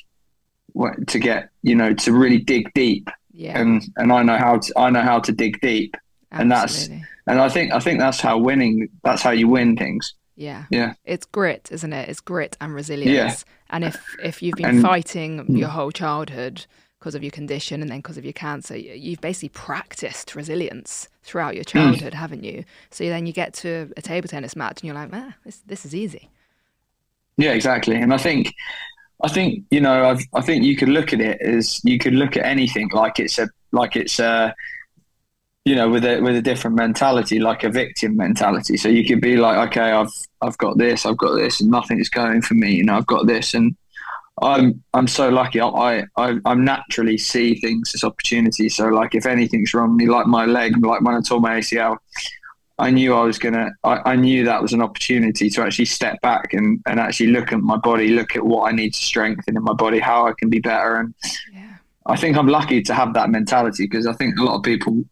to 1.08 1.18
get 1.18 1.50
you 1.62 1.74
know 1.74 1.92
to 1.94 2.12
really 2.12 2.38
dig 2.38 2.72
deep. 2.74 3.08
Yeah. 3.32 3.58
And 3.58 3.82
and 3.96 4.12
I 4.12 4.22
know 4.22 4.36
how 4.36 4.58
to 4.58 4.78
I 4.78 4.90
know 4.90 5.02
how 5.02 5.20
to 5.20 5.32
dig 5.32 5.60
deep, 5.60 5.94
Absolutely. 6.32 6.42
and 6.42 6.52
that's 6.52 6.88
and 7.26 7.40
I 7.40 7.48
think 7.48 7.72
I 7.72 7.80
think 7.80 7.98
that's 7.98 8.20
how 8.20 8.38
winning. 8.38 8.88
That's 9.02 9.22
how 9.22 9.30
you 9.30 9.48
win 9.48 9.76
things. 9.76 10.14
Yeah. 10.36 10.64
Yeah. 10.70 10.94
It's 11.04 11.26
grit, 11.26 11.68
isn't 11.70 11.92
it? 11.92 12.08
It's 12.08 12.20
grit 12.20 12.56
and 12.60 12.74
resilience. 12.74 13.12
Yeah. 13.46 13.52
And 13.70 13.84
if 13.84 14.16
if 14.22 14.42
you've 14.42 14.56
been 14.56 14.66
and, 14.66 14.82
fighting 14.82 15.44
your 15.54 15.68
whole 15.68 15.90
childhood 15.90 16.64
because 16.98 17.14
of 17.14 17.22
your 17.22 17.30
condition 17.30 17.82
and 17.82 17.90
then 17.90 17.98
because 17.98 18.18
of 18.18 18.24
your 18.24 18.32
cancer, 18.32 18.76
you've 18.76 19.20
basically 19.20 19.50
practiced 19.50 20.34
resilience 20.34 21.08
throughout 21.22 21.54
your 21.54 21.64
mm. 21.64 21.68
childhood, 21.68 22.12
mm. 22.12 22.16
haven't 22.16 22.44
you? 22.44 22.64
So 22.90 23.04
then 23.04 23.26
you 23.26 23.32
get 23.32 23.54
to 23.54 23.92
a 23.96 24.02
table 24.02 24.28
tennis 24.28 24.56
match 24.56 24.80
and 24.80 24.84
you're 24.84 24.94
like, 24.94 25.10
ah, 25.12 25.34
this 25.44 25.62
this 25.66 25.84
is 25.84 25.94
easy. 25.94 26.30
Yeah, 27.36 27.52
exactly. 27.52 27.96
And 27.96 28.12
I 28.12 28.18
think 28.18 28.54
I 29.22 29.28
think 29.28 29.64
you 29.70 29.80
know 29.80 30.08
I've, 30.08 30.22
I 30.32 30.40
think 30.40 30.64
you 30.64 30.76
could 30.76 30.88
look 30.88 31.12
at 31.12 31.20
it 31.20 31.40
as 31.42 31.84
you 31.84 31.98
could 31.98 32.14
look 32.14 32.36
at 32.36 32.44
anything 32.44 32.88
like 32.92 33.18
it's 33.18 33.38
a 33.38 33.48
like 33.72 33.96
it's 33.96 34.18
a 34.18 34.54
you 35.64 35.74
know, 35.74 35.88
with 35.88 36.04
a 36.04 36.20
with 36.20 36.36
a 36.36 36.42
different 36.42 36.76
mentality, 36.76 37.38
like 37.38 37.64
a 37.64 37.70
victim 37.70 38.16
mentality. 38.16 38.76
So 38.76 38.88
you 38.88 39.06
could 39.06 39.20
be 39.20 39.36
like, 39.36 39.68
okay, 39.68 39.92
I've 39.92 40.12
I've 40.40 40.58
got 40.58 40.78
this, 40.78 41.04
I've 41.04 41.18
got 41.18 41.34
this, 41.34 41.60
and 41.60 41.70
nothing 41.70 42.00
is 42.00 42.08
going 42.08 42.42
for 42.42 42.54
me. 42.54 42.72
You 42.72 42.84
know, 42.84 42.96
I've 42.96 43.06
got 43.06 43.26
this, 43.26 43.52
and 43.52 43.76
I'm 44.40 44.82
I'm 44.94 45.06
so 45.06 45.28
lucky. 45.28 45.60
I 45.60 46.04
I 46.16 46.38
I 46.44 46.54
naturally 46.54 47.18
see 47.18 47.56
things 47.56 47.92
as 47.94 48.04
opportunities. 48.04 48.76
So 48.76 48.88
like, 48.88 49.14
if 49.14 49.26
anything's 49.26 49.74
wrong 49.74 49.90
with 49.90 49.98
me, 49.98 50.06
like 50.06 50.26
my 50.26 50.46
leg, 50.46 50.82
like 50.84 51.02
when 51.02 51.14
I 51.14 51.20
tore 51.20 51.40
my 51.40 51.58
ACL, 51.58 51.98
I 52.78 52.90
knew 52.90 53.14
I 53.14 53.22
was 53.22 53.38
gonna. 53.38 53.70
I, 53.84 54.12
I 54.12 54.16
knew 54.16 54.46
that 54.46 54.62
was 54.62 54.72
an 54.72 54.80
opportunity 54.80 55.50
to 55.50 55.62
actually 55.62 55.84
step 55.84 56.18
back 56.22 56.54
and 56.54 56.80
and 56.86 56.98
actually 56.98 57.32
look 57.32 57.52
at 57.52 57.60
my 57.60 57.76
body, 57.76 58.08
look 58.08 58.34
at 58.34 58.46
what 58.46 58.72
I 58.72 58.74
need 58.74 58.94
to 58.94 59.04
strengthen 59.04 59.58
in 59.58 59.62
my 59.62 59.74
body, 59.74 59.98
how 59.98 60.26
I 60.26 60.32
can 60.38 60.48
be 60.48 60.60
better, 60.60 60.96
and. 60.96 61.14
Yeah. 61.52 61.66
I 62.06 62.16
think 62.16 62.36
I'm 62.38 62.48
lucky 62.48 62.82
to 62.82 62.94
have 62.94 63.12
that 63.14 63.28
mentality 63.28 63.84
because 63.84 64.06
I 64.06 64.14
think 64.14 64.38
a 64.38 64.42
lot 64.42 64.56
of 64.56 64.62
people 64.62 65.04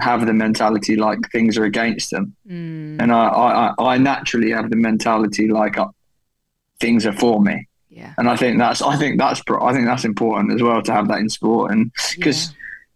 have 0.00 0.26
the 0.26 0.32
mentality 0.32 0.96
like 0.96 1.20
things 1.30 1.56
are 1.56 1.64
against 1.64 2.10
them, 2.10 2.34
mm. 2.48 3.00
and 3.00 3.12
I, 3.12 3.26
I, 3.26 3.74
I 3.78 3.98
naturally 3.98 4.50
have 4.50 4.70
the 4.70 4.76
mentality 4.76 5.48
like 5.48 5.78
uh, 5.78 5.88
things 6.80 7.06
are 7.06 7.12
for 7.12 7.40
me. 7.40 7.68
Yeah. 7.94 8.12
And 8.18 8.28
I 8.28 8.36
think 8.36 8.58
that's 8.58 8.82
I 8.82 8.96
think 8.96 9.18
that's 9.18 9.40
I 9.48 9.72
think 9.72 9.86
that's 9.86 10.04
important 10.04 10.52
as 10.52 10.62
well 10.62 10.82
to 10.82 10.92
have 10.92 11.08
that 11.08 11.18
in 11.18 11.28
sport, 11.28 11.70
and 11.70 11.92
because 12.16 12.50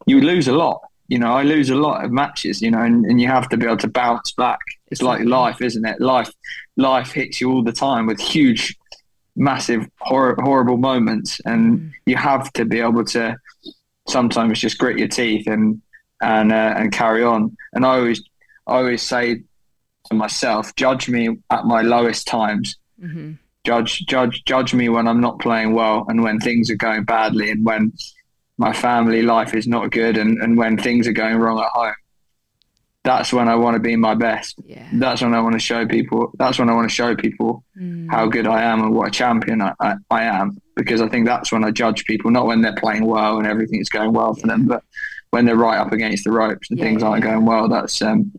yeah. 0.07 0.17
you 0.17 0.21
lose 0.21 0.49
a 0.49 0.53
lot. 0.53 0.81
You 1.07 1.19
know, 1.19 1.33
I 1.33 1.43
lose 1.43 1.71
a 1.71 1.77
lot 1.77 2.05
of 2.05 2.11
matches. 2.11 2.61
You 2.61 2.73
know, 2.73 2.83
and, 2.83 3.05
and 3.07 3.21
you 3.21 3.29
have 3.29 3.49
to 3.51 3.57
be 3.57 3.67
able 3.67 3.77
to 3.79 3.89
bounce 3.89 4.33
back. 4.33 4.59
It's 4.91 5.01
like 5.01 5.25
life, 5.25 5.63
isn't 5.63 5.87
it? 5.87 6.01
Life, 6.01 6.31
life 6.77 7.13
hits 7.13 7.41
you 7.41 7.53
all 7.53 7.63
the 7.63 7.73
time 7.73 8.07
with 8.07 8.19
huge, 8.19 8.77
massive, 9.37 9.89
hor- 10.01 10.37
horrible 10.41 10.79
moments, 10.79 11.41
and 11.45 11.79
mm. 11.79 11.93
you 12.07 12.17
have 12.17 12.53
to 12.55 12.65
be 12.65 12.81
able 12.81 13.05
to 13.05 13.37
sometimes 14.09 14.59
just 14.59 14.79
grit 14.79 14.99
your 14.99 15.09
teeth 15.09 15.47
and 15.47 15.81
and 16.23 16.53
uh, 16.53 16.75
and 16.77 16.93
carry 16.93 17.23
on. 17.23 17.57
And 17.73 17.85
I 17.87 17.97
always 17.99 18.23
I 18.67 18.77
always 18.79 19.03
say 19.03 19.43
to 20.07 20.15
myself, 20.15 20.75
judge 20.77 21.09
me 21.09 21.39
at 21.51 21.65
my 21.65 21.83
lowest 21.83 22.27
times. 22.27 22.77
Mm-hmm. 23.03 23.33
judge 23.65 24.07
judge 24.07 24.45
judge 24.45 24.75
me 24.75 24.89
when 24.89 25.07
I'm 25.07 25.21
not 25.21 25.39
playing 25.39 25.73
well 25.73 26.05
and 26.09 26.23
when 26.23 26.41
things 26.41 26.71
are 26.71 26.77
going 26.77 27.05
badly 27.05 27.51
and 27.51 27.65
when 27.65 27.93
my 28.57 28.73
family 28.73 29.23
life 29.23 29.55
is 29.55 29.69
not 29.69 29.93
good 29.93 30.17
and, 30.17 30.43
and 30.43 30.57
when 30.59 30.77
things 30.77 31.07
are 31.07 31.13
going 31.13 31.37
wrong 31.37 31.61
at 31.61 31.71
home 31.71 31.95
that's 33.05 33.33
when 33.33 33.49
I 33.49 33.55
want 33.55 33.75
to 33.75 33.81
be 33.81 33.97
my 33.97 34.15
best. 34.15 34.57
Yeah. 34.67 34.87
That's 34.93 35.23
when 35.23 35.33
I 35.33 35.41
want 35.41 35.55
to 35.55 35.59
show 35.61 35.87
people. 35.87 36.31
That's 36.39 36.59
when 36.59 36.69
I 36.69 36.75
want 36.75 36.91
to 36.91 36.95
show 36.95 37.15
people 37.17 37.65
Mm. 37.79 38.11
how 38.11 38.27
good 38.27 38.47
I 38.49 38.63
am 38.65 38.83
and 38.83 38.93
what 38.93 39.07
a 39.07 39.11
champion 39.13 39.63
I, 39.63 39.73
I, 39.81 39.95
I 40.11 40.25
am. 40.25 40.61
Because 40.75 41.01
I 41.01 41.09
think 41.09 41.27
that's 41.27 41.53
when 41.53 41.63
I 41.65 41.71
judge 41.71 42.05
people, 42.05 42.33
not 42.33 42.47
when 42.47 42.61
they're 42.61 42.75
playing 42.75 43.07
well 43.07 43.39
and 43.39 43.47
everything's 43.47 43.89
going 43.89 44.13
well 44.13 44.35
for 44.35 44.49
them, 44.49 44.67
but 44.67 44.83
when 45.31 45.45
they're 45.45 45.57
right 45.57 45.79
up 45.79 45.93
against 45.93 46.25
the 46.25 46.33
ropes 46.33 46.71
and 46.71 46.79
Yeah, 46.79 46.85
things 46.87 47.03
aren't 47.03 47.25
yeah. 47.25 47.33
going 47.33 47.45
well. 47.47 47.69
That's 47.69 48.01
um, 48.03 48.33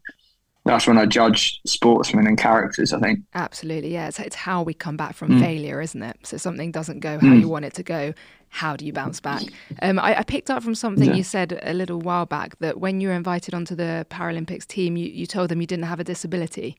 that's 0.66 0.86
when 0.88 0.98
I 0.98 1.06
judge 1.06 1.62
sportsmen 1.66 2.28
and 2.28 2.38
characters. 2.38 2.94
I 2.94 3.00
think. 3.00 3.20
Absolutely, 3.34 3.94
yeah. 3.94 4.08
It's, 4.08 4.20
it's 4.20 4.36
how 4.36 4.62
we 4.64 4.74
come 4.74 4.98
back 4.98 5.16
from 5.16 5.30
Mm. 5.30 5.40
failure, 5.40 5.82
isn't 5.82 6.02
it? 6.04 6.18
So 6.24 6.38
something 6.38 6.72
doesn't 6.72 7.00
go 7.00 7.18
how 7.20 7.28
Mm. 7.28 7.40
you 7.42 7.48
want 7.50 7.66
it 7.66 7.74
to 7.76 7.84
go. 7.84 8.14
How 8.50 8.76
do 8.76 8.84
you 8.86 8.92
bounce 8.94 9.20
back? 9.20 9.44
Um, 9.84 10.00
I, 10.00 10.20
I 10.20 10.24
picked 10.24 10.50
up 10.50 10.64
from 10.64 10.74
something 10.76 11.10
Yeah. 11.10 11.16
you 11.16 11.24
said 11.24 11.60
a 11.64 11.74
little 11.74 12.00
while 12.00 12.26
back 12.26 12.58
that 12.60 12.80
when 12.80 13.00
you 13.00 13.10
were 13.10 13.14
invited 13.14 13.54
onto 13.54 13.76
the 13.76 14.06
Paralympics 14.10 14.66
team, 14.66 14.98
you, 14.98 15.08
you 15.08 15.26
told 15.28 15.50
them 15.50 15.62
you 15.62 15.68
didn't 15.68 15.86
have 15.86 16.00
a 16.00 16.04
disability. 16.04 16.76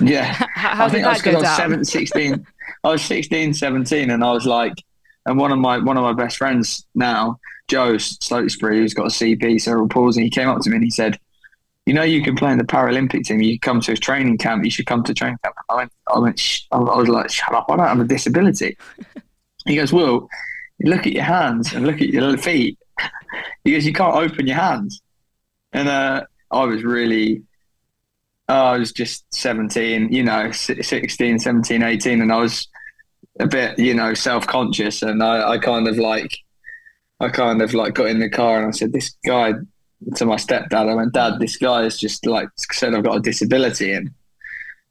Yeah. 0.00 0.24
How, 0.32 0.46
how 0.54 0.84
I 0.84 0.88
did 0.88 0.92
think 0.92 1.04
that 1.04 1.10
that's 1.10 1.22
go 1.22 1.30
I 1.32 1.34
was 1.34 1.42
down? 1.42 1.56
seven, 1.56 1.84
16. 1.84 2.46
I 2.84 2.88
was 2.88 3.02
16, 3.02 3.54
17, 3.54 4.10
and 4.10 4.24
I 4.24 4.32
was 4.32 4.46
like, 4.46 4.74
and 5.26 5.38
one 5.38 5.52
of 5.52 5.58
my 5.58 5.78
one 5.78 5.96
of 5.96 6.02
my 6.02 6.12
best 6.12 6.36
friends 6.36 6.86
now, 6.94 7.38
Joe 7.68 7.94
Slotesbury, 7.94 8.76
who's 8.76 8.94
got 8.94 9.06
a 9.06 9.08
CP, 9.08 9.60
cerebral 9.60 9.88
palsy, 9.88 10.24
he 10.24 10.30
came 10.30 10.48
up 10.48 10.60
to 10.60 10.70
me 10.70 10.76
and 10.76 10.84
he 10.84 10.90
said, 10.90 11.18
"You 11.86 11.94
know, 11.94 12.02
you 12.02 12.22
can 12.22 12.36
play 12.36 12.52
in 12.52 12.58
the 12.58 12.64
Paralympic 12.64 13.24
team. 13.24 13.40
You 13.40 13.58
come 13.58 13.80
to 13.82 13.92
a 13.92 13.96
training 13.96 14.38
camp. 14.38 14.64
You 14.64 14.70
should 14.70 14.86
come 14.86 15.02
to 15.04 15.14
training 15.14 15.38
camp." 15.42 15.56
I 15.68 15.76
went, 15.76 15.92
I 16.14 16.18
went, 16.18 16.38
Shh. 16.38 16.62
I 16.72 16.78
was 16.78 17.08
like, 17.08 17.30
"Shut 17.30 17.54
up! 17.54 17.66
I 17.70 17.76
don't 17.76 17.86
have 17.86 18.00
a 18.00 18.04
disability." 18.04 18.76
he 19.66 19.76
goes, 19.76 19.92
"Well, 19.92 20.28
look 20.82 21.06
at 21.06 21.12
your 21.12 21.24
hands 21.24 21.72
and 21.72 21.86
look 21.86 22.00
at 22.02 22.08
your 22.08 22.36
feet." 22.36 22.78
He 23.64 23.72
goes, 23.72 23.86
"You 23.86 23.92
can't 23.92 24.14
open 24.14 24.46
your 24.46 24.56
hands," 24.56 25.00
and 25.72 25.88
uh, 25.88 26.24
I 26.50 26.64
was 26.64 26.82
really. 26.82 27.42
Oh, 28.46 28.54
I 28.54 28.76
was 28.76 28.92
just 28.92 29.24
17, 29.32 30.12
you 30.12 30.22
know, 30.22 30.52
si- 30.52 30.82
16, 30.82 31.38
17, 31.38 31.82
18, 31.82 32.20
and 32.20 32.30
I 32.30 32.36
was 32.36 32.68
a 33.40 33.46
bit, 33.46 33.78
you 33.78 33.94
know, 33.94 34.14
self 34.14 34.46
conscious. 34.46 35.02
And 35.02 35.22
I, 35.22 35.50
I 35.52 35.58
kind 35.58 35.88
of 35.88 35.96
like, 35.98 36.36
I 37.20 37.28
kind 37.28 37.62
of 37.62 37.74
like 37.74 37.94
got 37.94 38.06
in 38.08 38.18
the 38.20 38.28
car 38.30 38.58
and 38.58 38.68
I 38.68 38.70
said, 38.70 38.92
This 38.92 39.16
guy 39.26 39.52
to 40.16 40.26
my 40.26 40.36
stepdad, 40.36 40.88
I 40.88 40.94
went, 40.94 41.12
Dad, 41.14 41.38
this 41.40 41.56
guy 41.56 41.82
is 41.84 41.98
just 41.98 42.26
like 42.26 42.48
said 42.72 42.94
I've 42.94 43.04
got 43.04 43.16
a 43.16 43.20
disability. 43.20 43.92
And 43.92 44.10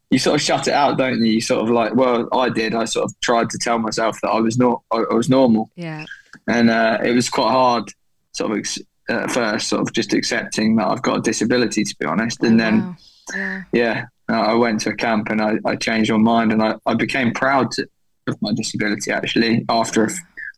you 0.10 0.20
sort 0.20 0.36
of 0.36 0.42
shut 0.42 0.68
it 0.68 0.74
out, 0.74 0.98
don't 0.98 1.24
you? 1.26 1.34
You 1.34 1.42
sort 1.42 1.64
of 1.64 1.70
like, 1.70 1.96
well, 1.96 2.28
I 2.34 2.50
did. 2.50 2.76
I 2.76 2.86
sort 2.86 3.06
of 3.06 3.20
tried 3.22 3.50
to 3.52 3.58
tell 3.58 3.80
myself 3.80 4.20
that 4.22 4.30
I 4.30 4.40
was 4.40 4.58
not, 4.58 4.82
I, 4.92 4.98
I 5.10 5.14
was 5.14 5.30
normal. 5.30 5.70
Yeah, 5.76 6.06
And 6.48 6.70
uh, 6.70 7.00
it 7.04 7.12
was 7.14 7.30
quite 7.30 7.50
hard, 7.52 7.92
sort 8.34 8.52
of, 8.52 8.58
ex- 8.60 8.80
at 9.10 9.32
first, 9.32 9.68
sort 9.70 9.82
of 9.82 9.92
just 9.94 10.14
accepting 10.14 10.76
that 10.78 10.88
I've 10.88 11.02
got 11.02 11.18
a 11.18 11.22
disability, 11.22 11.84
to 11.84 11.96
be 12.00 12.06
honest. 12.06 12.42
And 12.44 12.60
Oh, 12.62 12.64
then, 12.64 12.80
wow. 12.82 12.96
yeah, 13.34 13.64
yeah, 13.74 14.06
I 14.30 14.54
went 14.54 14.82
to 14.82 14.90
a 14.92 14.96
camp 14.96 15.30
and 15.30 15.42
I, 15.42 15.58
I 15.66 15.76
changed 15.76 16.12
my 16.12 16.18
mind 16.18 16.52
and 16.54 16.62
I, 16.64 16.76
I 16.86 16.94
became 16.94 17.34
proud 17.34 17.72
to, 17.72 17.88
of 18.28 18.42
my 18.42 18.54
disability 18.54 19.12
actually 19.12 19.66
after 19.70 20.10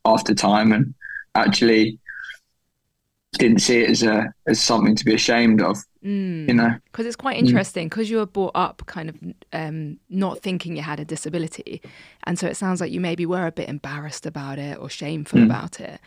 after 0.05 0.33
time 0.33 0.71
and 0.71 0.93
actually 1.33 1.99
didn't 3.39 3.59
see 3.59 3.81
it 3.81 3.89
as 3.89 4.03
a 4.03 4.33
as 4.47 4.61
something 4.61 4.95
to 4.95 5.03
be 5.05 5.13
ashamed 5.13 5.61
of. 5.61 5.77
Mm. 6.03 6.47
You 6.47 6.53
know, 6.53 6.75
because 6.91 7.07
it's 7.07 7.15
quite 7.15 7.37
interesting 7.37 7.89
because 7.89 8.11
you 8.11 8.17
were 8.17 8.27
brought 8.27 8.51
up 8.53 8.83
kind 8.85 9.09
of 9.09 9.15
um, 9.53 9.99
not 10.07 10.39
thinking 10.43 10.75
you 10.75 10.83
had 10.83 10.99
a 10.99 11.05
disability 11.05 11.81
and 12.25 12.37
so 12.37 12.45
it 12.45 12.55
sounds 12.55 12.79
like 12.79 12.91
you 12.91 13.01
maybe 13.01 13.25
were 13.25 13.47
a 13.47 13.51
bit 13.51 13.67
embarrassed 13.67 14.27
about 14.27 14.59
it 14.59 14.77
or 14.77 14.87
shameful 14.87 15.39
Mm. 15.39 15.45
about 15.45 15.79
it 15.79 15.99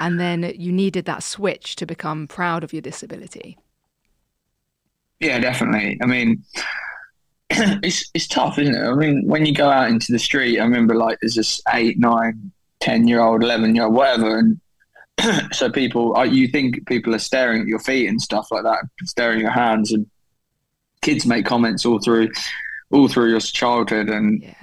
and 0.00 0.18
then 0.18 0.54
you 0.56 0.72
needed 0.72 1.04
that 1.04 1.22
switch 1.22 1.76
to 1.76 1.84
become 1.84 2.26
proud 2.26 2.64
of 2.64 2.72
your 2.72 2.80
disability 2.80 3.58
yeah, 5.20 5.38
definitely. 5.38 5.98
I 6.02 6.06
mean, 6.06 6.42
it's 7.82 8.10
it's 8.14 8.26
tough, 8.26 8.58
isn't 8.58 8.74
it? 8.74 8.82
I 8.82 8.94
mean, 8.94 9.26
when 9.26 9.46
you 9.46 9.54
go 9.54 9.70
out 9.70 9.88
into 9.88 10.12
the 10.12 10.18
street, 10.18 10.58
I 10.58 10.64
remember 10.64 10.94
like 10.94 11.18
there's 11.20 11.34
this 11.34 11.60
eight, 11.72 11.98
nine, 11.98 12.52
ten 12.80 13.08
year 13.08 13.20
old, 13.20 13.42
eleven 13.42 13.74
year 13.74 13.84
old, 13.84 13.94
whatever, 13.94 14.38
and 14.38 14.60
so 15.54 15.70
people, 15.70 16.14
you 16.26 16.48
think 16.48 16.86
people 16.86 17.14
are 17.14 17.18
staring 17.20 17.62
at 17.62 17.68
your 17.68 17.78
feet 17.78 18.08
and 18.08 18.20
stuff 18.20 18.48
like 18.50 18.64
that, 18.64 18.84
staring 19.04 19.38
at 19.38 19.42
your 19.42 19.50
hands, 19.50 19.92
and 19.92 20.08
kids 21.02 21.26
make 21.26 21.44
comments 21.44 21.84
all 21.84 22.00
through, 22.00 22.30
all 22.90 23.08
through 23.08 23.30
your 23.30 23.40
childhood, 23.40 24.08
and 24.08 24.42
yeah 24.42 24.54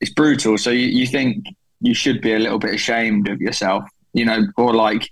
it's 0.00 0.12
brutal. 0.12 0.58
So 0.58 0.70
you, 0.70 0.86
you 0.86 1.06
think 1.06 1.44
you 1.80 1.94
should 1.94 2.20
be 2.20 2.34
a 2.34 2.38
little 2.38 2.58
bit 2.58 2.74
ashamed 2.74 3.28
of 3.28 3.40
yourself, 3.40 3.84
you 4.12 4.24
know, 4.24 4.46
or 4.56 4.74
like, 4.74 5.08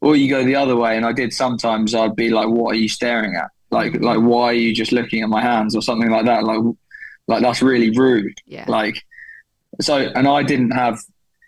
or 0.00 0.16
you 0.16 0.30
go 0.30 0.44
the 0.44 0.56
other 0.56 0.76
way. 0.76 0.96
And 0.96 1.04
I 1.04 1.12
did 1.12 1.32
sometimes. 1.32 1.94
I'd 1.94 2.16
be 2.16 2.30
like, 2.30 2.48
"What 2.48 2.74
are 2.74 2.78
you 2.78 2.88
staring 2.88 3.36
at? 3.36 3.50
Like, 3.70 4.00
like 4.00 4.18
why 4.18 4.44
are 4.46 4.52
you 4.52 4.74
just 4.74 4.92
looking 4.92 5.22
at 5.22 5.28
my 5.28 5.40
hands 5.42 5.74
or 5.76 5.82
something 5.82 6.10
like 6.10 6.24
that? 6.26 6.44
Like, 6.44 6.60
like 7.28 7.42
that's 7.42 7.62
really 7.62 7.90
rude. 7.96 8.34
yeah 8.46 8.64
Like, 8.68 8.96
so, 9.80 9.96
and 9.98 10.26
I 10.28 10.42
didn't 10.42 10.72
have 10.72 10.98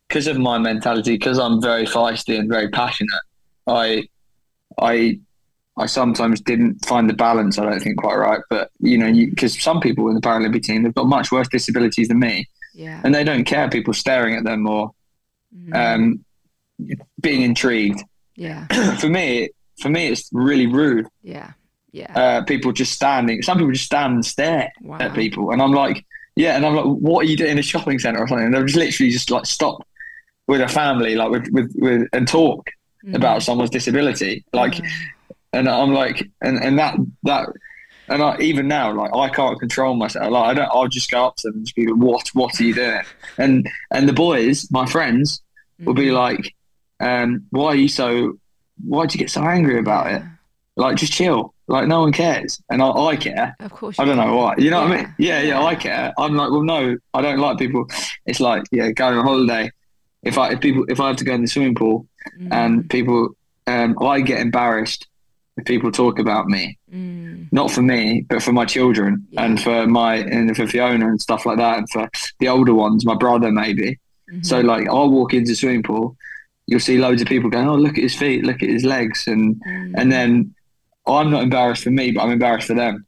because 0.09 0.27
of 0.27 0.39
my 0.39 0.59
mentality, 0.59 1.13
because 1.13 1.39
I'm 1.39 1.61
very 1.61 1.85
feisty 1.87 2.39
and 2.39 2.49
very 2.49 2.69
passionate. 2.69 3.21
I, 3.67 4.05
I. 4.81 5.19
I 5.79 5.87
sometimes 5.87 6.43
didn't 6.43 6.85
find 6.85 7.09
the 7.09 7.15
balance. 7.15 7.59
I 7.59 7.65
don't 7.65 7.81
think 7.81 7.97
quite 7.97 8.17
right, 8.17 8.41
but 8.51 8.71
you 8.81 8.99
know, 8.99 9.11
because 9.11 9.59
some 9.59 9.81
people 9.81 10.07
in 10.11 10.15
the 10.15 10.21
Paralympic 10.21 10.63
team 10.65 10.83
they've 10.83 10.95
got 10.95 11.07
much 11.07 11.33
worse 11.33 11.49
disabilities 11.49 12.09
than 12.09 12.19
me, 12.19 12.47
yeah 12.75 13.01
and 13.05 13.15
they 13.15 13.25
don't 13.25 13.45
care 13.45 13.71
people 13.71 13.95
staring 13.95 14.37
at 14.37 14.45
them 14.45 14.69
or 14.69 14.91
Mhm. 15.57 15.75
um, 15.75 16.25
being 17.23 17.41
intrigued. 17.41 18.03
yeah 18.37 18.67
for 19.01 19.09
me, 19.09 19.49
for 19.81 19.89
me, 19.89 20.09
it's 20.09 20.29
really 20.33 20.67
rude. 20.67 21.07
yeah 21.23 21.53
yeah 21.93 22.13
Uh, 22.23 22.43
people 22.45 22.73
just 22.73 22.93
standing. 22.93 23.43
Some 23.43 23.59
people 23.59 23.73
just 23.73 23.87
stand 23.87 24.15
and 24.15 24.25
stare 24.25 24.73
wow 24.83 24.99
at 25.01 25.15
people, 25.15 25.51
and 25.53 25.61
I'm 25.63 25.73
like, 25.73 26.05
yeah, 26.37 26.57
and 26.57 26.65
I'm 26.67 26.75
like, 26.75 26.85
what 26.87 27.25
are 27.27 27.29
you 27.31 27.37
doing 27.37 27.53
in 27.53 27.59
a 27.59 27.63
shopping 27.63 27.99
centre 27.99 28.21
or 28.21 28.27
something? 28.29 28.47
And 28.47 28.55
they'll 28.55 28.65
just 28.65 28.79
literally 28.79 29.11
just 29.11 29.31
like 29.31 29.47
stop 29.47 29.87
with 30.49 30.61
a 30.61 30.69
family, 30.69 31.15
like 31.15 31.31
with 31.31 31.49
with, 31.53 31.71
with 31.77 32.09
and 32.13 32.27
talk 32.27 32.71
Mhm. 33.05 33.17
about 33.17 33.43
someone's 33.43 33.71
disability, 33.71 34.45
like, 34.53 34.75
Mm. 34.75 34.89
and 35.55 35.69
I'm 35.69 35.93
like, 35.93 36.29
and 36.41 36.57
and 36.65 36.79
that 36.79 36.95
that. 37.25 37.47
And 38.09 38.21
I, 38.23 38.37
even 38.41 38.67
now, 38.69 38.93
like 38.93 39.15
I 39.15 39.29
can't 39.29 39.59
control 39.61 39.95
myself. 39.95 40.31
Like 40.31 40.45
I 40.51 40.55
don't. 40.55 40.71
I'll 40.75 40.89
just 40.89 41.11
go 41.11 41.25
up 41.27 41.37
to 41.37 41.49
them 41.49 41.57
and 41.59 41.65
just 41.67 41.77
be 41.77 41.87
like, 41.87 41.97
"What? 42.03 42.29
What 42.35 42.61
are 42.61 42.65
you 42.65 42.75
doing?" 42.75 43.01
And 43.39 43.69
and 43.95 44.09
the 44.09 44.13
boys, 44.13 44.69
my 44.71 44.87
friends, 44.87 45.41
will 45.85 45.95
be 45.95 46.09
Mhm. 46.09 46.15
like, 46.25 46.55
um, 47.01 47.45
"Why 47.51 47.67
are 47.73 47.75
you 47.85 47.89
so? 47.89 48.39
Why'd 48.85 49.15
you 49.15 49.19
get 49.19 49.31
so 49.31 49.43
angry 49.45 49.79
about 49.79 50.13
it? 50.13 50.23
Like, 50.77 50.97
just 50.97 51.13
chill. 51.13 51.55
Like, 51.69 51.87
no 51.89 52.01
one 52.01 52.13
cares, 52.13 52.61
and 52.71 52.83
I, 52.83 52.91
I 52.91 53.17
care. 53.17 53.55
of 53.61 53.71
course 53.73 53.99
I 53.99 54.05
don't 54.05 54.17
know 54.17 54.37
why. 54.37 54.55
You 54.59 54.71
know 54.71 54.83
what 54.83 54.93
I 54.93 54.97
mean? 54.97 55.15
Yeah, 55.19 55.41
yeah, 55.43 55.63
I 55.63 55.75
care. 55.75 56.13
I'm 56.19 56.35
like, 56.35 56.51
well, 56.51 56.63
no, 56.63 56.97
I 57.15 57.23
don't 57.23 57.39
like 57.39 57.57
people. 57.59 57.87
It's 58.27 58.41
like, 58.41 58.65
yeah, 58.73 58.91
going 58.91 59.17
on 59.17 59.25
holiday. 59.25 59.71
If 60.23 60.39
I 60.39 60.51
if 60.53 60.61
people 60.61 60.85
if 60.89 61.01
I 61.01 61.09
have 61.09 61.17
to 61.17 61.25
go 61.25 61.35
in 61.35 61.43
the 61.43 61.49
swimming 61.49 61.75
pool 61.75 62.07
Mm. 62.41 62.53
and 62.53 62.89
people, 62.91 63.31
um, 63.67 63.97
I 64.01 64.21
get 64.21 64.39
embarrassed 64.41 65.09
if 65.57 65.65
people 65.65 65.91
talk 65.91 66.21
about 66.21 66.47
me. 66.47 66.79
Mm. 66.95 67.49
Not 67.51 67.71
for 67.73 67.83
me, 67.83 68.25
but 68.29 68.43
for 68.43 68.53
my 68.53 68.65
children 68.65 69.27
Yeah. 69.31 69.45
and 69.45 69.61
for 69.61 69.87
my 69.89 70.17
and 70.17 70.57
for 70.57 70.67
Fiona 70.69 71.09
and 71.09 71.21
stuff 71.21 71.45
like 71.47 71.59
that, 71.59 71.79
and 71.79 71.91
for 71.91 72.09
the 72.39 72.49
older 72.49 72.75
ones, 72.75 73.05
my 73.05 73.17
brother 73.17 73.51
maybe. 73.51 73.99
Mhm. 74.33 74.47
So 74.47 74.61
like 74.61 74.89
I'll 74.89 75.11
walk 75.11 75.35
into 75.35 75.51
the 75.51 75.57
swimming 75.57 75.83
pool, 75.83 76.17
you'll 76.69 76.79
see 76.81 76.99
loads 76.99 77.21
of 77.23 77.27
people 77.29 77.51
going, 77.51 77.67
Oh, 77.69 77.75
look 77.75 77.99
at 77.99 78.05
his 78.05 78.15
feet, 78.15 78.45
look 78.45 78.63
at 78.63 78.69
his 78.71 78.85
legs 78.85 79.25
and 79.27 79.57
Mm. 79.69 79.95
and 79.97 80.13
then 80.13 80.55
Oh, 81.07 81.17
I'm 81.17 81.31
not 81.31 81.43
embarrassed 81.43 81.85
for 81.85 81.91
me, 81.91 82.13
but 82.13 82.23
I'm 82.23 82.31
embarrassed 82.33 82.69
for 82.69 82.75
them. 82.75 83.07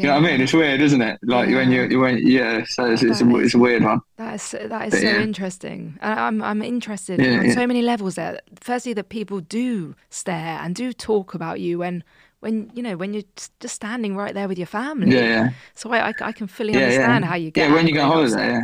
You 0.00 0.08
know 0.08 0.14
what 0.20 0.24
I 0.24 0.32
mean? 0.32 0.40
It's 0.40 0.52
weird, 0.52 0.80
isn't 0.80 1.02
it? 1.02 1.18
Like 1.22 1.48
when 1.50 1.70
you 1.70 2.00
when 2.00 2.26
yeah, 2.26 2.64
so 2.68 2.86
it's, 2.90 3.02
it's, 3.02 3.20
a, 3.20 3.36
it's 3.36 3.54
a 3.54 3.58
weird 3.58 3.82
one. 3.84 4.00
That 4.16 4.34
is 4.34 4.50
that 4.50 4.88
is 4.88 4.94
But 4.94 5.00
so 5.00 5.08
yeah. 5.08 5.14
interesting. 5.14 5.98
I'm 6.02 6.42
I'm 6.42 6.62
interested 6.62 7.24
Yeah, 7.24 7.32
on 7.32 7.48
yeah. 7.48 7.54
so 7.54 7.66
many 7.66 7.80
levels 7.82 8.16
there. 8.16 8.40
Firstly, 8.60 8.92
that 8.94 9.08
people 9.08 9.40
do 9.40 9.94
stare 10.10 10.58
and 10.60 10.74
do 10.74 10.92
talk 10.92 11.32
about 11.34 11.60
you 11.60 11.78
when 11.78 12.04
when 12.40 12.70
you 12.74 12.82
know 12.82 12.96
when 12.98 13.14
you're 13.14 13.24
just 13.60 13.74
standing 13.74 14.14
right 14.16 14.34
there 14.34 14.46
with 14.48 14.58
your 14.58 14.66
family. 14.66 15.22
Yeah, 15.22 15.44
yeah. 15.44 15.50
So 15.74 15.90
I 15.92 16.10
I, 16.10 16.14
I 16.20 16.32
can 16.32 16.48
fully 16.48 16.74
Yeah, 16.74 16.76
understand 16.76 17.24
yeah. 17.24 17.24
how 17.24 17.34
you 17.36 17.50
get. 17.50 17.70
Yeah, 17.70 17.74
when 17.74 17.86
you 17.88 17.94
go 17.94 18.02
on 18.04 18.08
holiday, 18.12 18.48
yeah. 18.52 18.60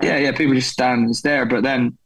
Yeah, 0.00 0.18
yeah, 0.18 0.32
people 0.32 0.54
just 0.54 0.70
stand 0.72 1.04
and 1.06 1.16
stare, 1.16 1.46
but 1.46 1.62
then 1.62 1.96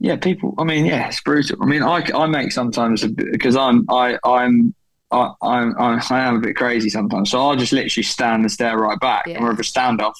yeah, 0.00 0.16
people 0.16 0.54
I 0.58 0.64
mean, 0.64 0.86
yeah, 0.86 1.08
it's 1.08 1.20
brutal. 1.20 1.58
I 1.62 1.66
mean, 1.66 1.82
I, 1.82 2.04
I 2.14 2.26
make 2.26 2.52
sometimes 2.52 3.06
because 3.06 3.54
I'm 3.56 3.84
I 3.90 4.18
I'm 4.24 4.74
I, 5.12 5.32
I'm, 5.42 5.74
I'm 5.78 6.00
I 6.10 6.20
am 6.20 6.36
a 6.36 6.40
bit 6.40 6.56
crazy 6.56 6.88
sometimes, 6.88 7.30
so 7.30 7.40
I'll 7.40 7.56
just 7.56 7.72
literally 7.72 8.02
stand 8.04 8.42
and 8.42 8.50
stare 8.50 8.78
right 8.78 8.98
back, 8.98 9.26
Yeah. 9.26 9.36
and 9.36 9.44
we're 9.44 9.52
a 9.52 9.56
standoff. 9.56 10.14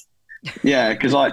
Yeah, 0.63 0.93
because 0.93 1.15
I 1.15 1.33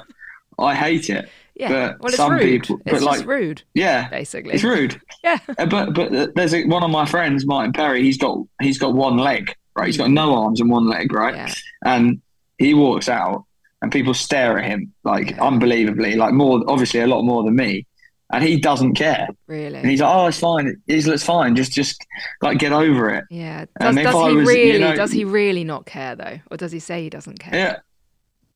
I 0.59 0.75
hate 0.75 1.09
it. 1.09 1.29
Yeah. 1.55 1.69
But 1.69 1.99
well, 2.01 2.07
it's 2.09 2.17
some 2.17 2.31
rude. 2.33 2.41
people- 2.41 2.75
it's 2.77 2.83
but, 2.85 2.91
just 2.91 3.05
like- 3.05 3.25
rude, 3.27 3.63
Yeah, 3.73 4.09
basically. 4.09 4.53
it's 4.53 4.63
rude. 4.63 5.01
Yeah. 5.23 5.39
Uh, 5.57 5.65
but 5.65 5.93
but 5.95 6.35
there's 6.35 6.53
a, 6.53 6.65
one 6.65 6.83
of 6.83 6.91
my 6.91 7.05
friends, 7.05 7.45
Martin 7.45 7.73
Perry. 7.73 8.03
He's 8.03 8.17
got 8.19 8.37
he's 8.61 8.77
got 8.77 8.93
one 8.93 9.17
leg, 9.17 9.53
right? 9.75 9.87
He's 9.87 9.97
got 9.97 10.11
no 10.11 10.35
arms 10.35 10.61
and 10.61 10.69
one 10.69 10.87
leg, 10.87 11.11
right? 11.11 11.35
Yeah. 11.35 11.53
And 11.83 12.21
he 12.59 12.75
walks 12.75 13.09
out, 13.09 13.45
and 13.81 13.91
people 13.91 14.13
stare 14.13 14.59
at 14.59 14.65
him 14.65 14.93
like 15.03 15.31
yeah. 15.31 15.43
unbelievably, 15.43 16.15
like 16.15 16.33
more 16.33 16.63
obviously 16.67 16.99
a 16.99 17.07
lot 17.07 17.23
more 17.23 17.43
than 17.43 17.55
me. 17.55 17.86
And 18.29 18.43
he 18.43 18.59
doesn't 18.59 18.95
care. 18.95 19.29
Really? 19.47 19.77
And 19.79 19.89
he's 19.89 20.01
like, 20.01 20.13
"Oh, 20.13 20.27
it's 20.27 20.39
fine. 20.39 20.81
He's 20.85 21.07
it's 21.07 21.23
fine. 21.23 21.55
Just, 21.55 21.71
just 21.71 22.05
like 22.41 22.57
get 22.59 22.73
over 22.73 23.09
it." 23.09 23.23
Yeah. 23.29 23.65
Does, 23.79 23.95
does 23.95 24.27
he 24.27 24.35
was, 24.35 24.47
really? 24.47 24.73
You 24.73 24.79
know, 24.79 24.95
does 24.95 25.11
he 25.13 25.23
really 25.23 25.63
not 25.63 25.85
care 25.85 26.15
though, 26.15 26.39
or 26.51 26.57
does 26.57 26.73
he 26.73 26.79
say 26.79 27.03
he 27.03 27.09
doesn't 27.09 27.39
care? 27.39 27.55
Yeah. 27.55 27.77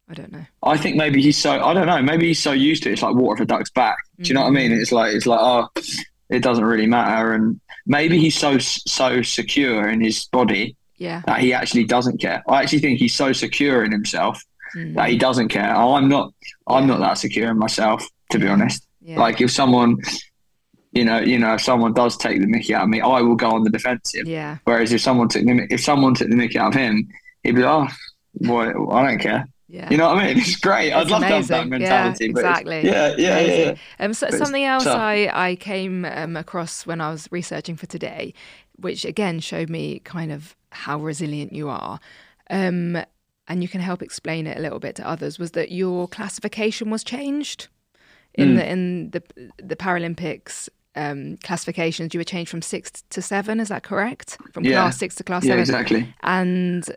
I 0.09 0.13
don't 0.13 0.31
know. 0.33 0.45
I 0.61 0.75
think 0.75 0.97
maybe 0.97 1.21
he's 1.21 1.37
so 1.37 1.63
I 1.63 1.73
don't 1.73 1.87
know. 1.87 2.01
Maybe 2.01 2.27
he's 2.27 2.43
so 2.43 2.51
used 2.51 2.83
to 2.83 2.89
it. 2.89 2.93
It's 2.93 3.01
like 3.01 3.15
water 3.15 3.37
for 3.37 3.45
duck's 3.45 3.69
back. 3.69 3.95
Do 4.19 4.27
you 4.27 4.33
know 4.33 4.41
what 4.41 4.47
I 4.47 4.51
mean? 4.51 4.71
Mm. 4.71 4.81
It's 4.81 4.91
like 4.91 5.15
it's 5.15 5.25
like 5.25 5.39
oh, 5.41 5.69
it 6.29 6.43
doesn't 6.43 6.65
really 6.65 6.85
matter. 6.85 7.33
And 7.33 7.61
maybe 7.85 8.19
he's 8.19 8.37
so 8.37 8.57
so 8.57 9.21
secure 9.21 9.87
in 9.87 10.01
his 10.01 10.25
body 10.25 10.75
yeah. 10.97 11.21
that 11.25 11.39
he 11.39 11.53
actually 11.53 11.85
doesn't 11.85 12.19
care. 12.19 12.43
I 12.47 12.61
actually 12.61 12.79
think 12.79 12.99
he's 12.99 13.15
so 13.15 13.31
secure 13.31 13.85
in 13.85 13.91
himself 13.93 14.43
mm. 14.75 14.95
that 14.95 15.09
he 15.09 15.17
doesn't 15.17 15.47
care. 15.47 15.73
Oh, 15.75 15.93
I'm 15.93 16.09
not. 16.09 16.33
I'm 16.67 16.83
yeah. 16.83 16.97
not 16.97 16.99
that 16.99 17.17
secure 17.17 17.49
in 17.49 17.57
myself, 17.57 18.05
to 18.31 18.39
be 18.39 18.47
honest. 18.47 18.85
Yeah. 19.01 19.19
Like 19.19 19.41
if 19.41 19.51
someone, 19.51 19.97
you 20.91 21.05
know, 21.05 21.19
you 21.19 21.39
know, 21.39 21.55
if 21.55 21.61
someone 21.61 21.93
does 21.93 22.17
take 22.17 22.39
the 22.39 22.47
Mickey 22.47 22.73
out 22.73 22.83
of 22.83 22.89
me, 22.89 23.01
I 23.01 23.21
will 23.21 23.35
go 23.35 23.51
on 23.51 23.63
the 23.63 23.69
defensive. 23.69 24.27
Yeah. 24.27 24.57
Whereas 24.65 24.93
if 24.93 25.01
someone 25.01 25.27
took 25.27 25.43
the 25.43 25.67
if 25.69 25.81
someone 25.81 26.13
took 26.13 26.29
the 26.29 26.35
Mickey 26.35 26.59
out 26.59 26.69
of 26.69 26.79
him, 26.79 27.07
he'd 27.43 27.55
be 27.55 27.61
like, 27.61 27.89
oh, 27.89 27.95
boy, 28.45 28.67
I 28.91 29.07
don't 29.07 29.19
care. 29.19 29.47
Yeah. 29.67 29.89
You 29.89 29.95
know 29.95 30.09
what 30.09 30.17
I 30.17 30.27
mean? 30.27 30.37
It's 30.39 30.57
great. 30.57 30.87
It's 30.87 30.95
I'd 30.97 31.09
love 31.09 31.23
amazing. 31.23 31.47
to 31.47 31.53
have 31.55 31.63
that 31.63 31.67
mentality. 31.69 32.25
Yeah, 32.25 32.29
exactly. 32.29 32.81
Yeah, 32.83 33.15
yeah, 33.17 33.39
yeah, 33.39 33.55
yeah. 33.55 33.75
Um, 34.01 34.13
so, 34.13 34.29
something 34.31 34.65
else 34.65 34.85
I, 34.85 35.29
I 35.31 35.55
came 35.55 36.03
um, 36.03 36.35
across 36.35 36.85
when 36.85 36.99
I 36.99 37.09
was 37.09 37.29
researching 37.31 37.77
for 37.77 37.85
today, 37.85 38.33
which 38.75 39.05
again 39.05 39.39
showed 39.39 39.69
me 39.69 39.99
kind 39.99 40.31
of 40.33 40.57
how 40.71 40.99
resilient 40.99 41.53
you 41.53 41.69
are, 41.69 42.01
um, 42.49 43.01
and 43.47 43.61
you 43.61 43.69
can 43.69 43.79
help 43.79 44.01
explain 44.01 44.45
it 44.45 44.57
a 44.57 44.61
little 44.61 44.79
bit 44.79 44.95
to 44.97 45.07
others, 45.07 45.39
was 45.39 45.51
that 45.51 45.71
your 45.71 46.05
classification 46.05 46.89
was 46.89 47.01
changed 47.01 47.69
in 48.35 48.49
mm. 48.49 48.55
the 48.55 48.71
in 48.71 49.11
the 49.11 49.23
the 49.57 49.75
Paralympics 49.75 50.69
um, 50.95 51.37
classifications. 51.43 52.13
You 52.13 52.19
were 52.19 52.25
changed 52.25 52.51
from 52.51 52.61
six 52.61 53.03
to 53.09 53.21
seven. 53.21 53.59
Is 53.59 53.69
that 53.69 53.83
correct? 53.83 54.37
From 54.53 54.63
yeah. 54.63 54.73
class 54.73 54.97
six 54.97 55.15
to 55.15 55.23
class 55.23 55.43
yeah, 55.43 55.51
seven. 55.51 55.61
Exactly. 55.61 56.13
And 56.23 56.89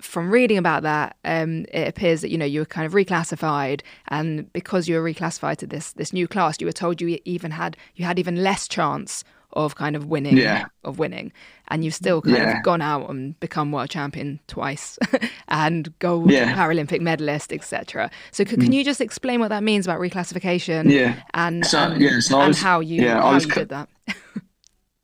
from 0.00 0.30
reading 0.30 0.58
about 0.58 0.82
that, 0.82 1.16
um, 1.24 1.64
it 1.72 1.86
appears 1.88 2.20
that 2.22 2.30
you 2.30 2.38
know 2.38 2.44
you 2.44 2.60
were 2.60 2.66
kind 2.66 2.86
of 2.86 2.92
reclassified, 2.92 3.82
and 4.08 4.52
because 4.52 4.88
you 4.88 4.96
were 4.96 5.12
reclassified 5.12 5.56
to 5.58 5.66
this 5.66 5.92
this 5.92 6.12
new 6.12 6.26
class, 6.26 6.60
you 6.60 6.66
were 6.66 6.72
told 6.72 7.00
you 7.00 7.18
even 7.24 7.52
had 7.52 7.76
you 7.94 8.04
had 8.04 8.18
even 8.18 8.42
less 8.42 8.66
chance 8.66 9.24
of 9.52 9.74
kind 9.74 9.96
of 9.96 10.06
winning 10.06 10.36
yeah. 10.36 10.66
of 10.84 10.98
winning, 10.98 11.32
and 11.68 11.84
you've 11.84 11.94
still 11.94 12.20
kind 12.22 12.36
yeah. 12.36 12.58
of 12.58 12.62
gone 12.62 12.82
out 12.82 13.08
and 13.08 13.38
become 13.40 13.72
world 13.72 13.90
champion 13.90 14.40
twice 14.46 14.98
and 15.48 15.96
gold 15.98 16.30
yeah. 16.30 16.54
Paralympic 16.54 17.00
medalist, 17.00 17.52
etc. 17.52 18.10
So 18.30 18.44
c- 18.44 18.56
can 18.56 18.70
mm. 18.70 18.74
you 18.74 18.84
just 18.84 19.00
explain 19.00 19.40
what 19.40 19.48
that 19.48 19.62
means 19.62 19.86
about 19.86 20.00
reclassification? 20.00 20.90
Yeah, 20.90 21.20
and 21.34 21.64
so, 21.64 21.78
and, 21.78 22.00
yeah, 22.00 22.20
so 22.20 22.40
and 22.40 22.48
was, 22.48 22.60
how 22.60 22.80
you 22.80 23.02
yeah, 23.02 23.20
how 23.20 23.38
you 23.38 23.46
did 23.46 23.70
that. 23.70 23.88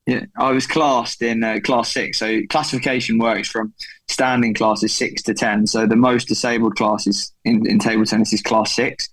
Yeah, 0.07 0.27
I 0.37 0.51
was 0.53 0.67
classed 0.67 1.23
in 1.23 1.43
uh, 1.43 1.61
class 1.65 1.91
six. 1.91 2.19
So 2.19 2.41
classification 2.51 3.19
works 3.19 3.49
from 3.49 3.73
standing 4.07 4.53
classes 4.53 4.95
six 4.95 5.23
to 5.23 5.33
ten. 5.33 5.67
So 5.67 5.87
the 5.87 5.97
most 5.97 6.29
disabled 6.29 6.77
classes 6.77 7.33
in, 7.47 7.67
in 7.67 7.79
table 7.79 8.05
tennis 8.05 8.31
is 8.35 8.43
class 8.43 8.77
six. 8.77 9.09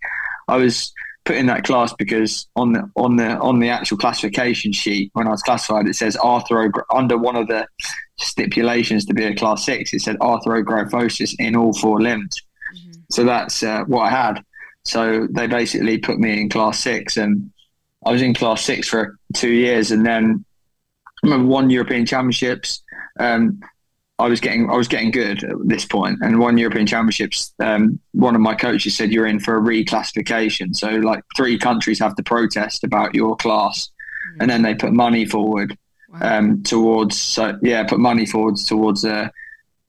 I 0.50 0.58
was 0.58 0.92
put 1.26 1.36
in 1.36 1.46
that 1.48 1.64
class 1.64 1.94
because 1.94 2.48
on 2.56 2.74
the 2.74 2.90
on 2.96 3.16
the 3.16 3.38
on 3.40 3.60
the 3.60 3.70
actual 3.70 3.98
classification 3.98 4.72
sheet 4.72 5.12
when 5.14 5.28
I 5.28 5.32
was 5.32 5.44
classified, 5.44 5.88
it 5.88 5.96
says 5.96 6.18
arthro 6.18 6.72
under 6.94 7.18
one 7.18 7.36
of 7.36 7.48
the 7.48 7.68
stipulations 8.20 9.06
to 9.06 9.14
be 9.14 9.26
a 9.26 9.36
class 9.36 9.66
six. 9.66 9.94
It 9.94 10.02
said 10.02 10.18
arthrogryposis 10.20 11.36
in 11.40 11.56
all 11.56 11.74
four 11.74 12.02
limbs. 12.02 12.42
Mm-hmm. 12.76 13.02
So 13.12 13.24
that's 13.24 13.64
uh, 13.64 13.84
what 13.86 14.02
I 14.02 14.10
had. 14.10 14.44
So 14.84 15.28
they 15.30 15.48
basically 15.48 16.00
put 16.00 16.20
me 16.20 16.42
in 16.42 16.50
class 16.50 16.80
six, 16.80 17.18
and 17.18 17.52
I 18.06 18.12
was 18.12 18.22
in 18.22 18.34
class 18.34 18.64
six 18.64 18.88
for 18.88 19.18
two 19.36 19.52
years, 19.52 19.92
and 19.92 20.06
then 20.06 20.44
I 21.24 21.28
remember 21.28 21.48
one 21.48 21.70
European 21.70 22.06
Championships. 22.06 22.82
Um, 23.20 23.62
I 24.22 24.28
was 24.28 24.40
getting 24.40 24.70
I 24.70 24.76
was 24.76 24.88
getting 24.88 25.10
good 25.10 25.44
at 25.44 25.56
this 25.66 25.86
point, 25.86 26.20
and 26.22 26.40
one 26.40 26.58
European 26.58 26.86
Championships. 26.86 27.54
Um, 27.60 28.00
one 28.12 28.36
of 28.36 28.42
my 28.42 28.54
coaches 28.54 28.96
said 28.96 29.12
you're 29.12 29.26
in 29.26 29.40
for 29.40 29.58
a 29.58 29.62
reclassification. 29.62 30.76
So 30.76 30.90
like 30.90 31.24
three 31.36 31.58
countries 31.58 32.00
have 32.00 32.16
to 32.16 32.24
protest 32.24 32.84
about 32.84 33.16
your 33.16 33.36
class, 33.36 33.88
mm-hmm. 33.88 34.42
and 34.42 34.50
then 34.50 34.62
they 34.62 34.76
put 34.76 34.94
money 34.94 35.26
forward 35.26 35.76
wow. 36.10 36.38
um, 36.38 36.64
towards. 36.64 37.20
So 37.20 37.58
yeah, 37.64 37.84
put 37.84 38.00
money 38.00 38.28
forwards 38.28 38.66
towards 38.68 39.04
uh, 39.04 39.30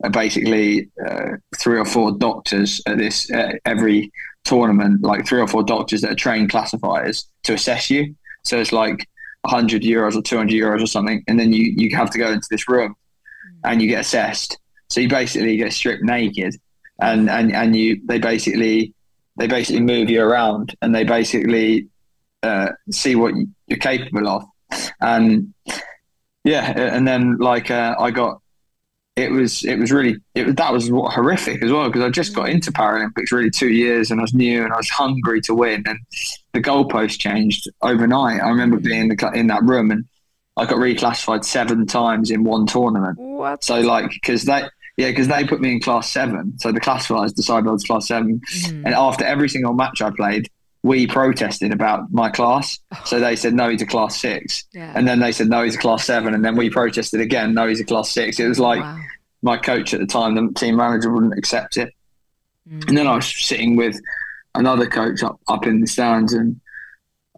uh, 0.03 0.09
basically 0.09 0.89
uh, 1.07 1.33
three 1.59 1.79
or 1.79 1.85
four 1.85 2.13
doctors 2.13 2.81
at 2.87 2.97
this 2.97 3.31
uh, 3.31 3.53
every 3.67 4.11
tournament, 4.45 5.03
like 5.03 5.27
three 5.27 5.41
or 5.41 5.47
four 5.47 5.63
doctors 5.63 6.01
that 6.01 6.11
are 6.11 6.17
trained 6.17 6.51
classifiers 6.51 7.29
to 7.43 7.53
assess 7.53 7.91
you. 7.91 8.15
So 8.45 8.57
it's 8.59 8.73
like 8.73 9.07
100 9.43 9.83
euros 9.83 10.17
or 10.17 10.23
200 10.23 10.55
euros 10.55 10.83
or 10.83 10.87
something, 10.87 11.23
and 11.29 11.39
then 11.39 11.53
you 11.53 11.75
you 11.77 11.95
have 11.95 12.09
to 12.11 12.19
go 12.19 12.33
into 12.33 12.49
this 12.51 12.67
room 12.67 12.97
and 13.65 13.81
you 13.81 13.89
get 13.89 14.01
assessed. 14.01 14.59
So 14.89 15.01
you 15.01 15.09
basically 15.09 15.57
get 15.57 15.73
stripped 15.73 16.03
naked, 16.03 16.57
and 17.01 17.31
and 17.31 17.55
and 17.55 17.75
you 17.75 18.01
they 18.05 18.19
basically 18.19 18.93
they 19.37 19.47
basically 19.47 19.83
move 19.83 20.11
you 20.11 20.23
around 20.23 20.75
and 20.83 20.95
they 20.95 21.05
basically 21.05 21.89
uh, 22.43 22.71
see 22.91 23.17
what 23.17 23.35
you're 23.67 23.79
capable 23.79 24.29
of, 24.29 24.45
and 25.01 25.55
yeah, 26.45 26.73
and 26.77 27.07
then 27.07 27.39
like 27.39 27.71
uh, 27.71 27.95
I 27.99 28.11
got 28.11 28.43
it 29.17 29.31
was 29.31 29.65
it 29.65 29.79
was 29.79 29.93
really 29.93 30.17
it 30.35 30.57
that 30.57 30.73
was 30.73 30.89
horrific 30.89 31.63
as 31.63 31.71
well 31.71 31.87
because 31.87 32.03
I 32.03 32.09
just 32.09 32.35
got 32.35 32.49
into 32.49 32.73
Paralympics 32.73 33.31
really 33.31 33.51
two 33.51 33.69
years 33.69 34.11
and 34.11 34.21
I 34.21 34.23
was 34.23 34.33
new 34.33 34.65
and 34.65 34.73
I 34.73 34.77
was 34.79 34.89
hungry 34.89 35.41
to 35.43 35.55
win 35.55 35.85
and 35.87 35.99
the 36.53 36.63
goalpost 36.63 37.19
changed 37.19 37.69
overnight. 37.83 38.41
I 38.41 38.49
remember 38.49 38.79
being 38.79 39.03
in, 39.03 39.09
the, 39.09 39.31
in 39.35 39.49
that 39.49 39.63
room 39.65 39.91
and 39.91 40.07
I 40.57 40.67
got 40.67 40.77
reclassified 40.77 41.45
seven 41.45 41.87
times 41.87 42.31
in 42.31 42.45
one 42.45 42.67
tournament. 42.67 43.19
What? 43.19 43.65
So 43.65 43.81
like 43.81 44.11
because 44.11 44.45
they 44.45 44.63
yeah 44.97 45.09
because 45.11 45.29
they 45.29 45.45
put 45.45 45.61
me 45.61 45.73
in 45.73 45.81
class 45.81 46.11
seven, 46.11 46.59
so 46.59 46.73
the 46.73 46.81
classifiers 46.81 47.33
decided 47.33 47.69
I 47.69 47.73
was 47.73 47.85
class 47.85 48.09
7 48.09 48.41
mm. 48.41 48.71
and 48.85 48.89
after 48.89 49.25
every 49.25 49.49
single 49.49 49.73
match 49.73 50.03
I 50.03 50.11
played, 50.11 50.51
we 50.83 51.07
protested 51.07 51.73
about 51.73 52.13
my 52.13 52.29
class. 52.31 52.79
So 53.07 53.21
they 53.21 53.37
said 53.37 53.55
no, 53.55 53.71
he's 53.71 53.83
a 53.83 53.87
class 53.87 54.21
six, 54.21 54.65
yeah. 54.73 54.93
and 54.95 55.09
then 55.09 55.21
they 55.21 55.33
said 55.33 55.49
no, 55.49 55.63
he's 55.63 55.77
a 55.77 55.79
class 55.79 56.05
seven, 56.05 56.35
and 56.35 56.45
then 56.45 56.57
we 56.57 56.69
protested 56.69 57.21
again, 57.21 57.55
no, 57.55 57.67
he's 57.67 57.81
a 57.81 57.85
class 57.85 58.11
six. 58.11 58.39
It 58.39 58.49
was 58.49 58.61
like 58.61 58.81
wow. 58.81 58.99
my 59.43 59.57
coach 59.57 59.95
at 59.95 60.01
the 60.01 60.07
time, 60.07 60.35
the 60.35 60.53
team 60.55 60.77
manager, 60.77 61.11
wouldn't 61.11 61.39
accept 61.39 61.79
it, 61.79 61.95
mm. 62.69 62.87
and 62.89 62.97
then 62.97 63.07
I 63.07 63.17
was 63.17 63.27
sitting 63.27 63.77
with 63.77 63.99
another 64.55 64.87
coach 64.87 65.23
up 65.23 65.41
up 65.49 65.67
in 65.67 65.81
the 65.81 65.87
stands, 65.87 66.35
and 66.35 66.61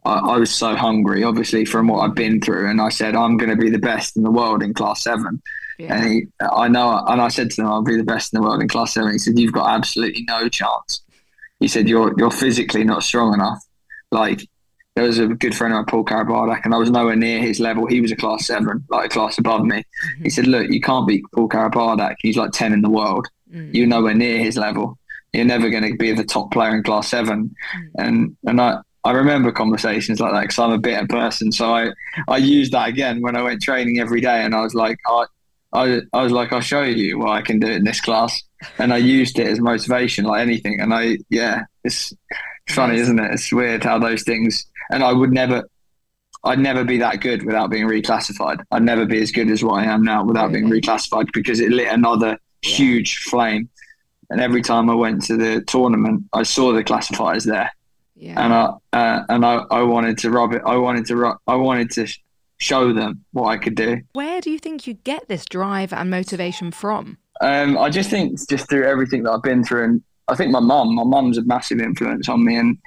I, 0.05 0.19
I 0.19 0.39
was 0.39 0.53
so 0.53 0.75
hungry, 0.77 1.25
obviously 1.25 1.65
from 1.65 1.89
what 1.89 2.01
I've 2.01 2.15
been 2.15 2.41
through, 2.41 2.69
and 2.71 2.81
I 2.81 2.89
said 2.89 3.17
I'm 3.17 3.37
going 3.37 3.51
to 3.51 3.57
be 3.57 3.71
the 3.71 3.79
best 3.79 4.17
in 4.17 4.23
the 4.23 4.31
world 4.31 4.63
in 4.63 4.75
class 4.75 5.03
seven. 5.03 5.43
Yeah. 5.79 5.95
And 5.95 6.13
he, 6.13 6.27
I 6.41 6.69
know, 6.69 7.05
and 7.09 7.21
I 7.21 7.29
said 7.29 7.51
to 7.51 7.63
him, 7.63 7.67
I'll 7.67 7.83
be 7.83 7.97
the 7.97 8.05
best 8.05 8.33
in 8.33 8.41
the 8.41 8.47
world 8.47 8.63
in 8.63 8.69
class 8.69 8.95
seven. 8.95 9.13
He 9.13 9.19
said, 9.19 9.39
You've 9.39 9.53
got 9.53 9.71
absolutely 9.71 10.25
no 10.29 10.49
chance 10.49 11.05
he 11.61 11.69
said, 11.69 11.89
"You're 11.89 12.15
you're 12.19 12.31
physically 12.31 12.85
not 12.85 13.03
strong 13.03 13.33
enough." 13.35 13.65
Like 14.11 14.47
there 14.95 15.05
was 15.05 15.19
a 15.19 15.29
good 15.29 15.57
friend 15.57 15.73
of 15.73 15.79
mine, 15.79 15.87
Paul 15.87 16.05
Karabardak, 16.05 16.61
and 16.65 16.75
I 16.75 16.79
was 16.79 16.91
nowhere 16.91 17.17
near 17.17 17.41
his 17.41 17.59
level. 17.59 17.87
He 17.87 18.01
was 18.01 18.13
a 18.13 18.17
class 18.17 18.47
seven, 18.47 18.85
like 18.91 19.07
a 19.07 19.09
class 19.09 19.39
above 19.39 19.65
me. 19.65 19.79
Mm-hmm. 19.79 20.25
He 20.25 20.31
said, 20.31 20.47
"Look, 20.47 20.71
you 20.71 20.81
can't 20.81 21.09
beat 21.09 21.25
Paul 21.35 21.49
Karabardak. 21.49 22.17
He's 22.21 22.37
like 22.37 22.51
ten 22.53 22.73
in 22.73 22.83
the 22.83 22.91
world. 22.91 23.27
Mm-hmm. 23.51 23.75
You're 23.75 23.87
nowhere 23.87 24.15
near 24.15 24.39
his 24.39 24.57
level. 24.57 24.99
You're 25.33 25.47
never 25.47 25.71
going 25.71 25.91
to 25.91 25.97
be 25.97 26.13
the 26.13 26.23
top 26.23 26.53
player 26.53 26.77
in 26.77 26.85
class 26.85 27.09
7 27.09 27.49
mm-hmm. 27.49 27.87
And 27.99 28.37
and 28.47 28.61
I." 28.61 28.81
I 29.05 29.13
remember 29.13 29.53
conversations 29.53 30.19
like 30.19 30.33
that 30.33 30.43
because 30.43 30.59
I'm 30.59 30.73
a 30.73 30.79
bitter 30.79 31.07
person. 31.07 31.53
So 31.53 31.75
I, 31.75 31.91
I 32.29 32.39
used 32.39 32.73
that 32.73 32.89
again 32.89 33.21
when 33.21 33.37
I 33.37 33.43
went 33.43 33.63
training 33.63 34.01
every 34.01 34.21
day, 34.21 34.43
and 34.43 34.55
I 34.55 34.63
was 34.63 34.75
like, 34.75 34.99
I, 35.07 35.27
I, 35.73 36.01
I 36.13 36.23
was 36.23 36.33
like, 36.33 36.53
I'll 36.53 36.61
show 36.61 36.83
you 36.83 37.19
what 37.19 37.31
I 37.31 37.43
can 37.43 37.59
do 37.59 37.67
in 37.67 37.85
this 37.85 38.01
class 38.01 38.43
and 38.79 38.93
I 38.93 38.99
used 38.99 39.39
it 39.39 39.47
as 39.47 39.61
motivation, 39.61 40.25
like 40.25 40.41
anything. 40.41 40.81
And 40.81 40.95
I, 40.95 41.19
yeah, 41.31 41.65
it's 41.85 42.13
funny, 42.69 42.99
isn't 42.99 43.19
it? 43.19 43.33
It's 43.33 43.53
weird 43.53 43.85
how 43.85 43.99
those 43.99 44.23
things. 44.23 44.67
And 44.91 45.03
I 45.03 45.13
would 45.13 45.33
never, 45.33 45.65
I'd 46.45 46.59
never 46.59 46.85
be 46.85 46.99
that 46.99 47.21
good 47.21 47.45
without 47.45 47.71
being 47.71 47.87
reclassified. 47.87 48.65
I'd 48.71 48.83
never 48.83 49.07
be 49.07 49.21
as 49.21 49.33
good 49.33 49.51
as 49.51 49.65
what 49.65 49.81
I 49.81 49.85
am 49.85 50.03
now 50.03 50.25
without 50.25 50.53
being 50.53 50.69
reclassified 50.69 51.33
because 51.33 51.61
it 51.61 51.71
lit 51.71 51.89
another 51.89 52.39
huge 52.63 53.19
flame. 53.19 53.69
And 54.31 54.41
every 54.41 54.63
time 54.63 54.89
I 54.89 54.95
went 54.95 55.23
to 55.27 55.37
the 55.37 55.63
tournament, 55.63 56.25
I 56.33 56.43
saw 56.45 56.73
the 56.73 56.85
classifiers 56.85 57.45
there, 57.45 57.71
yeah. 58.15 58.43
and 58.43 58.53
I 58.53 58.65
uh, 58.93 59.25
and 59.29 59.45
I, 59.45 59.65
I 59.71 59.83
wanted 59.83 60.19
to 60.19 60.31
rub 60.31 60.53
it. 60.53 60.63
I 60.65 60.77
wanted 60.77 61.07
to 61.07 61.17
rub, 61.17 61.39
I 61.47 61.57
wanted 61.57 61.91
to 61.93 62.07
show 62.59 62.93
them 62.93 63.25
what 63.33 63.49
I 63.49 63.57
could 63.59 63.75
do. 63.75 64.01
Where 64.13 64.41
do 64.41 64.51
you 64.51 64.59
think 64.59 64.87
you 64.87 64.95
get 64.95 65.29
this 65.29 65.45
drive 65.45 65.93
and 65.93 66.11
motivation 66.11 66.71
from? 66.71 67.19
Um, 67.41 67.77
I 67.77 67.91
just 67.91 68.11
think 68.11 68.39
just 68.49 68.69
through 68.69 68.85
everything 68.85 69.25
that 69.25 69.33
I've 69.33 69.43
been 69.43 69.65
through, 69.65 69.85
and 69.85 70.03
I 70.29 70.37
think 70.37 70.53
my 70.53 70.61
mum, 70.61 70.95
my 70.95 71.05
mum's 71.05 71.39
a 71.39 71.43
massive 71.43 71.81
influence 71.81 72.29
on 72.29 72.45
me, 72.45 72.57
and 72.57 72.79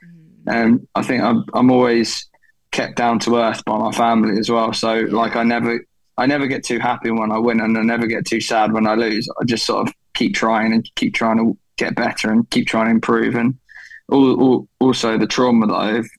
mm. 0.45 0.65
um, 0.65 0.87
I 0.95 1.03
think 1.03 1.21
I'm, 1.21 1.43
I'm 1.53 1.69
always 1.71 2.25
kept 2.71 2.95
down 2.95 3.19
to 3.19 3.37
earth 3.37 3.63
by 3.65 3.77
my 3.77 3.91
family 3.91 4.39
as 4.39 4.49
well. 4.49 4.73
So 4.73 5.01
like 5.09 5.35
I 5.35 5.43
never, 5.43 5.85
I 6.17 6.25
never 6.25 6.47
get 6.47 6.63
too 6.63 6.79
happy 6.79 7.11
when 7.11 7.31
I 7.31 7.37
win, 7.37 7.59
and 7.59 7.77
I 7.77 7.81
never 7.81 8.07
get 8.07 8.25
too 8.25 8.41
sad 8.41 8.71
when 8.71 8.87
I 8.87 8.95
lose. 8.95 9.27
I 9.39 9.43
just 9.43 9.65
sort 9.65 9.87
of 9.87 9.93
keep 10.13 10.33
trying 10.33 10.73
and 10.73 10.89
keep 10.95 11.13
trying 11.13 11.37
to 11.37 11.57
get 11.75 11.95
better 11.95 12.31
and 12.31 12.49
keep 12.49 12.67
trying 12.67 12.85
to 12.85 12.91
improve. 12.91 13.35
And 13.35 13.55
all, 14.09 14.41
all, 14.41 14.67
also 14.79 15.17
the 15.17 15.27
trauma 15.27 15.67
that 15.67 15.73
I've 15.73 16.09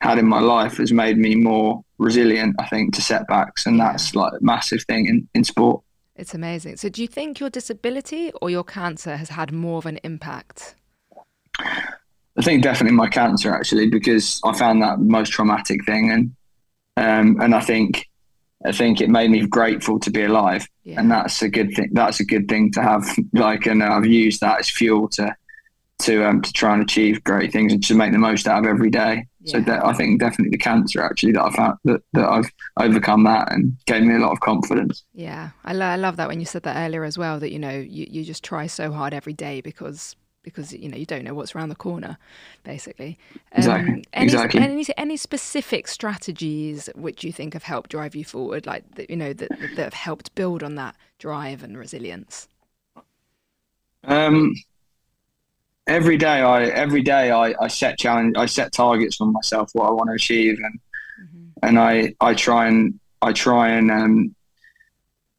had 0.00 0.18
in 0.18 0.26
my 0.26 0.40
life 0.40 0.76
has 0.78 0.92
made 0.92 1.18
me 1.18 1.34
more 1.34 1.82
resilient, 1.98 2.56
I 2.58 2.66
think, 2.66 2.94
to 2.94 3.02
setbacks. 3.02 3.66
And 3.66 3.78
that's 3.80 4.14
like 4.14 4.32
a 4.32 4.44
massive 4.44 4.82
thing 4.84 5.06
in, 5.06 5.28
in 5.34 5.44
sport. 5.44 5.82
It's 6.16 6.34
amazing. 6.34 6.76
So, 6.76 6.88
do 6.88 7.00
you 7.00 7.08
think 7.08 7.38
your 7.38 7.48
disability 7.48 8.32
or 8.42 8.50
your 8.50 8.64
cancer 8.64 9.16
has 9.16 9.28
had 9.28 9.52
more 9.52 9.78
of 9.78 9.86
an 9.86 10.00
impact? 10.02 10.74
I 11.60 12.42
think 12.42 12.62
definitely 12.62 12.96
my 12.96 13.08
cancer 13.08 13.54
actually, 13.54 13.88
because 13.88 14.40
I 14.44 14.56
found 14.56 14.82
that 14.82 14.98
most 14.98 15.30
traumatic 15.30 15.84
thing, 15.84 16.10
and 16.10 16.34
um, 16.96 17.40
and 17.40 17.54
I 17.54 17.60
think 17.60 18.08
I 18.66 18.72
think 18.72 19.00
it 19.00 19.08
made 19.08 19.30
me 19.30 19.46
grateful 19.46 20.00
to 20.00 20.10
be 20.10 20.24
alive, 20.24 20.66
yeah. 20.82 20.98
and 20.98 21.10
that's 21.10 21.40
a 21.42 21.48
good 21.48 21.72
thing. 21.74 21.90
That's 21.92 22.18
a 22.18 22.24
good 22.24 22.48
thing 22.48 22.72
to 22.72 22.82
have. 22.82 23.04
Like, 23.32 23.66
and 23.66 23.82
I've 23.82 24.06
used 24.06 24.40
that 24.40 24.58
as 24.58 24.70
fuel 24.70 25.08
to 25.10 25.34
to 26.00 26.24
um, 26.24 26.40
to 26.42 26.52
try 26.52 26.74
and 26.74 26.82
achieve 26.82 27.22
great 27.24 27.52
things 27.52 27.72
and 27.72 27.82
to 27.84 27.94
make 27.94 28.12
the 28.12 28.18
most 28.18 28.46
out 28.46 28.64
of 28.64 28.66
every 28.66 28.90
day. 28.90 29.26
Yeah. 29.40 29.52
So 29.52 29.60
that, 29.62 29.84
I 29.84 29.92
think 29.92 30.20
definitely 30.20 30.50
the 30.50 30.58
cancer 30.58 31.02
actually 31.02 31.32
that 31.32 31.42
I 31.42 31.50
found 31.50 31.78
that, 31.84 32.02
that 32.12 32.28
I've 32.28 32.50
overcome 32.76 33.24
that 33.24 33.50
and 33.52 33.76
gave 33.86 34.02
me 34.02 34.14
a 34.14 34.18
lot 34.18 34.32
of 34.32 34.40
confidence. 34.40 35.04
Yeah, 35.12 35.50
I, 35.64 35.72
lo- 35.72 35.86
I 35.86 35.96
love 35.96 36.16
that 36.16 36.28
when 36.28 36.38
you 36.40 36.46
said 36.46 36.62
that 36.64 36.76
earlier 36.76 37.04
as 37.04 37.18
well. 37.18 37.40
That 37.40 37.50
you 37.50 37.58
know 37.58 37.70
you, 37.70 38.06
you 38.10 38.24
just 38.24 38.44
try 38.44 38.66
so 38.66 38.92
hard 38.92 39.14
every 39.14 39.32
day 39.32 39.60
because 39.60 40.16
because 40.42 40.72
you 40.72 40.88
know 40.88 40.96
you 40.96 41.06
don't 41.06 41.24
know 41.24 41.34
what's 41.34 41.54
around 41.54 41.68
the 41.68 41.76
corner, 41.76 42.16
basically. 42.62 43.18
Um, 43.52 43.58
exactly. 43.58 44.04
Any, 44.12 44.24
exactly. 44.24 44.60
Any, 44.60 44.84
any 44.96 45.16
specific 45.16 45.88
strategies 45.88 46.88
which 46.94 47.24
you 47.24 47.32
think 47.32 47.54
have 47.54 47.64
helped 47.64 47.90
drive 47.90 48.14
you 48.14 48.24
forward, 48.24 48.66
like 48.66 48.84
that 48.94 49.10
you 49.10 49.16
know 49.16 49.32
that 49.32 49.50
that 49.50 49.84
have 49.84 49.94
helped 49.94 50.34
build 50.34 50.62
on 50.62 50.74
that 50.76 50.94
drive 51.18 51.62
and 51.62 51.76
resilience? 51.76 52.48
Um, 54.04 54.54
every 55.88 56.16
day 56.16 56.40
I 56.40 56.64
every 56.64 57.02
day 57.02 57.30
I, 57.30 57.54
I 57.60 57.68
set 57.68 57.98
challenge 57.98 58.36
I 58.36 58.46
set 58.46 58.72
targets 58.72 59.16
for 59.16 59.26
myself 59.26 59.70
what 59.72 59.88
I 59.88 59.90
want 59.90 60.10
to 60.10 60.14
achieve 60.14 60.58
and 60.62 60.80
mm-hmm. 61.22 61.66
and 61.66 61.78
I 61.78 62.14
I 62.20 62.34
try 62.34 62.68
and 62.68 63.00
I 63.22 63.32
try 63.32 63.70
and 63.70 63.90
um, 63.90 64.34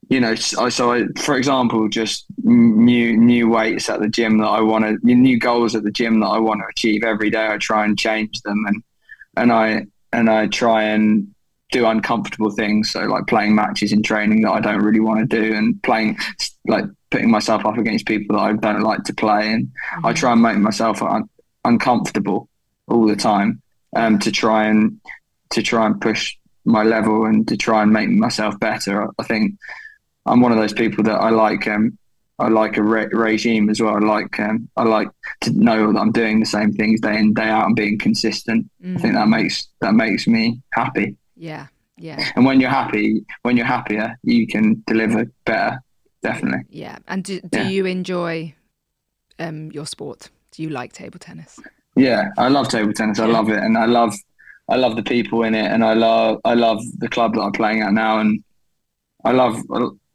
you 0.10 0.20
know 0.20 0.36
so, 0.36 0.68
so 0.70 0.92
I, 0.92 1.06
for 1.20 1.38
example 1.38 1.88
just 1.88 2.26
new 2.44 3.16
new 3.16 3.48
weights 3.48 3.90
at 3.90 4.02
the 4.02 4.10
gym 4.10 4.40
that 4.40 4.48
I 4.48 4.60
want 4.62 4.84
to 4.86 4.98
new 5.04 5.40
goals 5.40 5.76
at 5.76 5.84
the 5.84 5.92
gym 5.92 6.20
that 6.22 6.28
I 6.28 6.40
want 6.40 6.60
to 6.62 6.68
achieve 6.70 7.04
every 7.04 7.30
day 7.30 7.48
I 7.48 7.58
try 7.58 7.86
and 7.86 7.98
change 7.98 8.42
them 8.42 8.66
and 8.68 8.84
and 9.38 9.54
I 9.54 9.86
and 10.12 10.30
I 10.30 10.48
try 10.48 10.84
and 10.84 11.34
do 11.72 11.86
uncomfortable 11.86 12.50
things 12.50 12.90
so 12.92 13.02
like 13.02 13.28
playing 13.28 13.54
matches 13.54 13.92
in 13.92 14.02
training 14.02 14.42
that 14.42 14.52
I 14.52 14.60
don't 14.60 14.82
really 14.82 15.00
want 15.00 15.30
to 15.30 15.42
do 15.42 15.56
and 15.56 15.82
playing 15.84 16.18
like 16.66 16.86
putting 17.12 17.32
myself 17.32 17.66
up 17.66 17.78
against 17.78 18.06
people 18.06 18.38
that 18.38 18.44
I 18.44 18.54
don't 18.54 18.82
like 18.82 19.04
to 19.06 19.14
play, 19.14 19.52
and 19.52 19.66
mm-hmm. 19.66 20.06
I 20.06 20.14
try 20.14 20.34
and 20.34 20.42
make 20.42 20.58
myself 20.58 21.02
un- 21.02 21.30
uncomfortable 21.66 22.50
all 22.88 23.08
the 23.08 23.16
time 23.16 23.62
um, 23.96 24.20
to 24.20 24.32
try 24.32 24.66
and 24.66 25.00
to 25.52 25.62
try 25.62 25.86
and 25.86 26.00
push 26.00 26.36
my 26.66 26.84
level 26.84 27.26
and 27.26 27.48
to 27.48 27.58
try 27.58 27.82
and 27.82 27.92
make 27.92 28.10
myself 28.10 28.60
better. 28.60 29.08
I 29.18 29.24
think 29.24 29.56
I'm 30.26 30.42
one 30.42 30.52
of 30.52 30.58
those 30.58 30.74
people 30.74 31.04
that 31.06 31.20
I 31.20 31.30
like. 31.30 31.68
Um, 31.68 31.98
I 32.38 32.48
like 32.48 32.78
a 32.78 32.84
re- 32.84 33.10
regime 33.12 33.70
as 33.70 33.82
well. 33.82 33.96
I 33.96 34.00
like 34.00 34.40
um, 34.40 34.70
I 34.78 34.84
like 34.84 35.10
to 35.42 35.52
know 35.52 35.92
that 35.92 36.00
I'm 36.00 36.12
doing 36.12 36.40
the 36.40 36.46
same 36.46 36.72
things 36.74 37.02
day 37.02 37.18
in 37.18 37.34
day 37.34 37.50
out 37.50 37.66
and 37.66 37.76
being 37.76 37.98
consistent. 37.98 38.70
Mm-hmm. 38.82 38.98
I 38.98 39.02
think 39.02 39.14
that 39.14 39.22
mm-hmm. 39.22 39.32
makes 39.32 39.68
that 39.82 39.94
makes 39.94 40.28
me 40.28 40.62
happy. 40.74 41.16
Yeah, 41.40 41.68
yeah. 41.98 42.32
And 42.36 42.46
when 42.46 42.60
you're 42.60 42.70
happy, 42.70 43.26
when 43.44 43.58
you're 43.58 43.66
happier, 43.66 44.18
you 44.24 44.46
can 44.46 44.84
deliver 44.86 45.26
better 45.46 45.82
definitely. 46.22 46.66
Yeah. 46.70 46.98
And 47.08 47.24
do, 47.24 47.40
do 47.42 47.60
yeah. 47.60 47.70
you 47.70 47.86
enjoy 47.86 48.54
um, 49.40 49.72
your 49.72 49.86
sport? 49.86 50.30
Do 50.52 50.64
you 50.64 50.70
like 50.70 50.94
table 50.94 51.20
tennis? 51.20 51.60
Yeah, 51.96 52.30
I 52.38 52.50
love 52.50 52.68
table 52.68 52.94
tennis. 52.94 53.20
I 53.20 53.26
love 53.26 53.50
it, 53.50 53.58
and 53.58 53.78
I 53.78 53.86
love 53.86 54.14
I 54.68 54.76
love 54.76 54.96
the 54.96 55.04
people 55.04 55.44
in 55.44 55.56
it, 55.56 55.72
and 55.72 55.84
I 55.84 55.94
love 55.94 56.40
I 56.46 56.54
love 56.54 56.82
the 56.98 57.10
club 57.10 57.36
that 57.36 57.42
I'm 57.42 57.52
playing 57.52 57.82
at 57.82 57.94
now, 57.94 58.20
and 58.20 58.44
I 59.24 59.32
love 59.32 59.58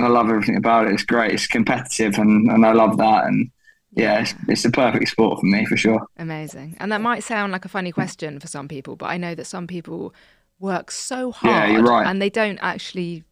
I 0.01 0.09
love 0.09 0.29
everything 0.29 0.57
about 0.57 0.87
it. 0.87 0.93
It's 0.93 1.05
great. 1.05 1.33
It's 1.33 1.47
competitive, 1.47 2.19
and, 2.19 2.51
and 2.51 2.65
I 2.67 2.73
love 2.73 2.97
that. 2.99 3.25
And 3.25 3.51
yeah, 3.93 4.21
it's, 4.21 4.35
it's 4.49 4.63
the 4.63 4.71
perfect 4.71 5.09
sport 5.09 5.41
for 5.41 5.47
me 5.47 5.65
for 5.67 5.77
sure. 5.77 6.01
Amazing. 6.19 6.77
And 6.81 6.91
that 6.91 7.01
might 7.01 7.23
sound 7.23 7.53
like 7.53 7.65
a 7.65 7.69
funny 7.69 7.93
question 7.93 8.41
for 8.41 8.49
some 8.49 8.67
people, 8.67 8.97
but 8.97 9.07
I 9.07 9.17
know 9.17 9.35
that 9.35 9.47
some 9.47 9.67
people 9.67 10.15
work 10.59 10.91
so 10.91 11.33
hard, 11.33 11.71
yeah, 11.71 11.81
right. 11.81 12.07
and 12.07 12.21
they 12.21 12.31
don't 12.31 12.59
actually 12.63 13.25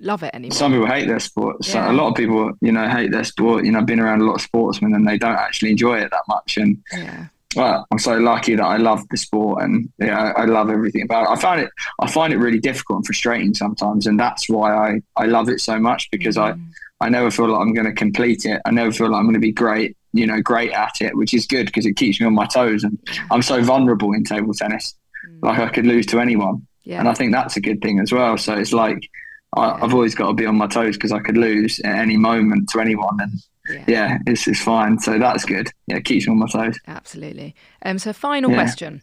love 0.00 0.22
it 0.22 0.34
anymore. 0.34 0.56
Some 0.56 0.72
people 0.72 0.86
hate 0.86 1.08
their 1.08 1.20
sport. 1.20 1.64
So 1.64 1.78
yeah. 1.78 1.90
a 1.90 1.94
lot 1.94 2.08
of 2.08 2.14
people, 2.14 2.52
you 2.60 2.72
know, 2.72 2.88
hate 2.88 3.10
their 3.10 3.24
sport. 3.24 3.64
You 3.64 3.72
know, 3.72 3.80
I've 3.80 3.86
been 3.86 4.00
around 4.00 4.20
a 4.20 4.24
lot 4.24 4.34
of 4.34 4.40
sportsmen 4.40 4.94
and 4.94 5.06
they 5.06 5.18
don't 5.18 5.34
actually 5.34 5.70
enjoy 5.70 5.98
it 5.98 6.10
that 6.10 6.22
much. 6.28 6.56
And 6.56 6.78
yeah. 6.92 7.26
well, 7.56 7.86
I'm 7.90 7.98
so 7.98 8.16
lucky 8.18 8.54
that 8.54 8.64
I 8.64 8.76
love 8.76 9.02
the 9.10 9.16
sport 9.16 9.62
and 9.62 9.90
yeah, 9.98 10.32
I, 10.36 10.42
I 10.42 10.44
love 10.44 10.70
everything 10.70 11.02
about 11.02 11.24
it. 11.24 11.30
I 11.30 11.40
find 11.40 11.60
it, 11.60 11.70
I 12.00 12.10
find 12.10 12.32
it 12.32 12.38
really 12.38 12.60
difficult 12.60 12.98
and 12.98 13.06
frustrating 13.06 13.54
sometimes, 13.54 14.06
and 14.06 14.18
that's 14.18 14.48
why 14.48 14.74
I 14.74 15.02
I 15.16 15.26
love 15.26 15.48
it 15.48 15.60
so 15.60 15.78
much 15.78 16.10
because 16.10 16.36
mm. 16.36 16.42
I 16.42 16.54
I 17.00 17.08
never 17.08 17.30
feel 17.30 17.48
like 17.48 17.60
I'm 17.60 17.74
going 17.74 17.86
to 17.86 17.92
complete 17.92 18.44
it. 18.44 18.60
I 18.64 18.70
never 18.70 18.92
feel 18.92 19.08
like 19.10 19.18
I'm 19.18 19.24
going 19.24 19.34
to 19.34 19.40
be 19.40 19.52
great, 19.52 19.96
you 20.12 20.26
know, 20.26 20.40
great 20.40 20.72
at 20.72 21.00
it, 21.00 21.16
which 21.16 21.32
is 21.32 21.46
good 21.46 21.66
because 21.66 21.86
it 21.86 21.94
keeps 21.94 22.20
me 22.20 22.26
on 22.26 22.34
my 22.34 22.46
toes. 22.46 22.82
And 22.82 22.98
I'm 23.30 23.42
so 23.42 23.62
vulnerable 23.62 24.12
in 24.12 24.24
table 24.24 24.52
tennis. 24.52 24.94
Mm. 25.26 25.42
Like 25.42 25.58
I 25.58 25.68
could 25.68 25.86
lose 25.86 26.06
to 26.06 26.20
anyone. 26.20 26.66
Yeah. 26.84 27.00
And 27.00 27.08
I 27.08 27.14
think 27.14 27.32
that's 27.32 27.56
a 27.56 27.60
good 27.60 27.82
thing 27.82 28.00
as 28.00 28.12
well. 28.12 28.38
So 28.38 28.54
it's 28.54 28.72
like 28.72 29.10
I, 29.56 29.78
have 29.78 29.94
always 29.94 30.14
got 30.14 30.28
to 30.28 30.34
be 30.34 30.46
on 30.46 30.56
my 30.56 30.66
toes 30.66 30.96
because 30.96 31.12
I 31.12 31.20
could 31.20 31.36
lose 31.36 31.80
at 31.80 31.94
any 31.96 32.16
moment 32.16 32.68
to 32.70 32.80
anyone, 32.80 33.18
and 33.20 33.32
yeah, 33.68 33.84
yeah 33.86 34.18
it's, 34.26 34.46
it's 34.46 34.60
fine. 34.60 34.98
So 34.98 35.18
that's 35.18 35.44
good. 35.44 35.70
Yeah, 35.86 35.96
it 35.96 36.04
keeps 36.04 36.26
me 36.26 36.32
on 36.32 36.38
my 36.38 36.46
toes. 36.46 36.78
Absolutely. 36.86 37.54
Um, 37.84 37.98
so 37.98 38.12
final 38.12 38.50
yeah. 38.50 38.56
question: 38.56 39.02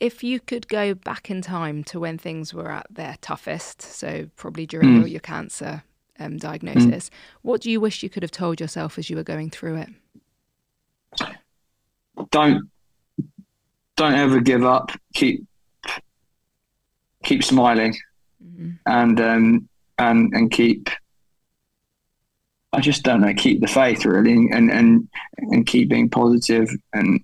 If 0.00 0.24
you 0.24 0.40
could 0.40 0.68
go 0.68 0.94
back 0.94 1.30
in 1.30 1.42
time 1.42 1.84
to 1.84 2.00
when 2.00 2.18
things 2.18 2.54
were 2.54 2.70
at 2.70 2.86
their 2.90 3.16
toughest, 3.20 3.82
so 3.82 4.28
probably 4.36 4.66
during 4.66 4.88
mm. 4.88 4.98
your, 5.00 5.06
your, 5.06 5.20
cancer 5.20 5.82
um, 6.18 6.38
diagnosis, 6.38 7.10
mm. 7.10 7.12
what 7.42 7.60
do 7.60 7.70
you 7.70 7.80
wish 7.80 8.02
you 8.02 8.08
could 8.08 8.22
have 8.22 8.32
told 8.32 8.60
yourself 8.60 8.98
as 8.98 9.10
you 9.10 9.16
were 9.16 9.22
going 9.22 9.50
through 9.50 9.76
it? 9.76 9.88
Don't 12.30 12.70
don't 13.96 14.14
ever 14.14 14.40
give 14.40 14.64
up. 14.64 14.90
Keep 15.14 15.46
keep 17.22 17.44
smiling, 17.44 17.96
mm-hmm. 18.44 18.70
and 18.86 19.20
um, 19.20 19.68
and 19.98 20.32
and 20.34 20.50
keep 20.50 20.88
I 22.72 22.80
just 22.80 23.02
don't 23.02 23.20
know, 23.20 23.34
keep 23.34 23.60
the 23.60 23.66
faith 23.66 24.04
really 24.04 24.48
and 24.50 24.70
and 24.70 25.08
and 25.38 25.66
keep 25.66 25.90
being 25.90 26.08
positive 26.08 26.70
and 26.92 27.22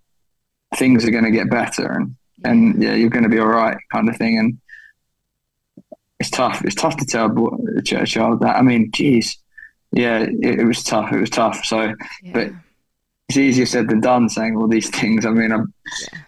things 0.76 1.06
are 1.06 1.10
gonna 1.10 1.30
get 1.30 1.50
better 1.50 1.90
and 1.90 2.14
and 2.44 2.82
yeah, 2.82 2.94
you're 2.94 3.10
gonna 3.10 3.28
be 3.28 3.38
all 3.38 3.46
right 3.46 3.78
kind 3.90 4.08
of 4.08 4.16
thing 4.16 4.38
and 4.38 4.58
it's 6.20 6.30
tough. 6.30 6.62
It's 6.64 6.74
tough 6.74 6.96
to 6.96 7.06
tell 7.06 7.30
a 7.76 7.82
child 7.82 8.40
that. 8.40 8.56
I 8.56 8.62
mean, 8.62 8.90
geez, 8.90 9.38
yeah, 9.92 10.20
it, 10.20 10.60
it 10.60 10.64
was 10.64 10.82
tough. 10.82 11.12
It 11.12 11.20
was 11.20 11.30
tough. 11.30 11.64
So, 11.64 11.94
yeah. 12.22 12.32
but 12.32 12.50
it's 13.28 13.38
easier 13.38 13.66
said 13.66 13.88
than 13.88 14.00
done 14.00 14.28
saying 14.28 14.56
all 14.56 14.66
these 14.66 14.90
things. 14.98 15.24
I 15.24 15.30
mean, 15.30 15.52
I'm, 15.52 15.72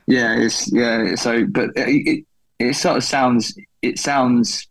yeah. 0.06 0.36
yeah, 0.36 0.44
it's 0.44 0.72
yeah. 0.72 1.14
So, 1.16 1.44
but 1.46 1.70
it, 1.74 2.24
it, 2.60 2.74
sort 2.74 2.96
of 2.96 3.04
sounds 3.04 3.54
it 3.82 3.98
sounds 3.98 4.68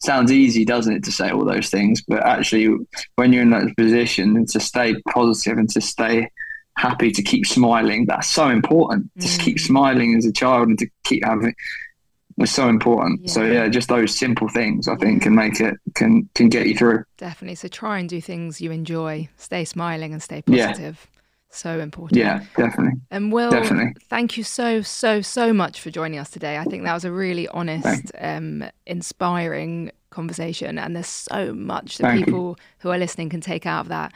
sounds 0.00 0.30
easy, 0.30 0.64
doesn't 0.64 0.94
it, 0.94 1.04
to 1.04 1.12
say 1.12 1.30
all 1.30 1.44
those 1.44 1.70
things? 1.70 2.02
But 2.06 2.24
actually, 2.24 2.76
when 3.16 3.32
you're 3.32 3.42
in 3.42 3.50
that 3.50 3.76
position 3.76 4.36
and 4.36 4.48
to 4.50 4.60
stay 4.60 4.94
positive 5.12 5.58
and 5.58 5.68
to 5.70 5.80
stay 5.80 6.30
happy, 6.76 7.10
to 7.10 7.22
keep 7.22 7.46
smiling, 7.46 8.06
that's 8.06 8.28
so 8.28 8.48
important. 8.48 9.06
Mm. 9.16 9.22
Just 9.22 9.40
keep 9.40 9.58
smiling 9.58 10.16
as 10.16 10.26
a 10.26 10.32
child 10.32 10.68
and 10.68 10.78
to 10.78 10.88
keep 11.04 11.24
having 11.24 11.54
was 12.38 12.52
so 12.52 12.68
important. 12.68 13.20
Yeah. 13.22 13.30
So 13.30 13.44
yeah, 13.44 13.68
just 13.68 13.88
those 13.88 14.16
simple 14.16 14.48
things 14.48 14.88
I 14.88 14.94
think 14.96 15.22
can 15.22 15.34
make 15.34 15.60
it 15.60 15.74
can 15.94 16.28
can 16.34 16.48
get 16.48 16.66
you 16.66 16.76
through. 16.76 17.04
Definitely. 17.18 17.56
So 17.56 17.68
try 17.68 17.98
and 17.98 18.08
do 18.08 18.20
things 18.20 18.60
you 18.60 18.70
enjoy. 18.70 19.28
Stay 19.36 19.64
smiling 19.64 20.12
and 20.12 20.22
stay 20.22 20.42
positive. 20.42 21.06
Yeah. 21.10 21.17
So 21.58 21.80
important. 21.80 22.18
Yeah, 22.18 22.44
definitely. 22.56 23.00
And 23.10 23.32
Will, 23.32 23.50
definitely. 23.50 23.94
thank 24.08 24.36
you 24.36 24.44
so, 24.44 24.80
so, 24.82 25.20
so 25.20 25.52
much 25.52 25.80
for 25.80 25.90
joining 25.90 26.18
us 26.18 26.30
today. 26.30 26.56
I 26.58 26.64
think 26.64 26.84
that 26.84 26.94
was 26.94 27.04
a 27.04 27.12
really 27.12 27.48
honest, 27.48 28.12
um, 28.20 28.64
inspiring 28.86 29.90
conversation. 30.10 30.78
And 30.78 30.94
there's 30.94 31.06
so 31.06 31.52
much 31.52 31.98
that 31.98 32.04
thank 32.04 32.24
people 32.24 32.56
you. 32.58 32.64
who 32.78 32.90
are 32.90 32.98
listening 32.98 33.28
can 33.28 33.40
take 33.40 33.66
out 33.66 33.80
of 33.80 33.88
that. 33.88 34.12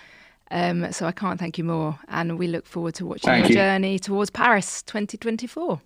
Um, 0.51 0.93
so 0.93 1.07
I 1.07 1.13
can't 1.13 1.41
thank 1.41 1.59
you 1.59 1.65
more. 1.65 1.99
And 2.09 2.39
we 2.39 2.47
look 2.47 2.67
forward 2.67 2.95
to 2.97 3.07
watching 3.07 3.31
thank 3.31 3.45
your 3.45 3.49
you. 3.51 3.55
journey 3.57 3.99
towards 3.99 4.31
Paris 4.31 4.83
2024. 4.83 5.81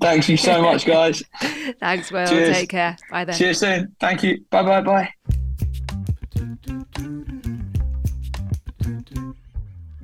Thank 0.00 0.28
you 0.28 0.36
so 0.36 0.60
much, 0.60 0.86
guys. 0.86 1.22
Thanks, 1.78 2.10
Will. 2.10 2.26
Cheers. 2.26 2.56
Take 2.56 2.68
care. 2.70 2.96
Bye 3.10 3.24
then. 3.24 3.36
See 3.36 3.46
you 3.46 3.54
soon. 3.54 3.94
Thank 4.00 4.24
you. 4.24 4.44
Bye 4.50 4.62
bye 4.62 4.80
bye. 4.80 5.13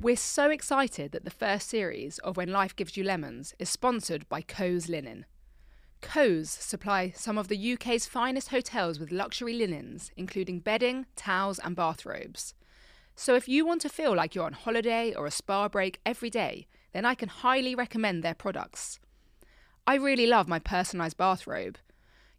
We're 0.01 0.15
so 0.15 0.49
excited 0.49 1.11
that 1.11 1.25
the 1.25 1.29
first 1.29 1.69
series 1.69 2.17
of 2.19 2.35
When 2.35 2.51
Life 2.51 2.75
Gives 2.75 2.97
You 2.97 3.03
Lemons 3.03 3.53
is 3.59 3.69
sponsored 3.69 4.27
by 4.29 4.41
Co's 4.41 4.89
Linen. 4.89 5.27
Co's 6.01 6.49
supply 6.49 7.13
some 7.15 7.37
of 7.37 7.49
the 7.49 7.73
UK's 7.73 8.07
finest 8.07 8.47
hotels 8.47 8.99
with 8.99 9.11
luxury 9.11 9.53
linens, 9.53 10.09
including 10.17 10.59
bedding, 10.59 11.05
towels, 11.15 11.59
and 11.59 11.75
bathrobes. 11.75 12.55
So 13.15 13.35
if 13.35 13.47
you 13.47 13.63
want 13.63 13.79
to 13.81 13.89
feel 13.89 14.15
like 14.15 14.33
you're 14.33 14.47
on 14.47 14.53
holiday 14.53 15.13
or 15.13 15.27
a 15.27 15.31
spa 15.31 15.69
break 15.69 15.99
every 16.03 16.31
day, 16.31 16.65
then 16.93 17.05
I 17.05 17.13
can 17.13 17.29
highly 17.29 17.75
recommend 17.75 18.23
their 18.23 18.33
products. 18.33 18.99
I 19.85 19.97
really 19.97 20.25
love 20.25 20.47
my 20.47 20.57
personalised 20.57 21.17
bathrobe. 21.17 21.77